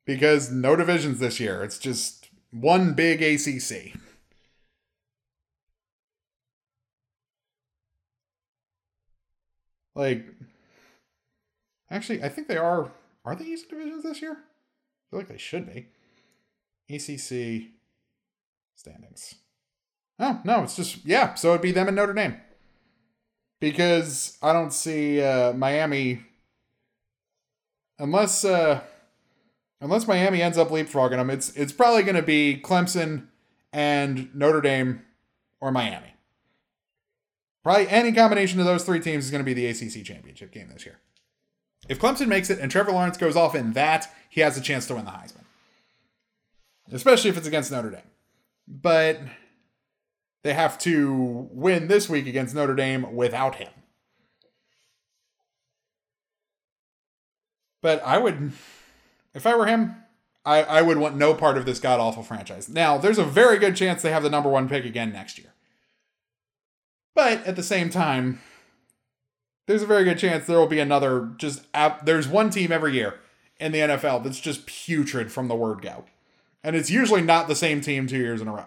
Because 0.04 0.50
no 0.50 0.76
divisions 0.76 1.18
this 1.20 1.40
year. 1.40 1.62
It's 1.62 1.78
just 1.78 2.28
one 2.50 2.94
big 2.94 3.22
ACC. 3.22 3.94
Like, 9.94 10.26
actually, 11.90 12.22
I 12.22 12.28
think 12.28 12.48
they 12.48 12.56
are. 12.56 12.90
Are 13.24 13.36
they 13.36 13.44
East 13.44 13.68
divisions 13.68 14.02
this 14.02 14.22
year? 14.22 14.32
I 14.32 15.10
feel 15.10 15.20
like 15.20 15.28
they 15.28 15.38
should 15.38 15.72
be. 15.72 15.88
ACC 16.90 17.70
standings. 18.74 19.36
Oh, 20.18 20.40
no, 20.44 20.62
it's 20.62 20.76
just, 20.76 21.04
yeah, 21.04 21.34
so 21.34 21.50
it'd 21.50 21.62
be 21.62 21.72
them 21.72 21.88
and 21.88 21.96
Notre 21.96 22.12
Dame. 22.12 22.36
Because 23.60 24.36
I 24.42 24.52
don't 24.52 24.72
see 24.72 25.22
uh, 25.22 25.52
Miami, 25.52 26.22
unless 27.98 28.44
uh, 28.44 28.80
unless 29.80 30.06
Miami 30.06 30.42
ends 30.42 30.56
up 30.56 30.68
leapfrogging 30.68 31.16
them, 31.16 31.30
it's, 31.30 31.50
it's 31.56 31.72
probably 31.72 32.02
going 32.02 32.16
to 32.16 32.22
be 32.22 32.60
Clemson 32.62 33.26
and 33.72 34.34
Notre 34.34 34.62
Dame 34.62 35.02
or 35.60 35.70
Miami. 35.70 36.14
Probably 37.62 37.88
any 37.88 38.12
combination 38.12 38.60
of 38.60 38.66
those 38.66 38.84
three 38.84 39.00
teams 39.00 39.26
is 39.26 39.30
going 39.30 39.44
to 39.44 39.44
be 39.44 39.52
the 39.52 39.66
ACC 39.66 40.04
championship 40.04 40.52
game 40.52 40.68
this 40.72 40.86
year. 40.86 40.98
If 41.88 41.98
Clemson 41.98 42.28
makes 42.28 42.48
it 42.48 42.58
and 42.58 42.70
Trevor 42.70 42.92
Lawrence 42.92 43.18
goes 43.18 43.36
off 43.36 43.54
in 43.54 43.72
that, 43.72 44.10
he 44.30 44.40
has 44.40 44.56
a 44.56 44.62
chance 44.62 44.86
to 44.86 44.94
win 44.94 45.04
the 45.04 45.10
Heisman 45.10 45.44
especially 46.92 47.30
if 47.30 47.36
it's 47.36 47.46
against 47.46 47.70
Notre 47.70 47.90
Dame. 47.90 48.00
But 48.66 49.20
they 50.42 50.54
have 50.54 50.78
to 50.80 51.48
win 51.52 51.88
this 51.88 52.08
week 52.08 52.26
against 52.26 52.54
Notre 52.54 52.74
Dame 52.74 53.14
without 53.14 53.56
him. 53.56 53.68
But 57.82 58.02
I 58.04 58.18
would, 58.18 58.52
if 59.34 59.46
I 59.46 59.54
were 59.54 59.66
him, 59.66 59.96
I, 60.44 60.62
I 60.62 60.82
would 60.82 60.98
want 60.98 61.16
no 61.16 61.34
part 61.34 61.58
of 61.58 61.66
this 61.66 61.80
god 61.80 62.00
awful 62.00 62.22
franchise. 62.22 62.68
Now, 62.68 62.98
there's 62.98 63.18
a 63.18 63.24
very 63.24 63.58
good 63.58 63.76
chance 63.76 64.02
they 64.02 64.12
have 64.12 64.22
the 64.22 64.30
number 64.30 64.48
one 64.48 64.68
pick 64.68 64.84
again 64.84 65.12
next 65.12 65.38
year. 65.38 65.52
But 67.14 67.44
at 67.46 67.56
the 67.56 67.62
same 67.62 67.90
time, 67.90 68.40
there's 69.66 69.82
a 69.82 69.86
very 69.86 70.04
good 70.04 70.18
chance 70.18 70.46
there 70.46 70.58
will 70.58 70.66
be 70.66 70.80
another 70.80 71.30
just, 71.36 71.66
there's 72.04 72.28
one 72.28 72.50
team 72.50 72.72
every 72.72 72.94
year 72.94 73.20
in 73.58 73.72
the 73.72 73.78
NFL 73.78 74.24
that's 74.24 74.40
just 74.40 74.66
putrid 74.66 75.30
from 75.30 75.48
the 75.48 75.54
word 75.54 75.82
go. 75.82 76.04
And 76.62 76.76
it's 76.76 76.90
usually 76.90 77.22
not 77.22 77.48
the 77.48 77.54
same 77.54 77.80
team 77.80 78.06
two 78.06 78.18
years 78.18 78.40
in 78.40 78.48
a 78.48 78.52
row. 78.52 78.66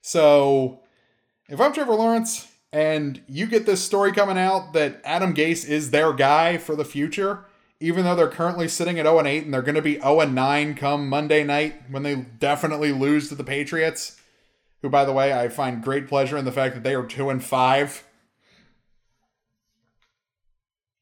So 0.00 0.80
if 1.48 1.60
I'm 1.60 1.72
Trevor 1.72 1.94
Lawrence 1.94 2.50
and 2.72 3.22
you 3.26 3.46
get 3.46 3.66
this 3.66 3.82
story 3.82 4.12
coming 4.12 4.38
out 4.38 4.72
that 4.72 5.00
Adam 5.04 5.34
Gase 5.34 5.68
is 5.68 5.90
their 5.90 6.12
guy 6.12 6.58
for 6.58 6.76
the 6.76 6.84
future, 6.84 7.44
even 7.80 8.04
though 8.04 8.14
they're 8.14 8.28
currently 8.28 8.68
sitting 8.68 8.98
at 8.98 9.06
0 9.06 9.26
8 9.26 9.44
and 9.44 9.54
they're 9.54 9.62
going 9.62 9.74
to 9.74 9.82
be 9.82 10.00
0 10.00 10.26
9 10.26 10.74
come 10.74 11.08
Monday 11.08 11.44
night 11.44 11.82
when 11.90 12.02
they 12.02 12.16
definitely 12.16 12.92
lose 12.92 13.28
to 13.28 13.34
the 13.34 13.44
Patriots, 13.44 14.20
who, 14.82 14.88
by 14.88 15.04
the 15.04 15.12
way, 15.12 15.32
I 15.32 15.48
find 15.48 15.82
great 15.82 16.08
pleasure 16.08 16.36
in 16.36 16.44
the 16.44 16.52
fact 16.52 16.74
that 16.74 16.84
they 16.84 16.94
are 16.94 17.04
2 17.04 17.30
and 17.30 17.42
5. 17.42 18.04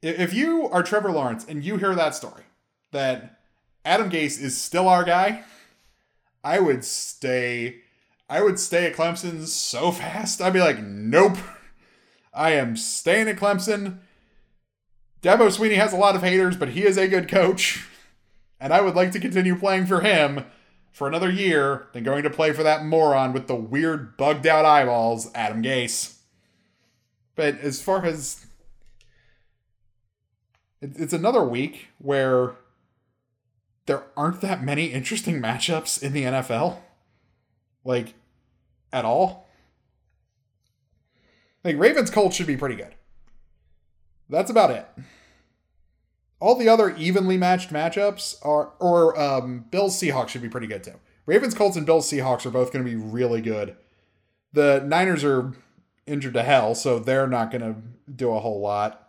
If 0.03 0.35
you 0.35 0.69
are 0.69 0.83
Trevor 0.83 1.11
Lawrence 1.11 1.45
and 1.49 1.65
you 1.65 1.79
hear 1.79 1.95
that 1.95 2.15
story, 2.15 2.45
that 2.93 3.36
Adam 3.87 4.11
Gase 4.11 4.43
is 4.43 4.61
still 4.61 4.89
our 4.89 5.05
guy, 5.05 5.45
I 6.43 6.59
would 6.59 6.85
stay. 6.85 7.77
I 8.29 8.43
would 8.43 8.59
stay 8.59 8.85
at 8.87 8.97
Clemson 8.97 9.47
so 9.47 9.93
fast. 9.93 10.43
I'd 10.43 10.53
be 10.53 10.61
like, 10.61 10.83
nope. 10.83 11.39
I 12.35 12.51
am 12.51 12.77
staying 12.77 13.29
at 13.29 13.37
Clemson. 13.37 13.99
Dabo 15.23 15.49
Swinney 15.49 15.77
has 15.77 15.93
a 15.93 15.97
lot 15.97 16.17
of 16.17 16.23
haters, 16.23 16.57
but 16.57 16.71
he 16.71 16.85
is 16.85 16.99
a 16.99 17.07
good 17.07 17.29
coach. 17.29 17.87
And 18.59 18.73
I 18.73 18.81
would 18.81 18.97
like 18.97 19.13
to 19.13 19.21
continue 19.21 19.57
playing 19.57 19.87
for 19.87 20.01
him 20.01 20.45
for 20.91 21.07
another 21.07 21.31
year 21.31 21.87
than 21.93 22.03
going 22.03 22.25
to 22.25 22.31
play 22.31 22.53
for 22.53 22.65
that 22.65 22.85
moron 22.85 23.33
with 23.33 23.47
the 23.47 23.55
weird 23.55 24.17
bugged 24.17 24.47
out 24.47 24.65
eyeballs, 24.65 25.31
Adam 25.33 25.63
Gase. 25.63 26.19
But 27.37 27.61
as 27.61 27.81
far 27.81 28.05
as 28.05 28.47
it's 30.81 31.13
another 31.13 31.45
week 31.45 31.89
where 31.99 32.57
there 33.87 34.05
aren't 34.17 34.41
that 34.41 34.63
many 34.63 34.87
interesting 34.87 35.41
matchups 35.41 36.03
in 36.03 36.13
the 36.13 36.25
NFL. 36.25 36.79
Like, 37.85 38.15
at 38.93 39.05
all. 39.05 39.49
Like, 41.65 41.79
Ravens 41.79 42.11
Colts 42.11 42.37
should 42.37 42.47
be 42.47 42.57
pretty 42.57 42.75
good. 42.75 42.95
That's 44.29 44.51
about 44.51 44.71
it. 44.71 44.87
All 46.41 46.57
the 46.57 46.69
other 46.69 46.95
evenly 46.97 47.39
matched 47.39 47.71
matchups 47.71 48.37
are, 48.45 48.73
or 48.81 49.19
um, 49.19 49.67
Bills 49.71 49.99
Seahawks 49.99 50.29
should 50.29 50.43
be 50.43 50.49
pretty 50.49 50.67
good 50.67 50.85
too. 50.85 50.95
Ravens 51.25 51.55
Colts 51.55 51.77
and 51.77 51.87
Bills 51.87 52.11
Seahawks 52.11 52.45
are 52.45 52.51
both 52.51 52.73
going 52.73 52.85
to 52.85 52.91
be 52.91 52.97
really 52.97 53.41
good. 53.41 53.77
The 54.53 54.83
Niners 54.85 55.25
are 55.25 55.53
injured 56.07 56.35
to 56.35 56.43
hell, 56.43 56.75
so 56.75 56.99
they're 56.99 57.27
not 57.27 57.51
going 57.51 57.63
to 57.63 57.77
do 58.13 58.33
a 58.33 58.41
whole 58.41 58.61
lot 58.61 59.06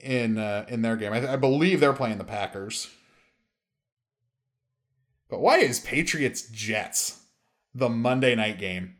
in 0.00 0.38
uh, 0.38 0.66
in 0.68 0.82
their 0.82 0.96
game. 0.96 1.12
I, 1.12 1.32
I 1.32 1.36
believe 1.36 1.80
they're 1.80 1.92
playing 1.92 2.18
the 2.18 2.24
Packers. 2.24 2.88
But 5.28 5.40
why 5.40 5.58
is 5.58 5.80
Patriots 5.80 6.48
Jets 6.50 7.22
the 7.74 7.88
Monday 7.88 8.34
night 8.34 8.58
game? 8.58 8.96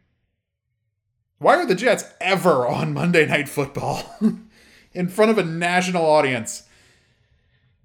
Why 1.38 1.56
are 1.56 1.66
the 1.66 1.74
Jets 1.74 2.04
ever 2.20 2.66
on 2.68 2.92
Monday 2.92 3.26
Night 3.26 3.48
Football 3.48 4.02
in 4.92 5.08
front 5.08 5.30
of 5.30 5.38
a 5.38 5.44
national 5.44 6.04
audience? 6.04 6.64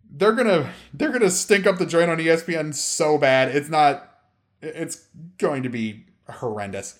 They're 0.09 0.33
gonna 0.33 0.71
they're 0.93 1.11
gonna 1.11 1.31
stink 1.31 1.65
up 1.65 1.77
the 1.77 1.85
joint 1.85 2.11
on 2.11 2.17
ESPN 2.17 2.73
so 2.75 3.17
bad. 3.17 3.55
It's 3.55 3.69
not. 3.69 4.09
It's 4.61 5.07
going 5.37 5.63
to 5.63 5.69
be 5.69 6.05
horrendous. 6.29 6.99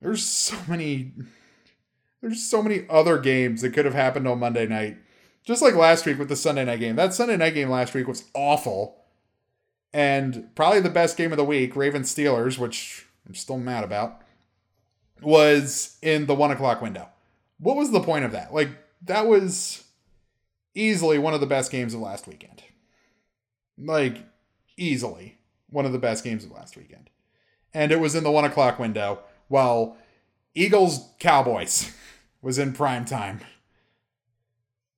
There's 0.00 0.24
so 0.24 0.56
many 0.66 1.12
there's 2.24 2.42
so 2.42 2.62
many 2.62 2.86
other 2.88 3.18
games 3.18 3.60
that 3.60 3.74
could 3.74 3.84
have 3.84 3.92
happened 3.92 4.26
on 4.26 4.38
Monday 4.38 4.66
night. 4.66 4.96
Just 5.42 5.60
like 5.60 5.74
last 5.74 6.06
week 6.06 6.18
with 6.18 6.30
the 6.30 6.36
Sunday 6.36 6.64
night 6.64 6.80
game. 6.80 6.96
That 6.96 7.12
Sunday 7.12 7.36
night 7.36 7.52
game 7.52 7.68
last 7.68 7.92
week 7.92 8.08
was 8.08 8.24
awful. 8.32 8.96
And 9.92 10.48
probably 10.54 10.80
the 10.80 10.88
best 10.88 11.18
game 11.18 11.32
of 11.32 11.36
the 11.36 11.44
week, 11.44 11.76
Ravens 11.76 12.12
Steelers, 12.14 12.58
which 12.58 13.04
I'm 13.28 13.34
still 13.34 13.58
mad 13.58 13.84
about, 13.84 14.22
was 15.20 15.98
in 16.00 16.24
the 16.24 16.34
one 16.34 16.50
o'clock 16.50 16.80
window. 16.80 17.10
What 17.58 17.76
was 17.76 17.90
the 17.90 18.00
point 18.00 18.24
of 18.24 18.32
that? 18.32 18.54
Like, 18.54 18.70
that 19.02 19.26
was 19.26 19.84
easily 20.74 21.18
one 21.18 21.34
of 21.34 21.40
the 21.40 21.46
best 21.46 21.70
games 21.70 21.92
of 21.92 22.00
last 22.00 22.26
weekend. 22.26 22.62
Like, 23.76 24.16
easily 24.78 25.36
one 25.68 25.84
of 25.84 25.92
the 25.92 25.98
best 25.98 26.24
games 26.24 26.42
of 26.42 26.52
last 26.52 26.74
weekend. 26.74 27.10
And 27.74 27.92
it 27.92 28.00
was 28.00 28.14
in 28.14 28.24
the 28.24 28.30
one 28.30 28.46
o'clock 28.46 28.78
window 28.78 29.18
while 29.48 29.98
Eagles 30.54 31.10
Cowboys 31.18 31.92
was 32.44 32.58
in 32.58 32.74
prime 32.74 33.06
time. 33.06 33.40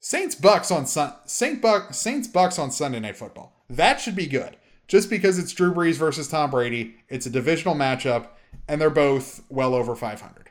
Saints 0.01 0.35
Bucks 0.35 0.71
on 0.71 0.85
Sun 0.87 1.15
Saint 1.25 1.63
Buck 1.63 1.95
Saints 1.95 2.29
Bucks 2.29 2.59
on 2.59 2.71
Sunday 2.71 3.01
Night 3.01 3.17
Football. 3.17 3.65
That 3.71 4.01
should 4.01 4.17
be 4.17 4.27
good. 4.27 4.57
Just 4.89 5.09
because 5.09 5.39
it's 5.39 5.53
Drew 5.53 5.73
Brees 5.73 5.97
versus 5.97 6.29
Tom 6.29 6.51
Brady, 6.51 6.97
it's 7.09 7.27
a 7.27 7.31
divisional 7.31 7.75
matchup, 7.75 8.29
and 8.69 8.81
they're 8.81 8.91
both 8.91 9.43
well 9.49 9.75
over 9.75 9.97
500. 9.97 10.51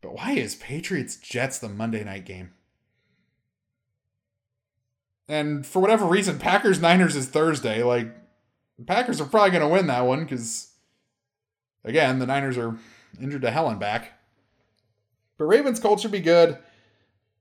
But 0.00 0.14
why 0.14 0.32
is 0.32 0.54
Patriots 0.54 1.16
Jets 1.16 1.58
the 1.58 1.68
Monday 1.68 2.04
night 2.04 2.24
game? 2.24 2.52
And 5.28 5.66
for 5.66 5.80
whatever 5.80 6.06
reason, 6.06 6.38
Packers 6.38 6.80
Niners 6.80 7.16
is 7.16 7.26
Thursday. 7.26 7.82
Like, 7.82 8.08
Packers 8.86 9.20
are 9.20 9.26
probably 9.26 9.50
going 9.50 9.62
to 9.62 9.68
win 9.68 9.86
that 9.86 10.06
one 10.06 10.24
because, 10.24 10.72
again, 11.84 12.18
the 12.18 12.26
Niners 12.26 12.58
are 12.58 12.76
injured 13.20 13.42
to 13.42 13.50
hell 13.50 13.68
and 13.68 13.78
back. 13.78 14.12
But 15.42 15.48
Ravens 15.48 15.80
Colts 15.80 16.02
should 16.02 16.12
be 16.12 16.20
good. 16.20 16.56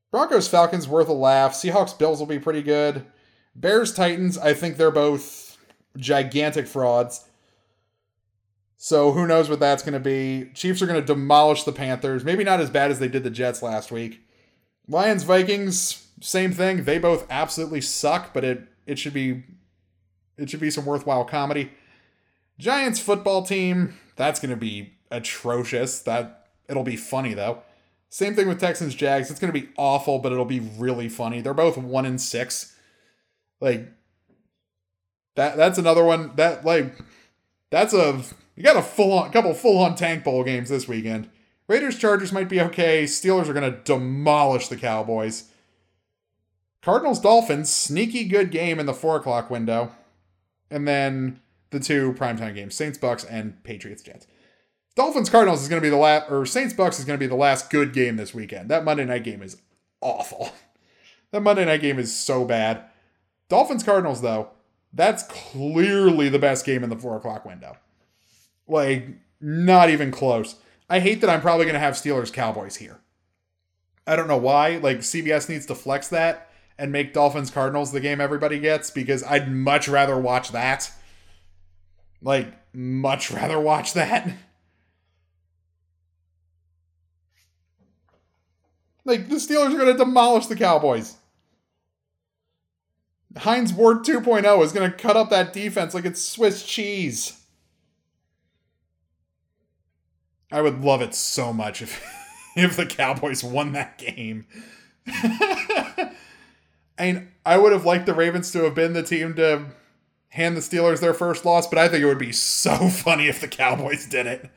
Broncos 0.10 0.48
Falcons 0.48 0.88
worth 0.88 1.08
a 1.08 1.14
laugh. 1.14 1.54
Seahawks 1.54 1.96
Bills 1.96 2.18
will 2.18 2.26
be 2.26 2.40
pretty 2.40 2.64
good. 2.64 3.06
Bears 3.54 3.94
Titans, 3.94 4.40
I 4.40 4.56
think 4.56 4.78
they're 4.78 4.90
both 4.90 5.56
gigantic 5.98 6.66
frauds. 6.66 7.26
So 8.76 9.12
who 9.12 9.28
knows 9.28 9.52
what 9.52 9.60
that's 9.60 9.84
going 9.84 9.94
to 9.94 10.00
be. 10.00 10.50
Chiefs 10.56 10.82
are 10.82 10.88
going 10.88 11.00
to 11.00 11.06
demolish 11.06 11.64
the 11.64 11.72
Panthers. 11.72 12.24
Maybe 12.24 12.44
not 12.44 12.60
as 12.60 12.72
bad 12.72 12.90
as 12.90 12.98
they 12.98 13.08
did 13.08 13.24
the 13.24 13.30
Jets 13.30 13.62
last 13.62 13.92
week. 13.92 14.22
Lions 14.88 15.22
Vikings, 15.22 16.08
same 16.22 16.54
thing. 16.54 16.86
They 16.86 16.98
both 16.98 17.28
absolutely 17.30 17.82
suck, 17.82 18.34
but 18.34 18.44
it 18.44 18.68
it 18.88 18.98
should 18.98 19.14
be 19.14 19.44
it 20.40 20.50
should 20.50 20.60
be 20.60 20.72
some 20.72 20.88
worthwhile 20.88 21.24
comedy. 21.24 21.72
Giants 22.58 23.00
football 23.00 23.44
team, 23.44 23.94
that's 24.16 24.40
going 24.40 24.50
to 24.50 24.56
be 24.56 24.94
atrocious. 25.12 26.00
That 26.00 26.48
it'll 26.68 26.82
be 26.82 26.96
funny 26.96 27.36
though. 27.36 27.62
Same 28.12 28.36
thing 28.36 28.50
with 28.50 28.60
Texans 28.60 28.94
Jags. 28.94 29.32
It's 29.32 29.40
going 29.40 29.54
to 29.54 29.60
be 29.60 29.70
awful, 29.78 30.20
but 30.20 30.34
it'll 30.34 30.44
be 30.44 30.60
really 30.60 31.08
funny. 31.08 31.40
They're 31.40 31.54
both 31.54 31.78
one 31.78 32.06
in 32.06 32.20
six. 32.20 32.76
Like 33.62 33.88
that. 35.36 35.56
That's 35.56 35.78
another 35.78 36.04
one 36.04 36.36
that 36.36 36.66
like 36.66 36.94
that's 37.70 37.94
a 37.94 38.22
you 38.58 38.64
got 38.64 38.76
a 38.76 38.82
full 38.82 39.14
on 39.18 39.32
couple 39.32 39.54
full 39.54 39.78
on 39.78 39.96
tank 39.96 40.26
bowl 40.26 40.44
games 40.44 40.68
this 40.68 40.90
weekend. 40.90 41.30
Raiders 41.70 41.98
Chargers 41.98 42.34
might 42.34 42.50
be 42.50 42.60
okay. 42.60 43.06
Steelers 43.06 43.48
are 43.48 43.54
going 43.54 43.72
to 43.72 43.80
demolish 43.86 44.68
the 44.68 44.76
Cowboys. 44.76 45.46
Cardinals 46.82 47.22
Dolphins 47.22 47.70
sneaky 47.70 48.26
good 48.26 48.52
game 48.52 48.78
in 48.78 48.88
the 48.88 48.94
four 48.94 49.16
o'clock 49.16 49.50
window, 49.50 49.92
and 50.70 50.86
then 50.86 51.40
the 51.70 51.80
two 51.80 52.12
primetime 52.14 52.56
games: 52.56 52.76
Saints 52.76 52.98
Bucks 52.98 53.24
and 53.24 53.64
Patriots 53.64 54.04
Jets. 54.04 54.28
Dolphins 54.96 55.30
Cardinals 55.30 55.62
is 55.62 55.70
going 55.70 55.82
to 55.82 55.86
be 55.86 55.90
the 55.90 55.98
last, 55.98 56.30
or 56.30 56.46
Saints 56.46 56.74
Bucks 56.74 57.00
is 57.00 57.06
going 57.06 57.18
to 57.18 57.24
be 57.24 57.28
the 57.28 57.36
last 57.36 57.70
good 57.70 57.94
game 57.94 58.18
this 58.18 58.34
weekend. 58.34 58.70
That 58.70 58.84
Monday 58.84 59.06
night 59.06 59.24
game 59.24 59.42
is 59.42 59.58
awful. 60.02 60.54
That 61.32 61.44
Monday 61.44 61.64
night 61.64 61.80
game 61.80 61.98
is 61.98 62.14
so 62.14 62.44
bad. 62.44 62.84
Dolphins 63.48 63.84
Cardinals, 63.84 64.22
though, 64.22 64.50
that's 64.92 65.24
clearly 65.24 66.28
the 66.28 66.40
best 66.40 66.66
game 66.66 66.84
in 66.84 66.90
the 66.90 66.98
four 66.98 67.16
o'clock 67.16 67.46
window. 67.46 67.78
Like, 68.68 69.08
not 69.40 69.90
even 69.90 70.12
close. 70.12 70.56
I 70.90 71.00
hate 71.00 71.22
that 71.22 71.30
I'm 71.30 71.40
probably 71.40 71.64
going 71.64 71.76
to 71.76 71.80
have 71.80 71.94
Steelers 71.94 72.34
Cowboys 72.34 72.76
here. 72.76 73.00
I 74.06 74.18
don't 74.18 74.28
know 74.28 74.36
why. 74.36 74.76
Like, 74.76 74.98
CBS 74.98 75.48
needs 75.48 75.66
to 75.68 75.76
flex 75.76 76.10
that 76.10 76.50
and 76.78 76.92
make 76.92 77.14
Dolphins 77.14 77.50
Cardinals 77.50 77.94
the 77.94 78.02
game 78.02 78.20
everybody 78.20 78.60
gets 78.60 78.92
because 78.92 79.24
I'd 79.24 79.50
much 79.50 79.88
rather 79.88 80.20
watch 80.20 80.52
that. 80.52 80.92
Like, 82.22 82.54
much 82.74 83.32
rather 83.32 83.58
watch 83.58 83.94
that. 83.94 84.30
Like 89.06 89.30
the 89.30 89.36
Steelers 89.36 89.74
are 89.74 89.78
going 89.78 89.92
to 89.92 89.98
demolish 89.98 90.48
the 90.48 90.56
Cowboys. 90.56 91.18
Hines 93.38 93.74
Ward 93.74 94.00
2.0 94.04 94.64
is 94.64 94.72
going 94.72 94.92
to 94.92 94.98
cut 94.98 95.16
up 95.16 95.30
that 95.30 95.54
defense 95.54 95.94
like 95.94 96.06
it's 96.06 96.22
Swiss 96.22 96.64
cheese. 96.64 97.42
I 100.52 100.62
would 100.62 100.82
love 100.82 101.02
it 101.02 101.16
so 101.16 101.54
much 101.54 101.82
if 101.82 102.04
if 102.56 102.76
the 102.76 102.86
Cowboys 102.86 103.44
won 103.44 103.72
that 103.72 103.98
game. 103.98 104.46
I 105.08 106.12
mean, 107.00 107.32
I 107.46 107.58
would 107.58 107.72
have 107.72 107.86
liked 107.86 108.06
the 108.06 108.14
Ravens 108.14 108.52
to 108.52 108.64
have 108.64 108.76
been 108.76 108.94
the 108.94 109.02
team 109.02 109.34
to 109.36 109.68
hand 110.30 110.56
the 110.56 110.62
Steelers 110.62 111.00
their 111.00 111.14
first 111.14 111.46
loss, 111.46 111.68
but 111.68 111.80
I 111.80 111.88
think 111.88 112.04
it 112.04 112.06
would 112.06 112.18
be 112.18 112.32
so 112.32 112.76
funny 112.90 113.28
if 113.28 113.40
the 113.42 113.48
Cowboys 113.48 114.06
did 114.06 114.28
it. 114.28 114.50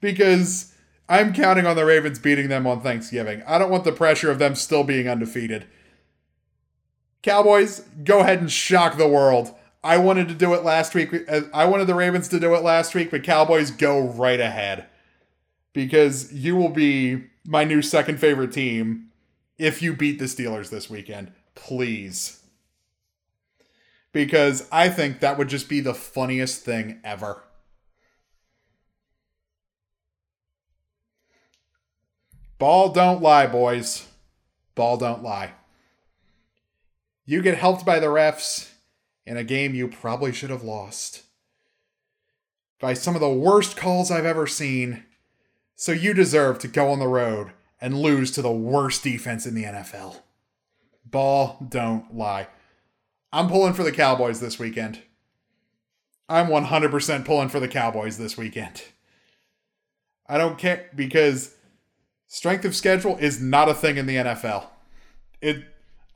Because 0.00 0.73
I'm 1.08 1.34
counting 1.34 1.66
on 1.66 1.76
the 1.76 1.84
Ravens 1.84 2.18
beating 2.18 2.48
them 2.48 2.66
on 2.66 2.80
Thanksgiving. 2.80 3.42
I 3.46 3.58
don't 3.58 3.70
want 3.70 3.84
the 3.84 3.92
pressure 3.92 4.30
of 4.30 4.38
them 4.38 4.54
still 4.54 4.84
being 4.84 5.08
undefeated. 5.08 5.66
Cowboys, 7.22 7.80
go 8.04 8.20
ahead 8.20 8.40
and 8.40 8.50
shock 8.50 8.96
the 8.96 9.08
world. 9.08 9.54
I 9.82 9.98
wanted 9.98 10.28
to 10.28 10.34
do 10.34 10.54
it 10.54 10.64
last 10.64 10.94
week. 10.94 11.12
I 11.52 11.66
wanted 11.66 11.86
the 11.86 11.94
Ravens 11.94 12.28
to 12.28 12.40
do 12.40 12.54
it 12.54 12.62
last 12.62 12.94
week, 12.94 13.10
but 13.10 13.22
Cowboys 13.22 13.70
go 13.70 14.08
right 14.08 14.40
ahead 14.40 14.86
because 15.74 16.32
you 16.32 16.56
will 16.56 16.70
be 16.70 17.24
my 17.46 17.64
new 17.64 17.82
second 17.82 18.18
favorite 18.18 18.52
team 18.52 19.10
if 19.58 19.82
you 19.82 19.92
beat 19.94 20.18
the 20.18 20.24
Steelers 20.24 20.70
this 20.70 20.88
weekend. 20.88 21.32
Please. 21.54 22.40
Because 24.12 24.66
I 24.72 24.88
think 24.88 25.20
that 25.20 25.36
would 25.36 25.48
just 25.48 25.68
be 25.68 25.80
the 25.80 25.92
funniest 25.92 26.62
thing 26.62 27.00
ever. 27.04 27.42
Ball 32.64 32.88
don't 32.88 33.20
lie, 33.20 33.46
boys. 33.46 34.06
Ball 34.74 34.96
don't 34.96 35.22
lie. 35.22 35.52
You 37.26 37.42
get 37.42 37.58
helped 37.58 37.84
by 37.84 37.98
the 37.98 38.06
refs 38.06 38.72
in 39.26 39.36
a 39.36 39.44
game 39.44 39.74
you 39.74 39.86
probably 39.86 40.32
should 40.32 40.48
have 40.48 40.62
lost. 40.62 41.24
By 42.80 42.94
some 42.94 43.14
of 43.14 43.20
the 43.20 43.28
worst 43.28 43.76
calls 43.76 44.10
I've 44.10 44.24
ever 44.24 44.46
seen. 44.46 45.04
So 45.74 45.92
you 45.92 46.14
deserve 46.14 46.58
to 46.60 46.68
go 46.68 46.88
on 46.88 47.00
the 47.00 47.06
road 47.06 47.50
and 47.82 48.00
lose 48.00 48.30
to 48.30 48.40
the 48.40 48.50
worst 48.50 49.04
defense 49.04 49.44
in 49.44 49.54
the 49.54 49.64
NFL. 49.64 50.22
Ball 51.04 51.58
don't 51.68 52.16
lie. 52.16 52.48
I'm 53.30 53.48
pulling 53.48 53.74
for 53.74 53.82
the 53.82 53.92
Cowboys 53.92 54.40
this 54.40 54.58
weekend. 54.58 55.02
I'm 56.30 56.46
100% 56.46 57.26
pulling 57.26 57.50
for 57.50 57.60
the 57.60 57.68
Cowboys 57.68 58.16
this 58.16 58.38
weekend. 58.38 58.84
I 60.26 60.38
don't 60.38 60.56
care 60.56 60.88
because 60.94 61.53
strength 62.34 62.64
of 62.64 62.74
schedule 62.74 63.16
is 63.18 63.40
not 63.40 63.68
a 63.68 63.74
thing 63.74 63.96
in 63.96 64.06
the 64.06 64.16
NFL. 64.16 64.66
It 65.40 65.66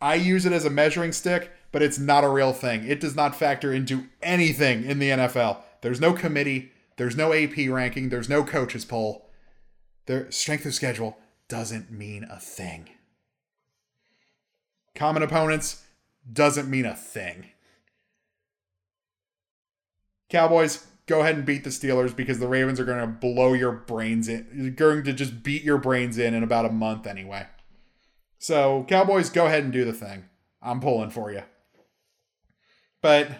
I 0.01 0.17
use 0.17 0.45
it 0.45 0.53
as 0.53 0.65
a 0.65 0.71
measuring 0.71 1.13
stick, 1.13 1.53
but 1.71 1.81
it's 1.81 1.99
not 1.99 2.25
a 2.25 2.29
real 2.29 2.53
thing. 2.53 2.85
It 2.85 2.99
does 2.99 3.15
not 3.15 3.37
factor 3.37 3.73
into 3.73 4.07
anything 4.21 4.85
in 4.85 4.99
the 4.99 5.11
NFL. 5.11 5.59
There's 5.81 6.01
no 6.01 6.13
committee, 6.13 6.73
there's 6.97 7.17
no 7.17 7.33
AP 7.33 7.69
ranking, 7.69 8.09
there's 8.09 8.29
no 8.29 8.43
coaches 8.43 8.85
poll. 8.85 9.31
Their 10.07 10.29
strength 10.33 10.67
of 10.67 10.75
schedule 10.75 11.19
doesn't 11.47 11.91
mean 11.91 12.25
a 12.25 12.41
thing. 12.41 12.89
Common 14.97 15.23
opponents 15.23 15.85
doesn't 16.31 16.69
mean 16.69 16.85
a 16.85 16.97
thing. 16.97 17.47
Cowboys, 20.29 20.85
go 21.09 21.21
ahead 21.21 21.35
and 21.35 21.45
beat 21.45 21.65
the 21.65 21.71
Steelers 21.71 22.15
because 22.15 22.39
the 22.39 22.47
Ravens 22.47 22.79
are 22.79 22.85
going 22.85 23.01
to 23.01 23.07
blow 23.07 23.55
your 23.55 23.73
brains 23.73 24.29
in. 24.29 24.47
You're 24.55 24.71
going 24.71 25.03
to 25.05 25.13
just 25.13 25.43
beat 25.43 25.65
your 25.65 25.79
brains 25.79 26.19
in 26.19 26.35
in 26.35 26.43
about 26.43 26.67
a 26.67 26.71
month 26.71 27.07
anyway. 27.07 27.47
So, 28.39 28.85
Cowboys, 28.89 29.31
go 29.31 29.47
ahead 29.47 29.65
and 29.65 29.73
do 29.73 29.85
the 29.85 29.93
thing. 29.93 30.27
I'm 30.63 30.81
pulling 30.81 31.11
for 31.11 31.33
you. 31.33 31.43
But 33.01 33.31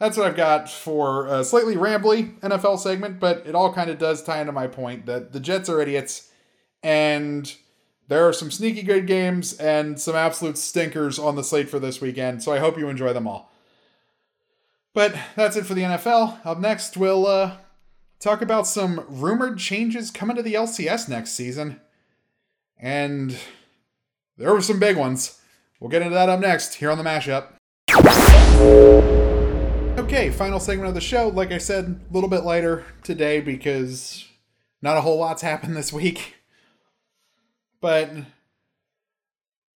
that's 0.00 0.16
what 0.16 0.26
I've 0.26 0.36
got 0.36 0.68
for 0.70 1.26
a 1.26 1.44
slightly 1.44 1.76
rambly 1.76 2.40
NFL 2.40 2.78
segment, 2.78 3.20
but 3.20 3.46
it 3.46 3.54
all 3.54 3.72
kind 3.72 3.90
of 3.90 3.98
does 3.98 4.22
tie 4.22 4.40
into 4.40 4.52
my 4.52 4.66
point 4.66 5.06
that 5.06 5.32
the 5.32 5.40
Jets 5.40 5.68
are 5.68 5.80
idiots 5.80 6.30
and 6.82 7.54
there 8.08 8.26
are 8.26 8.32
some 8.32 8.50
sneaky 8.50 8.82
good 8.82 9.06
games 9.06 9.52
and 9.58 10.00
some 10.00 10.16
absolute 10.16 10.56
stinkers 10.56 11.18
on 11.18 11.36
the 11.36 11.44
slate 11.44 11.68
for 11.68 11.78
this 11.78 12.00
weekend, 12.00 12.42
so 12.42 12.52
I 12.52 12.58
hope 12.58 12.78
you 12.78 12.88
enjoy 12.88 13.12
them 13.12 13.28
all. 13.28 13.49
But 14.92 15.14
that's 15.36 15.56
it 15.56 15.66
for 15.66 15.74
the 15.74 15.82
NFL. 15.82 16.44
Up 16.44 16.58
next, 16.58 16.96
we'll 16.96 17.26
uh, 17.26 17.56
talk 18.18 18.42
about 18.42 18.66
some 18.66 19.04
rumored 19.08 19.58
changes 19.58 20.10
coming 20.10 20.36
to 20.36 20.42
the 20.42 20.54
LCS 20.54 21.08
next 21.08 21.32
season. 21.32 21.80
And 22.78 23.36
there 24.36 24.52
were 24.52 24.62
some 24.62 24.80
big 24.80 24.96
ones. 24.96 25.40
We'll 25.78 25.90
get 25.90 26.02
into 26.02 26.14
that 26.14 26.28
up 26.28 26.40
next 26.40 26.74
here 26.74 26.90
on 26.90 26.98
the 26.98 27.04
mashup. 27.04 27.52
Okay, 29.98 30.30
final 30.30 30.58
segment 30.58 30.88
of 30.88 30.94
the 30.94 31.00
show. 31.00 31.28
Like 31.28 31.52
I 31.52 31.58
said, 31.58 32.00
a 32.10 32.12
little 32.12 32.28
bit 32.28 32.44
later 32.44 32.84
today 33.02 33.40
because 33.40 34.26
not 34.82 34.96
a 34.96 35.02
whole 35.02 35.18
lot's 35.18 35.42
happened 35.42 35.76
this 35.76 35.92
week. 35.92 36.36
But 37.80 38.10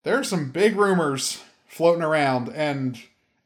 there 0.03 0.17
are 0.17 0.23
some 0.23 0.51
big 0.51 0.75
rumors 0.75 1.43
floating 1.67 2.01
around, 2.01 2.49
and 2.49 2.99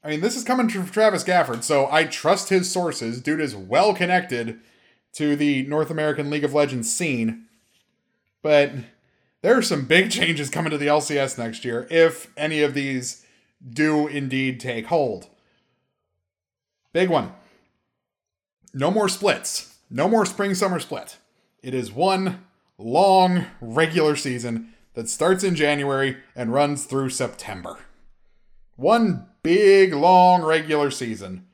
I 0.05 0.09
mean, 0.09 0.21
this 0.21 0.37
is 0.37 0.43
coming 0.43 0.69
from 0.69 0.87
Travis 0.87 1.23
Gafford, 1.23 1.63
so 1.63 1.89
I 1.91 2.03
trust 2.03 2.49
his 2.49 2.69
sources. 2.69 3.21
Dude 3.21 3.41
is 3.41 3.55
well 3.55 3.95
connected 3.95 4.59
to 5.13 5.35
the 5.35 5.63
North 5.63 5.89
American 5.89 6.29
League 6.29 6.43
of 6.43 6.53
Legends 6.53 6.93
scene. 6.93 7.45
But 8.43 8.71
there 9.41 9.57
are 9.57 9.63
some 9.63 9.85
big 9.85 10.11
changes 10.11 10.51
coming 10.51 10.69
to 10.69 10.77
the 10.77 10.85
LCS 10.85 11.39
next 11.39 11.65
year 11.65 11.87
if 11.89 12.31
any 12.37 12.61
of 12.61 12.75
these 12.75 13.25
do 13.67 14.07
indeed 14.07 14.59
take 14.59 14.85
hold. 14.85 15.27
Big 16.93 17.09
one. 17.09 17.31
No 18.75 18.91
more 18.91 19.09
splits. 19.09 19.79
No 19.89 20.07
more 20.07 20.25
spring 20.25 20.53
summer 20.53 20.79
split. 20.79 21.17
It 21.63 21.73
is 21.73 21.91
one 21.91 22.45
long 22.77 23.47
regular 23.59 24.15
season 24.15 24.73
that 24.93 25.09
starts 25.09 25.43
in 25.43 25.55
January 25.55 26.17
and 26.35 26.53
runs 26.53 26.85
through 26.85 27.09
September. 27.09 27.79
One 28.75 29.27
big 29.45 29.93
long 29.93 30.43
regular 30.43 30.89
season. 30.89 31.45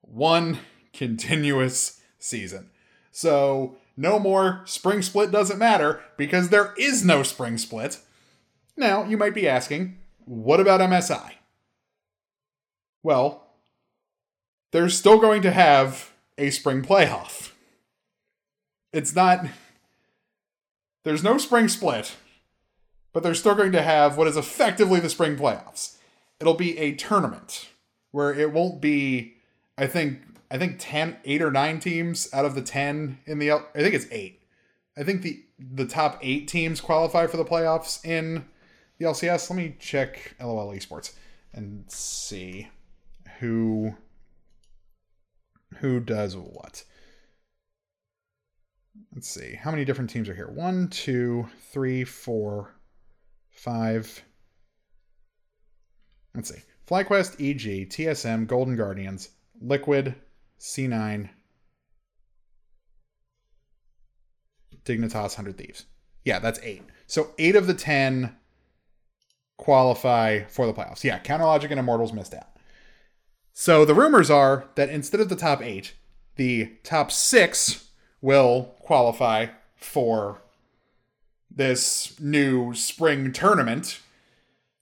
One 0.00 0.58
continuous 0.92 2.00
season. 2.18 2.70
So, 3.12 3.76
no 3.96 4.18
more 4.18 4.62
spring 4.64 5.02
split 5.02 5.30
doesn't 5.30 5.58
matter 5.58 6.00
because 6.16 6.48
there 6.48 6.74
is 6.78 7.04
no 7.04 7.22
spring 7.22 7.58
split. 7.58 7.98
Now, 8.76 9.04
you 9.04 9.16
might 9.16 9.34
be 9.34 9.48
asking, 9.48 9.98
what 10.24 10.60
about 10.60 10.80
MSI? 10.80 11.32
Well, 13.02 13.46
they're 14.70 14.88
still 14.88 15.18
going 15.18 15.42
to 15.42 15.50
have 15.50 16.12
a 16.36 16.50
spring 16.50 16.82
playoff. 16.82 17.52
It's 18.92 19.14
not. 19.14 19.46
There's 21.04 21.24
no 21.24 21.38
spring 21.38 21.68
split, 21.68 22.16
but 23.12 23.22
they're 23.22 23.34
still 23.34 23.54
going 23.54 23.72
to 23.72 23.82
have 23.82 24.16
what 24.16 24.28
is 24.28 24.36
effectively 24.36 25.00
the 25.00 25.08
spring 25.08 25.36
playoffs. 25.36 25.97
It'll 26.40 26.54
be 26.54 26.78
a 26.78 26.94
tournament 26.94 27.68
where 28.10 28.32
it 28.32 28.52
won't 28.52 28.80
be, 28.80 29.34
I 29.76 29.86
think, 29.86 30.20
I 30.50 30.58
think 30.58 30.76
10, 30.78 31.18
8 31.24 31.42
or 31.42 31.50
9 31.50 31.80
teams 31.80 32.28
out 32.32 32.44
of 32.44 32.54
the 32.54 32.62
10 32.62 33.18
in 33.26 33.38
the, 33.38 33.52
I 33.52 33.60
think 33.74 33.94
it's 33.94 34.06
8. 34.10 34.40
I 34.96 35.02
think 35.04 35.22
the, 35.22 35.44
the 35.58 35.86
top 35.86 36.18
8 36.22 36.48
teams 36.48 36.80
qualify 36.80 37.26
for 37.26 37.36
the 37.36 37.44
playoffs 37.44 38.04
in 38.04 38.44
the 38.98 39.06
LCS. 39.06 39.50
Let 39.50 39.56
me 39.56 39.76
check 39.78 40.34
LOL 40.40 40.72
Esports 40.72 41.12
and 41.52 41.84
see 41.90 42.68
who 43.38 43.94
who 45.76 46.00
does 46.00 46.36
what. 46.36 46.84
Let's 49.14 49.28
see. 49.28 49.54
How 49.54 49.70
many 49.70 49.84
different 49.84 50.10
teams 50.10 50.28
are 50.28 50.34
here? 50.34 50.48
One, 50.48 50.88
two, 50.88 51.48
three, 51.72 52.04
four, 52.04 52.74
five. 53.50 54.24
Let's 56.34 56.50
see. 56.50 56.62
FlyQuest, 56.86 57.34
EG, 57.34 57.88
TSM, 57.90 58.46
Golden 58.46 58.76
Guardians, 58.76 59.30
Liquid, 59.60 60.14
C9, 60.58 61.28
Dignitas, 64.84 65.36
100 65.36 65.58
Thieves. 65.58 65.84
Yeah, 66.24 66.38
that's 66.38 66.60
eight. 66.62 66.82
So 67.06 67.30
eight 67.38 67.56
of 67.56 67.66
the 67.66 67.74
10 67.74 68.34
qualify 69.56 70.44
for 70.44 70.66
the 70.66 70.72
playoffs. 70.72 71.04
Yeah, 71.04 71.18
Counterlogic 71.18 71.70
and 71.70 71.80
Immortals 71.80 72.12
missed 72.12 72.34
out. 72.34 72.48
So 73.52 73.84
the 73.84 73.94
rumors 73.94 74.30
are 74.30 74.68
that 74.76 74.88
instead 74.88 75.20
of 75.20 75.28
the 75.28 75.36
top 75.36 75.62
eight, 75.62 75.94
the 76.36 76.76
top 76.84 77.10
six 77.10 77.88
will 78.20 78.74
qualify 78.80 79.46
for 79.76 80.42
this 81.50 82.18
new 82.20 82.72
spring 82.72 83.32
tournament 83.32 84.00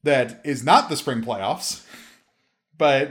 that 0.06 0.40
is 0.44 0.64
not 0.64 0.88
the 0.88 0.96
spring 0.96 1.20
playoffs, 1.22 1.84
but 2.78 3.10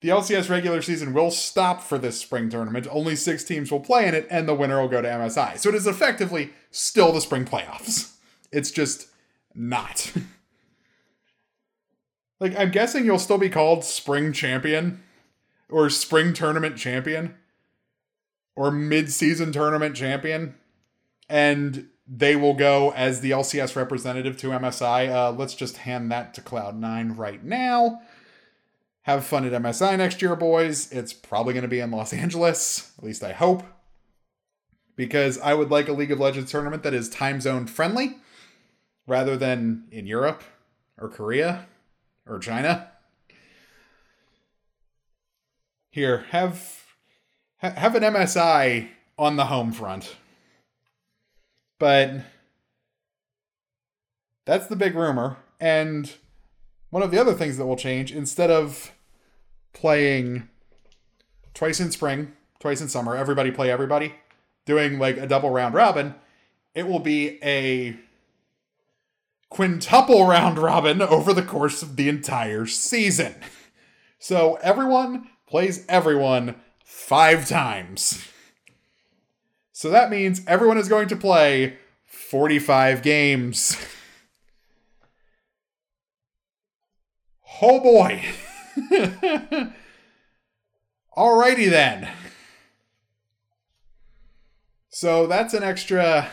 the 0.00 0.10
LCS 0.10 0.48
regular 0.48 0.80
season 0.82 1.12
will 1.12 1.30
stop 1.30 1.82
for 1.82 1.98
this 1.98 2.20
spring 2.20 2.48
tournament. 2.50 2.86
Only 2.90 3.16
six 3.16 3.44
teams 3.44 3.72
will 3.72 3.80
play 3.80 4.06
in 4.06 4.14
it, 4.14 4.26
and 4.30 4.46
the 4.46 4.54
winner 4.54 4.80
will 4.80 4.88
go 4.88 5.02
to 5.02 5.08
MSI. 5.08 5.58
So 5.58 5.70
it 5.70 5.74
is 5.74 5.86
effectively 5.86 6.50
still 6.70 7.12
the 7.12 7.20
spring 7.20 7.44
playoffs. 7.44 8.14
It's 8.52 8.70
just 8.70 9.08
not. 9.54 10.12
like, 12.40 12.56
I'm 12.56 12.70
guessing 12.70 13.04
you'll 13.04 13.18
still 13.18 13.38
be 13.38 13.48
called 13.48 13.84
spring 13.84 14.32
champion 14.32 15.02
or 15.70 15.90
spring 15.90 16.32
tournament 16.32 16.76
champion 16.76 17.34
or 18.54 18.70
mid-season 18.70 19.52
tournament 19.52 19.96
champion, 19.96 20.54
and 21.28 21.88
they 22.08 22.34
will 22.34 22.54
go 22.54 22.92
as 22.92 23.20
the 23.20 23.32
LCS 23.32 23.76
representative 23.76 24.36
to 24.38 24.48
MSI. 24.48 25.10
Uh, 25.10 25.30
let's 25.32 25.54
just 25.54 25.78
hand 25.78 26.10
that 26.10 26.32
to 26.34 26.40
Cloud9 26.40 27.16
right 27.16 27.44
now. 27.44 28.00
Have 29.02 29.24
fun 29.24 29.44
at 29.44 29.52
MSI 29.52 29.96
next 29.98 30.22
year, 30.22 30.34
boys. 30.34 30.90
It's 30.90 31.12
probably 31.12 31.52
going 31.52 31.62
to 31.62 31.68
be 31.68 31.80
in 31.80 31.90
Los 31.90 32.12
Angeles, 32.12 32.92
at 32.98 33.04
least 33.04 33.22
I 33.22 33.32
hope, 33.32 33.62
because 34.96 35.38
I 35.40 35.54
would 35.54 35.70
like 35.70 35.88
a 35.88 35.92
League 35.92 36.12
of 36.12 36.18
Legends 36.18 36.50
tournament 36.50 36.82
that 36.82 36.94
is 36.94 37.08
time 37.08 37.40
zone 37.40 37.66
friendly 37.66 38.16
rather 39.06 39.36
than 39.36 39.84
in 39.90 40.06
Europe 40.06 40.42
or 40.98 41.08
Korea 41.08 41.66
or 42.26 42.38
China. 42.38 42.90
here, 45.90 46.26
have 46.30 46.84
have 47.58 47.94
an 47.94 48.02
MSI 48.02 48.88
on 49.18 49.36
the 49.36 49.46
home 49.46 49.72
front. 49.72 50.16
But 51.78 52.22
that's 54.44 54.66
the 54.66 54.76
big 54.76 54.94
rumor. 54.94 55.36
And 55.60 56.12
one 56.90 57.02
of 57.02 57.10
the 57.10 57.20
other 57.20 57.34
things 57.34 57.56
that 57.56 57.66
will 57.66 57.76
change, 57.76 58.12
instead 58.12 58.50
of 58.50 58.92
playing 59.72 60.48
twice 61.54 61.80
in 61.80 61.90
spring, 61.90 62.32
twice 62.58 62.80
in 62.80 62.88
summer, 62.88 63.16
everybody 63.16 63.50
play 63.50 63.70
everybody, 63.70 64.14
doing 64.64 64.98
like 64.98 65.16
a 65.16 65.26
double 65.26 65.50
round 65.50 65.74
robin, 65.74 66.14
it 66.74 66.86
will 66.86 66.98
be 66.98 67.38
a 67.42 67.96
quintuple 69.50 70.26
round 70.26 70.58
robin 70.70 71.02
over 71.02 71.32
the 71.32 71.42
course 71.42 71.82
of 71.82 71.96
the 71.96 72.08
entire 72.08 72.66
season. 72.66 73.34
So 74.18 74.54
everyone 74.62 75.28
plays 75.46 75.84
everyone 75.88 76.56
five 76.84 77.48
times. 77.48 78.26
So 79.78 79.90
that 79.90 80.10
means 80.10 80.40
everyone 80.48 80.76
is 80.76 80.88
going 80.88 81.06
to 81.06 81.14
play 81.14 81.78
45 82.04 83.00
games. 83.00 83.76
Oh 87.62 87.78
boy. 87.78 88.24
Alrighty 91.16 91.70
then. 91.70 92.08
So 94.88 95.28
that's 95.28 95.54
an 95.54 95.62
extra. 95.62 96.28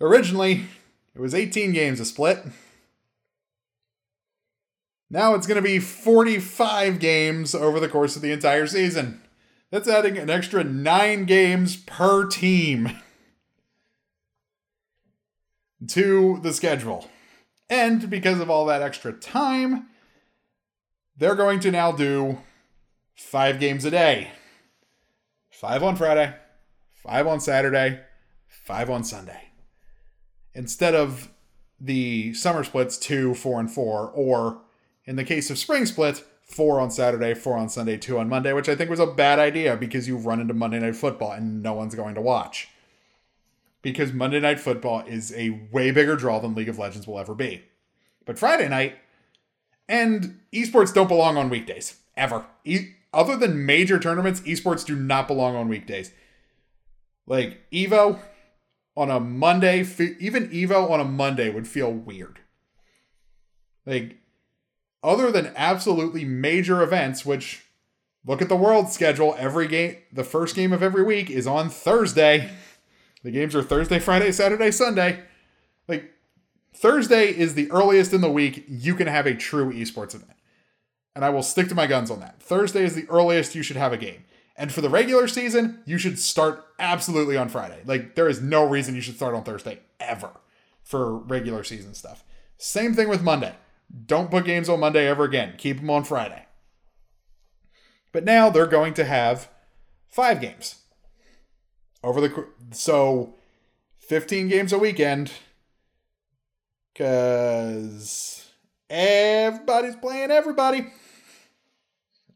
Originally, 0.00 0.64
it 1.14 1.20
was 1.20 1.32
18 1.32 1.72
games 1.72 2.00
a 2.00 2.04
split. 2.04 2.40
Now 5.08 5.34
it's 5.34 5.46
going 5.46 5.62
to 5.62 5.62
be 5.62 5.78
45 5.78 6.98
games 6.98 7.54
over 7.54 7.78
the 7.78 7.88
course 7.88 8.16
of 8.16 8.22
the 8.22 8.32
entire 8.32 8.66
season. 8.66 9.22
That's 9.70 9.88
adding 9.88 10.16
an 10.16 10.30
extra 10.30 10.64
nine 10.64 11.26
games 11.26 11.76
per 11.76 12.26
team 12.26 12.98
to 15.88 16.40
the 16.42 16.52
schedule. 16.52 17.08
And 17.68 18.08
because 18.08 18.40
of 18.40 18.48
all 18.48 18.64
that 18.66 18.82
extra 18.82 19.12
time, 19.12 19.88
they're 21.16 21.34
going 21.34 21.60
to 21.60 21.70
now 21.70 21.92
do 21.92 22.38
five 23.14 23.60
games 23.60 23.84
a 23.84 23.90
day 23.90 24.30
five 25.50 25.82
on 25.82 25.96
Friday, 25.96 26.32
five 26.94 27.26
on 27.26 27.40
Saturday, 27.40 27.98
five 28.46 28.88
on 28.88 29.02
Sunday. 29.02 29.48
Instead 30.54 30.94
of 30.94 31.30
the 31.80 32.32
summer 32.34 32.62
splits, 32.62 32.96
two, 32.96 33.34
four, 33.34 33.58
and 33.58 33.68
four, 33.70 34.08
or 34.08 34.62
in 35.04 35.16
the 35.16 35.24
case 35.24 35.50
of 35.50 35.58
spring 35.58 35.84
split, 35.84 36.24
four 36.48 36.80
on 36.80 36.90
Saturday, 36.90 37.34
four 37.34 37.56
on 37.56 37.68
Sunday, 37.68 37.96
two 37.96 38.18
on 38.18 38.28
Monday, 38.28 38.52
which 38.52 38.68
I 38.68 38.74
think 38.74 38.90
was 38.90 39.00
a 39.00 39.06
bad 39.06 39.38
idea 39.38 39.76
because 39.76 40.08
you 40.08 40.16
run 40.16 40.40
into 40.40 40.54
Monday 40.54 40.78
Night 40.80 40.96
Football 40.96 41.32
and 41.32 41.62
no 41.62 41.74
one's 41.74 41.94
going 41.94 42.14
to 42.14 42.20
watch. 42.20 42.68
Because 43.82 44.12
Monday 44.12 44.40
Night 44.40 44.58
Football 44.58 45.04
is 45.06 45.32
a 45.34 45.60
way 45.70 45.90
bigger 45.90 46.16
draw 46.16 46.40
than 46.40 46.54
League 46.54 46.68
of 46.68 46.78
Legends 46.78 47.06
will 47.06 47.18
ever 47.18 47.34
be. 47.34 47.62
But 48.24 48.38
Friday 48.38 48.68
night, 48.68 48.96
and 49.88 50.40
esports 50.52 50.92
don't 50.92 51.08
belong 51.08 51.36
on 51.36 51.48
weekdays, 51.48 51.98
ever. 52.16 52.44
E- 52.64 52.94
other 53.12 53.36
than 53.36 53.64
major 53.64 53.98
tournaments, 53.98 54.40
esports 54.42 54.84
do 54.84 54.94
not 54.96 55.28
belong 55.28 55.56
on 55.56 55.68
weekdays. 55.68 56.12
Like 57.26 57.60
Evo 57.70 58.18
on 58.96 59.10
a 59.10 59.20
Monday, 59.20 59.80
even 60.18 60.48
Evo 60.48 60.90
on 60.90 61.00
a 61.00 61.04
Monday 61.04 61.50
would 61.50 61.68
feel 61.68 61.92
weird. 61.92 62.40
Like, 63.86 64.18
other 65.02 65.30
than 65.30 65.52
absolutely 65.56 66.24
major 66.24 66.82
events, 66.82 67.24
which 67.24 67.64
look 68.24 68.42
at 68.42 68.48
the 68.48 68.56
world 68.56 68.90
schedule, 68.90 69.34
every 69.38 69.68
game, 69.68 69.96
the 70.12 70.24
first 70.24 70.54
game 70.54 70.72
of 70.72 70.82
every 70.82 71.02
week 71.02 71.30
is 71.30 71.46
on 71.46 71.68
Thursday. 71.70 72.50
The 73.22 73.30
games 73.30 73.54
are 73.54 73.62
Thursday, 73.62 73.98
Friday, 73.98 74.32
Saturday, 74.32 74.70
Sunday. 74.70 75.20
Like, 75.86 76.12
Thursday 76.74 77.36
is 77.36 77.54
the 77.54 77.70
earliest 77.70 78.12
in 78.12 78.20
the 78.20 78.30
week 78.30 78.64
you 78.68 78.94
can 78.94 79.06
have 79.06 79.26
a 79.26 79.34
true 79.34 79.72
esports 79.72 80.14
event 80.14 80.38
and 81.18 81.24
I 81.24 81.30
will 81.30 81.42
stick 81.42 81.66
to 81.70 81.74
my 81.74 81.88
guns 81.88 82.12
on 82.12 82.20
that. 82.20 82.40
Thursday 82.40 82.84
is 82.84 82.94
the 82.94 83.08
earliest 83.10 83.56
you 83.56 83.64
should 83.64 83.76
have 83.76 83.92
a 83.92 83.96
game. 83.96 84.22
And 84.54 84.72
for 84.72 84.82
the 84.82 84.88
regular 84.88 85.26
season, 85.26 85.80
you 85.84 85.98
should 85.98 86.16
start 86.16 86.64
absolutely 86.78 87.36
on 87.36 87.48
Friday. 87.48 87.80
Like, 87.84 88.14
there 88.14 88.28
is 88.28 88.40
no 88.40 88.64
reason 88.64 88.94
you 88.94 89.00
should 89.00 89.16
start 89.16 89.34
on 89.34 89.42
Thursday 89.42 89.80
ever 89.98 90.30
for 90.84 91.18
regular 91.18 91.64
season 91.64 91.94
stuff. 91.94 92.22
Same 92.56 92.94
thing 92.94 93.08
with 93.08 93.24
Monday. 93.24 93.52
Don't 94.06 94.30
put 94.30 94.44
games 94.44 94.68
on 94.68 94.80
Monday 94.80 95.06
ever 95.06 95.24
again. 95.24 95.54
Keep 95.56 95.78
them 95.78 95.90
on 95.90 96.04
Friday. 96.04 96.46
But 98.12 98.24
now 98.24 98.50
they're 98.50 98.66
going 98.66 98.94
to 98.94 99.04
have 99.04 99.48
five 100.08 100.40
games 100.40 100.76
over 102.02 102.20
the 102.20 102.46
so 102.70 103.34
15 103.98 104.48
games 104.48 104.72
a 104.72 104.78
weekend 104.78 105.32
because 106.92 108.50
everybody's 108.90 109.96
playing 109.96 110.30
everybody. 110.30 110.92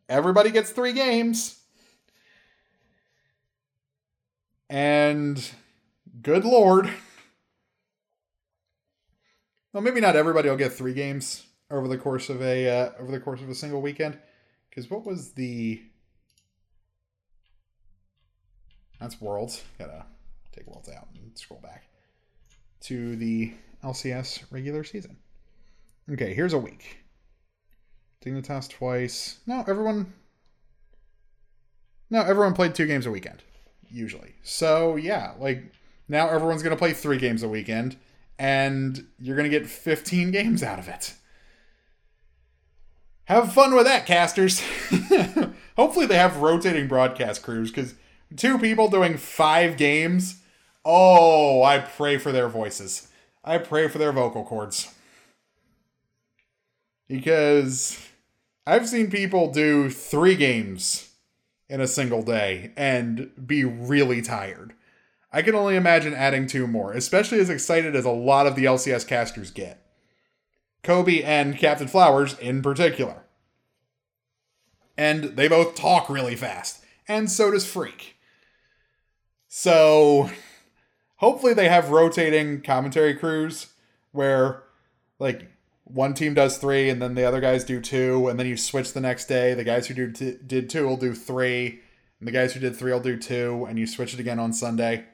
Everybody 0.09 0.51
gets 0.51 0.71
three 0.71 0.93
games. 0.93 1.59
And 4.69 5.51
good 6.23 6.45
lord. 6.45 6.91
Well, 9.73 9.83
maybe 9.83 10.01
not 10.01 10.17
everybody 10.17 10.49
will 10.51 10.57
get 10.57 10.73
three 10.73 10.93
games 10.93 11.47
over 11.71 11.89
the 11.89 11.97
course 11.97 12.29
of 12.29 12.43
a 12.43 12.69
uh, 12.69 12.91
over 12.99 13.11
the 13.11 13.21
course 13.21 13.41
of 13.41 13.49
a 13.49 13.55
single 13.55 13.81
weekend. 13.81 14.19
Because 14.69 14.91
what 14.91 15.07
was 15.07 15.33
the? 15.33 15.83
That's 19.01 19.21
Worlds. 19.21 19.63
Gotta 19.79 20.05
take 20.55 20.67
Worlds 20.67 20.89
out 20.89 21.09
and 21.15 21.37
scroll 21.37 21.61
back 21.61 21.85
to 22.83 23.17
the 23.17 23.55
LCS 23.83 24.45
regular 24.51 24.85
season. 24.85 25.17
Okay, 26.11 26.35
here's 26.35 26.53
a 26.53 26.59
week. 26.59 26.99
Dignitas 28.25 28.69
twice. 28.69 29.39
No, 29.47 29.65
everyone. 29.67 30.13
No, 32.11 32.21
everyone 32.21 32.53
played 32.53 32.75
two 32.75 32.87
games 32.87 33.07
a 33.07 33.11
weekend, 33.11 33.43
usually. 33.91 34.35
So 34.43 34.97
yeah, 34.97 35.33
like 35.39 35.73
now 36.09 36.29
everyone's 36.29 36.63
gonna 36.63 36.77
play 36.77 36.93
three 36.93 37.19
games 37.19 37.43
a 37.43 37.49
weekend, 37.49 37.97
and 38.39 39.07
you're 39.19 39.37
gonna 39.37 39.49
get 39.49 39.67
15 39.67 40.31
games 40.31 40.63
out 40.63 40.79
of 40.79 40.89
it. 40.89 41.15
Have 43.25 43.53
fun 43.53 43.75
with 43.75 43.87
that, 43.87 44.07
casters. 44.07 44.63
Hopefully 45.77 46.07
they 46.07 46.17
have 46.17 46.39
rotating 46.39 46.89
broadcast 46.89 47.43
crews, 47.43 47.71
because 47.71 47.95
two 48.37 48.59
people 48.59 48.89
doing 48.89 49.17
five 49.17 49.77
games. 49.77 50.43
Oh, 50.85 51.63
I 51.63 51.79
pray 51.79 52.19
for 52.19 52.33
their 52.33 52.49
voices. 52.49 53.09
I 53.45 53.59
pray 53.59 53.89
for 53.89 53.99
their 53.99 54.13
vocal 54.13 54.45
cords. 54.45 54.93
Because 57.09 57.99
I've 58.67 58.89
seen 58.89 59.11
people 59.11 59.53
do 59.53 59.91
three 59.91 60.35
games 60.35 61.11
in 61.69 61.81
a 61.81 61.87
single 61.87 62.23
day 62.23 62.73
and 62.77 63.31
be 63.47 63.65
really 63.65 64.23
tired. 64.23 64.75
I 65.33 65.43
can 65.43 65.55
only 65.55 65.77
imagine 65.77 66.13
adding 66.13 66.47
two 66.47 66.67
more, 66.67 66.93
especially 66.93 67.41
as 67.41 67.49
excited 67.49 67.97
as 67.97 68.05
a 68.05 68.11
lot 68.11 68.47
of 68.47 68.55
the 68.55 68.67
LCS 68.67 69.07
casters 69.07 69.51
get. 69.51 69.83
Kobe 70.83 71.23
and 71.23 71.57
Captain 71.57 71.89
Flowers 71.89 72.39
in 72.39 72.61
particular. 72.61 73.25
And 74.97 75.25
they 75.37 75.49
both 75.49 75.75
talk 75.75 76.11
really 76.11 76.37
fast, 76.37 76.85
and 77.09 77.31
so 77.31 77.51
does 77.51 77.65
Phreak. 77.65 78.13
So, 79.49 80.31
hopefully, 81.17 81.55
they 81.55 81.69
have 81.69 81.91
rotating 81.91 82.61
commentary 82.61 83.15
crews 83.15 83.69
where, 84.13 84.65
like, 85.19 85.49
one 85.85 86.15
team 86.15 86.35
does 86.35 86.59
three 86.59 86.89
and 86.89 87.03
then 87.03 87.15
the 87.15 87.25
other 87.25 87.41
guys 87.41 87.65
do 87.65 87.81
two 87.81 88.29
and 88.29 88.39
then 88.39 88.47
you 88.47 88.57
switch 88.57 88.93
the 88.93 89.01
next 89.01 89.27
day 89.27 89.53
the 89.53 89.65
guys 89.65 89.87
who 89.89 89.95
do 89.95 90.11
t- 90.11 90.39
did 90.47 90.71
two 90.71 90.87
will 90.87 90.97
do 90.97 91.15
three 91.15 91.81
and 92.19 92.27
the 92.27 92.33
guys 92.33 92.55
who 92.55 92.61
did 92.61 92.75
three 92.75 92.93
will 92.93 93.01
do 93.01 93.19
two 93.19 93.67
and 93.69 93.79
you 93.79 93.87
switch 93.87 94.15
it 94.15 94.21
again 94.21 94.39
on 94.39 94.53
sunday 94.53 95.05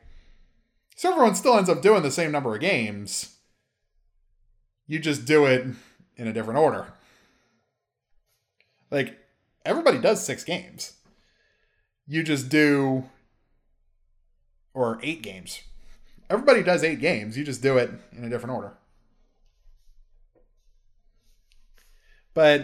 so 0.99 1.13
everyone 1.13 1.37
still 1.37 1.57
ends 1.57 1.71
up 1.71 1.81
doing 1.81 2.03
the 2.03 2.11
same 2.11 2.33
number 2.33 2.53
of 2.53 2.61
games. 2.61 3.37
You 4.89 4.99
just 4.99 5.25
do 5.27 5.47
it 5.47 5.65
in 6.17 6.27
a 6.27 6.33
different 6.33 6.59
order. 6.59 6.89
Like 8.91 9.17
everybody 9.65 10.01
does 10.01 10.25
six 10.25 10.43
games. 10.43 10.95
You 12.09 12.25
just 12.25 12.49
do 12.49 13.05
or 14.75 14.99
eight 15.05 15.23
games. 15.23 15.61
Everybody 16.29 16.65
does 16.65 16.83
eight 16.83 16.99
games. 16.99 17.39
You 17.39 17.45
just 17.45 17.63
do 17.63 17.79
it 17.79 17.93
in 18.11 18.25
a 18.25 18.29
different 18.29 18.57
order. 18.57 18.73
But 22.35 22.63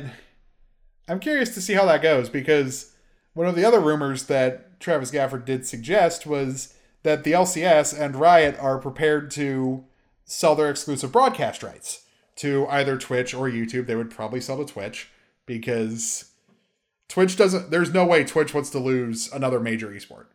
I'm 1.06 1.20
curious 1.20 1.54
to 1.54 1.60
see 1.60 1.74
how 1.74 1.86
that 1.86 2.02
goes 2.02 2.28
because 2.28 2.96
one 3.32 3.46
of 3.46 3.54
the 3.54 3.64
other 3.64 3.78
rumors 3.78 4.24
that 4.24 4.80
Travis 4.80 5.12
Gafford 5.12 5.44
did 5.44 5.64
suggest 5.64 6.26
was 6.26 6.73
that 7.04 7.22
the 7.22 7.32
LCS 7.32 7.98
and 7.98 8.16
Riot 8.16 8.58
are 8.58 8.78
prepared 8.78 9.30
to 9.32 9.84
sell 10.24 10.56
their 10.56 10.70
exclusive 10.70 11.12
broadcast 11.12 11.62
rights 11.62 12.02
to 12.36 12.66
either 12.68 12.98
Twitch 12.98 13.32
or 13.32 13.48
YouTube. 13.48 13.86
They 13.86 13.94
would 13.94 14.10
probably 14.10 14.40
sell 14.40 14.56
to 14.58 14.70
Twitch 14.70 15.10
because 15.46 16.32
Twitch 17.08 17.36
doesn't. 17.36 17.70
There's 17.70 17.92
no 17.92 18.04
way 18.04 18.24
Twitch 18.24 18.52
wants 18.52 18.70
to 18.70 18.78
lose 18.78 19.32
another 19.32 19.60
major 19.60 19.88
esport 19.90 20.26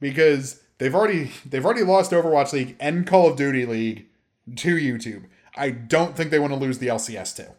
because 0.00 0.60
they've 0.78 0.94
already 0.94 1.30
they've 1.46 1.64
already 1.64 1.84
lost 1.84 2.10
Overwatch 2.10 2.52
League 2.52 2.76
and 2.78 3.06
Call 3.06 3.30
of 3.30 3.36
Duty 3.36 3.64
League 3.64 4.06
to 4.56 4.76
YouTube. 4.76 5.24
I 5.56 5.70
don't 5.70 6.16
think 6.16 6.30
they 6.30 6.38
want 6.38 6.52
to 6.52 6.58
lose 6.58 6.78
the 6.78 6.88
LCS 6.88 7.36
too. 7.36 7.52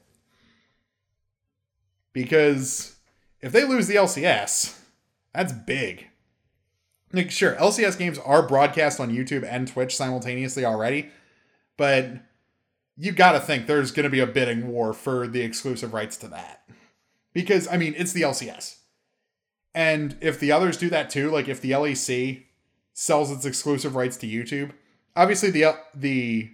Because 2.11 2.97
if 3.41 3.53
they 3.53 3.63
lose 3.63 3.87
the 3.87 3.95
LCS, 3.95 4.77
that's 5.33 5.53
big. 5.53 6.08
Like, 7.11 7.31
sure, 7.31 7.55
LCS 7.55 7.97
games 7.97 8.19
are 8.19 8.47
broadcast 8.47 8.99
on 8.99 9.11
YouTube 9.11 9.43
and 9.49 9.67
Twitch 9.67 9.95
simultaneously 9.95 10.63
already, 10.63 11.09
but 11.75 12.09
you 12.95 13.11
got 13.11 13.31
to 13.31 13.39
think 13.39 13.65
there's 13.65 13.91
going 13.91 14.03
to 14.03 14.09
be 14.09 14.19
a 14.19 14.27
bidding 14.27 14.67
war 14.67 14.93
for 14.93 15.27
the 15.27 15.41
exclusive 15.41 15.93
rights 15.93 16.17
to 16.17 16.27
that. 16.27 16.69
Because, 17.33 17.67
I 17.67 17.77
mean, 17.77 17.95
it's 17.97 18.13
the 18.13 18.21
LCS. 18.21 18.79
And 19.73 20.17
if 20.21 20.39
the 20.39 20.51
others 20.51 20.77
do 20.77 20.89
that 20.89 21.09
too, 21.09 21.29
like 21.29 21.47
if 21.47 21.61
the 21.61 21.71
LEC 21.71 22.43
sells 22.93 23.31
its 23.31 23.45
exclusive 23.45 23.95
rights 23.95 24.17
to 24.17 24.27
YouTube, 24.27 24.71
obviously 25.15 25.51
the 25.51 25.77
the 25.95 26.51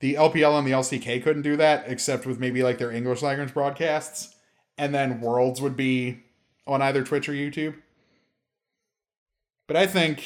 the 0.00 0.14
LPL 0.14 0.58
and 0.58 0.66
the 0.66 0.72
LCK 0.72 1.22
couldn't 1.22 1.42
do 1.42 1.56
that 1.56 1.84
except 1.88 2.26
with 2.26 2.38
maybe 2.38 2.62
like 2.62 2.78
their 2.78 2.92
English 2.92 3.22
language 3.22 3.52
broadcasts, 3.52 4.34
and 4.78 4.94
then 4.94 5.20
Worlds 5.20 5.60
would 5.60 5.76
be 5.76 6.22
on 6.66 6.82
either 6.82 7.02
Twitch 7.02 7.28
or 7.28 7.32
YouTube. 7.32 7.74
But 9.66 9.76
I 9.76 9.86
think, 9.86 10.22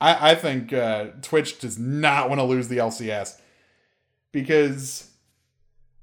I 0.00 0.32
I 0.32 0.34
think 0.34 0.72
uh, 0.72 1.06
Twitch 1.22 1.58
does 1.58 1.78
not 1.78 2.28
want 2.28 2.40
to 2.40 2.44
lose 2.44 2.68
the 2.68 2.78
LCS 2.78 3.40
because 4.32 5.10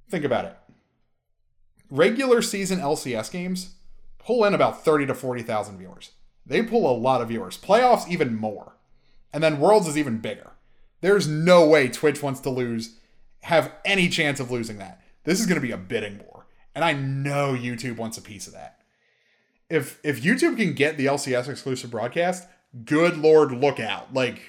think 0.10 0.26
about 0.26 0.46
it. 0.46 0.58
Regular 1.90 2.42
season 2.42 2.80
LCS 2.80 3.32
games 3.32 3.76
pull 4.18 4.44
in 4.44 4.54
about 4.54 4.84
30 4.84 5.06
to 5.08 5.14
40,000 5.14 5.78
viewers. 5.78 6.12
They 6.46 6.64
pull 6.64 6.90
a 6.90 6.98
lot 6.98 7.22
of 7.22 7.28
viewers. 7.30 7.58
Playoffs 7.58 8.08
even 8.10 8.36
more. 8.36 8.76
And 9.32 9.44
then 9.44 9.60
Worlds 9.60 9.88
is 9.88 9.98
even 9.98 10.20
bigger. 10.20 10.52
There's 11.02 11.28
no 11.28 11.68
way 11.68 11.88
Twitch 11.88 12.24
wants 12.24 12.40
to 12.42 12.50
lose 12.50 12.98
have 13.46 13.72
any 13.86 14.10
chance 14.10 14.40
of 14.40 14.50
losing 14.50 14.80
that. 14.80 15.02
This 15.24 15.40
is 15.40 15.46
going 15.46 15.62
to 15.62 15.66
be 15.66 15.72
a 15.72 15.78
bidding 15.78 16.18
war. 16.18 16.48
And 16.74 16.84
I 16.84 16.94
know 16.94 17.54
YouTube 17.54 17.98
wants 17.98 18.18
a 18.18 18.22
piece 18.22 18.48
of 18.48 18.54
that. 18.54 18.80
If 19.70 20.00
if 20.04 20.22
YouTube 20.22 20.58
can 20.58 20.74
get 20.74 20.98
the 20.98 21.08
LCS 21.08 21.50
exclusive 21.50 21.92
broadcast, 21.92 22.48
good 22.84 23.18
lord 23.18 23.52
look 23.52 23.80
out. 23.80 24.14
Like 24.14 24.40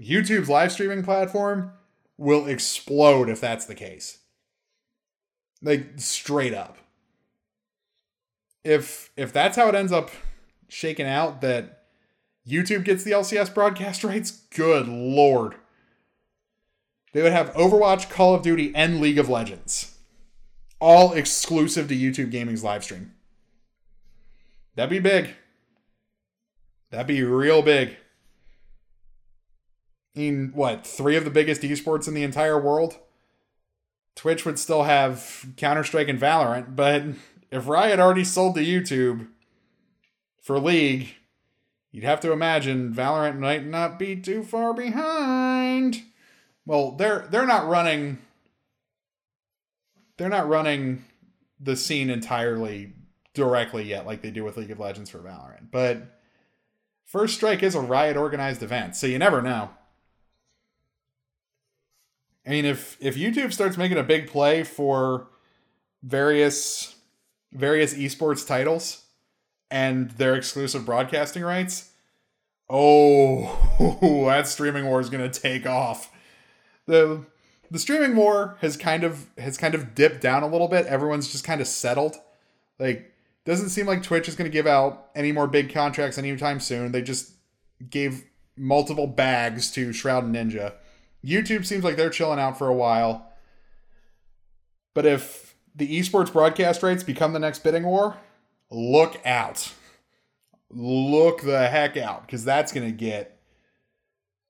YouTube's 0.00 0.48
live 0.48 0.72
streaming 0.72 1.02
platform 1.02 1.72
will 2.18 2.46
explode 2.46 3.28
if 3.28 3.40
that's 3.40 3.66
the 3.66 3.74
case. 3.74 4.18
Like 5.62 5.92
straight 5.96 6.54
up. 6.54 6.78
If 8.64 9.10
if 9.16 9.32
that's 9.32 9.56
how 9.56 9.68
it 9.68 9.74
ends 9.74 9.92
up 9.92 10.10
shaking 10.68 11.06
out 11.06 11.40
that 11.40 11.84
YouTube 12.46 12.84
gets 12.84 13.04
the 13.04 13.12
LCS 13.12 13.52
broadcast 13.54 14.04
rights, 14.04 14.30
good 14.30 14.88
lord. 14.88 15.56
They 17.12 17.22
would 17.22 17.32
have 17.32 17.52
Overwatch, 17.52 18.08
Call 18.08 18.34
of 18.34 18.42
Duty, 18.42 18.72
and 18.74 19.00
League 19.00 19.18
of 19.18 19.28
Legends. 19.28 19.98
All 20.80 21.12
exclusive 21.12 21.88
to 21.88 21.96
YouTube 21.96 22.30
Gaming's 22.30 22.64
live 22.64 22.82
stream. 22.82 23.12
That'd 24.74 24.90
be 24.90 24.98
big. 24.98 25.34
That'd 26.90 27.06
be 27.06 27.22
real 27.22 27.62
big. 27.62 27.96
In 30.14 30.52
what, 30.54 30.86
three 30.86 31.16
of 31.16 31.24
the 31.24 31.30
biggest 31.30 31.62
esports 31.62 32.06
in 32.06 32.14
the 32.14 32.22
entire 32.22 32.60
world? 32.60 32.98
Twitch 34.14 34.44
would 34.44 34.58
still 34.58 34.82
have 34.82 35.46
Counter 35.56 35.84
Strike 35.84 36.08
and 36.08 36.20
Valorant, 36.20 36.76
but 36.76 37.02
if 37.50 37.66
Riot 37.66 37.98
already 37.98 38.24
sold 38.24 38.54
to 38.56 38.60
YouTube 38.60 39.28
for 40.42 40.58
League, 40.58 41.14
you'd 41.90 42.04
have 42.04 42.20
to 42.20 42.32
imagine 42.32 42.92
Valorant 42.92 43.38
might 43.38 43.64
not 43.64 43.98
be 43.98 44.16
too 44.16 44.42
far 44.42 44.74
behind. 44.74 46.02
Well, 46.66 46.92
they're 46.92 47.26
they're 47.30 47.46
not 47.46 47.68
running 47.68 48.18
they're 50.16 50.28
not 50.28 50.48
running 50.48 51.04
the 51.58 51.74
scene 51.74 52.10
entirely 52.10 52.92
directly 53.34 53.84
yet 53.84 54.06
like 54.06 54.22
they 54.22 54.30
do 54.30 54.44
with 54.44 54.56
League 54.56 54.70
of 54.70 54.78
Legends 54.78 55.10
for 55.10 55.18
Valorant. 55.18 55.70
But 55.70 56.20
First 57.04 57.34
Strike 57.34 57.62
is 57.62 57.74
a 57.74 57.80
Riot 57.80 58.16
organized 58.16 58.62
event, 58.62 58.96
so 58.96 59.06
you 59.06 59.18
never 59.18 59.42
know. 59.42 59.70
I 62.46 62.50
mean, 62.50 62.64
if 62.64 62.96
if 63.00 63.16
YouTube 63.16 63.52
starts 63.52 63.76
making 63.76 63.98
a 63.98 64.02
big 64.02 64.28
play 64.28 64.62
for 64.64 65.28
various 66.02 66.96
various 67.52 67.94
esports 67.94 68.46
titles 68.46 69.04
and 69.70 70.10
their 70.12 70.34
exclusive 70.34 70.84
broadcasting 70.84 71.42
rights, 71.42 71.90
oh, 72.68 74.24
that 74.26 74.48
streaming 74.48 74.86
war 74.86 75.00
is 75.00 75.10
going 75.10 75.28
to 75.30 75.40
take 75.40 75.66
off. 75.66 76.10
the 76.86 77.24
The 77.70 77.78
streaming 77.78 78.16
war 78.16 78.56
has 78.60 78.76
kind 78.76 79.04
of 79.04 79.26
has 79.38 79.56
kind 79.56 79.74
of 79.74 79.94
dipped 79.94 80.20
down 80.20 80.42
a 80.42 80.48
little 80.48 80.68
bit. 80.68 80.86
Everyone's 80.86 81.30
just 81.30 81.44
kind 81.44 81.60
of 81.60 81.68
settled. 81.68 82.16
Like, 82.78 83.11
doesn't 83.44 83.70
seem 83.70 83.86
like 83.86 84.02
Twitch 84.02 84.28
is 84.28 84.36
going 84.36 84.50
to 84.50 84.52
give 84.52 84.66
out 84.66 85.10
any 85.14 85.32
more 85.32 85.46
big 85.46 85.72
contracts 85.72 86.18
anytime 86.18 86.60
soon. 86.60 86.92
They 86.92 87.02
just 87.02 87.32
gave 87.90 88.24
multiple 88.56 89.06
bags 89.06 89.70
to 89.72 89.92
Shroud 89.92 90.24
and 90.24 90.34
Ninja 90.34 90.74
YouTube 91.24 91.64
seems 91.64 91.84
like 91.84 91.96
they're 91.96 92.10
chilling 92.10 92.38
out 92.38 92.58
for 92.58 92.68
a 92.68 92.74
while. 92.74 93.32
But 94.94 95.06
if 95.06 95.54
the 95.74 95.98
esports 95.98 96.32
broadcast 96.32 96.82
rights 96.82 97.02
become 97.02 97.32
the 97.32 97.38
next 97.38 97.60
bidding 97.60 97.84
war, 97.84 98.16
look 98.70 99.20
out. 99.24 99.72
Look 100.70 101.42
the 101.42 101.68
heck 101.68 101.96
out 101.96 102.26
because 102.26 102.44
that's 102.44 102.72
going 102.72 102.86
to 102.86 102.96
get 102.96 103.38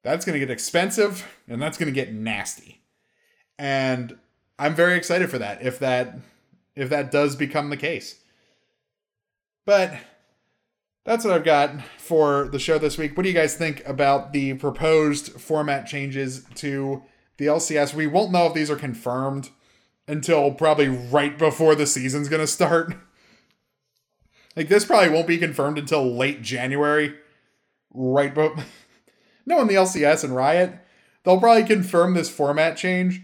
that's 0.03 0.25
going 0.25 0.35
to 0.35 0.45
get 0.45 0.51
expensive 0.51 1.29
and 1.49 1.61
that's 1.61 1.79
going 1.79 1.93
to 1.93 1.95
get 1.95 2.13
nasty. 2.13 2.81
And 3.59 4.19
I'm 4.59 4.75
very 4.75 4.97
excited 4.97 5.31
for 5.31 5.39
that 5.39 5.63
if 5.63 5.79
that 5.81 6.19
if 6.75 6.89
that 6.91 7.11
does 7.11 7.37
become 7.37 7.71
the 7.71 7.77
case. 7.77 8.19
But 9.65 9.95
that's 11.05 11.25
what 11.25 11.35
I've 11.35 11.45
got 11.45 11.83
for 11.99 12.49
the 12.49 12.59
show 12.59 12.79
this 12.79 12.99
week. 12.99 13.17
What 13.17 13.25
do 13.25 13.29
you 13.29 13.35
guys 13.35 13.57
think 13.57 13.87
about 13.87 14.33
the 14.33 14.55
proposed 14.55 15.41
format 15.41 15.87
changes 15.87 16.45
to 16.57 17.03
the 17.39 17.47
LCS? 17.47 17.95
We 17.95 18.07
won't 18.07 18.33
know 18.33 18.47
if 18.47 18.55
these 18.55 18.71
are 18.71 18.77
confirmed 18.77 19.51
until 20.07 20.53
probably 20.53 20.89
right 20.89 21.37
before 21.39 21.75
the 21.75 21.87
season's 21.87 22.29
going 22.29 22.41
to 22.41 22.47
start. 22.47 22.95
Like 24.55 24.69
this 24.69 24.85
probably 24.85 25.09
won't 25.09 25.27
be 25.27 25.39
confirmed 25.39 25.79
until 25.79 26.15
late 26.15 26.43
January. 26.43 27.15
Right 27.91 28.35
but 28.35 28.53
no 29.47 29.63
in 29.63 29.67
the 29.67 29.77
LCS 29.77 30.25
and 30.25 30.37
Riot, 30.37 30.79
they'll 31.25 31.41
probably 31.41 31.65
confirm 31.65 32.13
this 32.13 32.29
format 32.29 32.77
change 32.77 33.23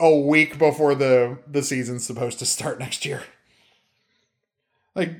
a 0.00 0.12
week 0.12 0.58
before 0.58 0.96
the 0.96 1.38
the 1.46 1.62
season's 1.62 2.04
supposed 2.04 2.40
to 2.40 2.44
start 2.44 2.78
next 2.80 3.06
year. 3.06 3.22
Like 4.96 5.12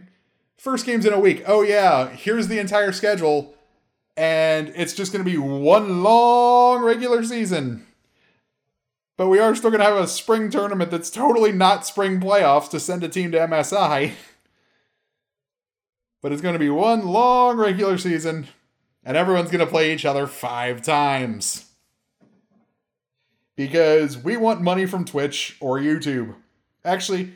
first 0.65 0.87
game's 0.87 1.05
in 1.05 1.13
a 1.13 1.21
week. 1.21 1.45
Oh 1.47 1.61
yeah, 1.61 2.09
here's 2.09 2.49
the 2.49 2.59
entire 2.59 2.91
schedule, 2.91 3.55
and 4.17 4.73
it's 4.75 4.95
just 4.95 5.13
going 5.13 5.23
to 5.23 5.31
be 5.31 5.37
one 5.37 6.03
long 6.03 6.83
regular 6.83 7.23
season. 7.23 7.87
But 9.19 9.29
we 9.29 9.39
are 9.39 9.55
still 9.55 9.71
going 9.71 9.83
to 9.83 9.87
have 9.87 10.03
a 10.03 10.09
spring 10.09 10.51
tournament 10.51 10.91
that's 10.91 11.11
totally 11.11 11.53
not 11.53 11.87
spring 11.87 12.19
playoffs 12.19 12.71
to 12.71 12.81
send 12.81 13.05
a 13.05 13.09
team 13.09 13.31
to 13.33 13.39
MSI. 13.39 14.13
but 16.23 16.33
it's 16.33 16.43
going 16.43 16.55
to 16.55 16.59
be 16.59 16.71
one 16.71 17.07
long 17.07 17.59
regular 17.59 17.99
season, 17.99 18.49
and 19.05 19.19
everyone's 19.19 19.51
going 19.51 19.65
to 19.65 19.71
play 19.71 19.93
each 19.93 20.07
other 20.07 20.27
five 20.27 20.81
times. 20.81 21.67
Because 23.55 24.17
we 24.17 24.39
want 24.39 24.63
money 24.63 24.87
from 24.87 25.05
Twitch 25.05 25.59
or 25.61 25.79
YouTube. 25.79 26.35
Actually, 26.85 27.35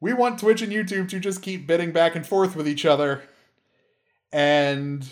we 0.00 0.12
want 0.12 0.38
Twitch 0.38 0.62
and 0.62 0.72
YouTube 0.72 1.08
to 1.10 1.20
just 1.20 1.42
keep 1.42 1.66
bidding 1.66 1.92
back 1.92 2.14
and 2.14 2.26
forth 2.26 2.54
with 2.54 2.68
each 2.68 2.84
other. 2.84 3.22
And 4.32 5.08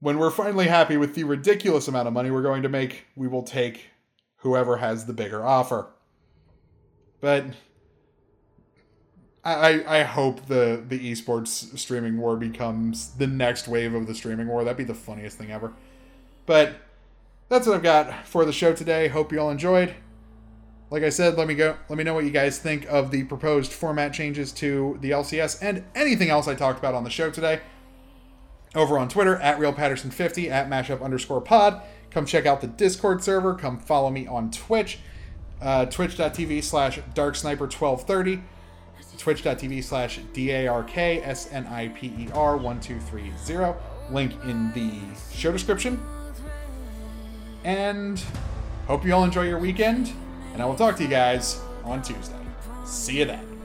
when 0.00 0.18
we're 0.18 0.30
finally 0.30 0.66
happy 0.66 0.96
with 0.96 1.14
the 1.14 1.24
ridiculous 1.24 1.88
amount 1.88 2.08
of 2.08 2.14
money 2.14 2.30
we're 2.30 2.42
going 2.42 2.62
to 2.62 2.68
make, 2.68 3.06
we 3.16 3.26
will 3.26 3.42
take 3.42 3.86
whoever 4.38 4.76
has 4.76 5.06
the 5.06 5.12
bigger 5.12 5.44
offer. 5.44 5.88
But 7.20 7.46
I, 9.44 9.82
I 10.00 10.02
hope 10.02 10.46
the, 10.46 10.84
the 10.86 11.10
esports 11.10 11.76
streaming 11.78 12.18
war 12.18 12.36
becomes 12.36 13.14
the 13.14 13.26
next 13.26 13.66
wave 13.66 13.94
of 13.94 14.06
the 14.06 14.14
streaming 14.14 14.46
war. 14.46 14.62
That'd 14.62 14.76
be 14.76 14.84
the 14.84 14.94
funniest 14.94 15.38
thing 15.38 15.50
ever. 15.50 15.72
But 16.44 16.74
that's 17.48 17.66
what 17.66 17.76
I've 17.76 17.82
got 17.82 18.26
for 18.26 18.44
the 18.44 18.52
show 18.52 18.74
today. 18.74 19.08
Hope 19.08 19.32
you 19.32 19.40
all 19.40 19.50
enjoyed 19.50 19.94
like 20.90 21.02
I 21.02 21.10
said, 21.10 21.36
let 21.36 21.46
me 21.46 21.54
go. 21.54 21.76
Let 21.88 21.98
me 21.98 22.04
know 22.04 22.14
what 22.14 22.24
you 22.24 22.30
guys 22.30 22.58
think 22.58 22.86
of 22.88 23.10
the 23.10 23.24
proposed 23.24 23.72
format 23.72 24.14
changes 24.14 24.52
to 24.52 24.96
the 25.00 25.10
LCS 25.10 25.58
and 25.62 25.84
anything 25.94 26.30
else 26.30 26.48
I 26.48 26.54
talked 26.54 26.78
about 26.78 26.94
on 26.94 27.04
the 27.04 27.10
show 27.10 27.30
today. 27.30 27.60
Over 28.74 28.98
on 28.98 29.08
Twitter 29.08 29.36
at 29.36 29.58
RealPatterson50 29.58 30.50
at 30.50 30.68
mashup 30.68 31.00
underscore 31.02 31.40
pod. 31.40 31.80
Come 32.10 32.26
check 32.26 32.44
out 32.46 32.60
the 32.60 32.66
Discord 32.66 33.22
server. 33.22 33.54
Come 33.54 33.78
follow 33.78 34.10
me 34.10 34.26
on 34.26 34.50
Twitch, 34.50 34.98
uh, 35.60 35.84
twitch.tv 35.86 36.64
slash 36.64 36.98
darksniper1230. 37.14 38.42
twitch.tv 39.18 39.84
slash 39.84 40.18
D-A-R-K-S-N-I-P-E-R 40.32 42.56
1230. 42.56 43.78
Link 44.10 44.32
in 44.44 44.72
the 44.72 45.00
show 45.34 45.52
description. 45.52 46.02
And 47.64 48.22
hope 48.86 49.04
you 49.04 49.12
all 49.12 49.24
enjoy 49.24 49.42
your 49.42 49.58
weekend, 49.58 50.14
and 50.52 50.62
I 50.62 50.66
will 50.66 50.76
talk 50.76 50.96
to 50.96 51.02
you 51.02 51.08
guys 51.08 51.60
on 51.84 52.02
Tuesday. 52.02 52.34
See 52.84 53.18
you 53.18 53.24
then. 53.24 53.57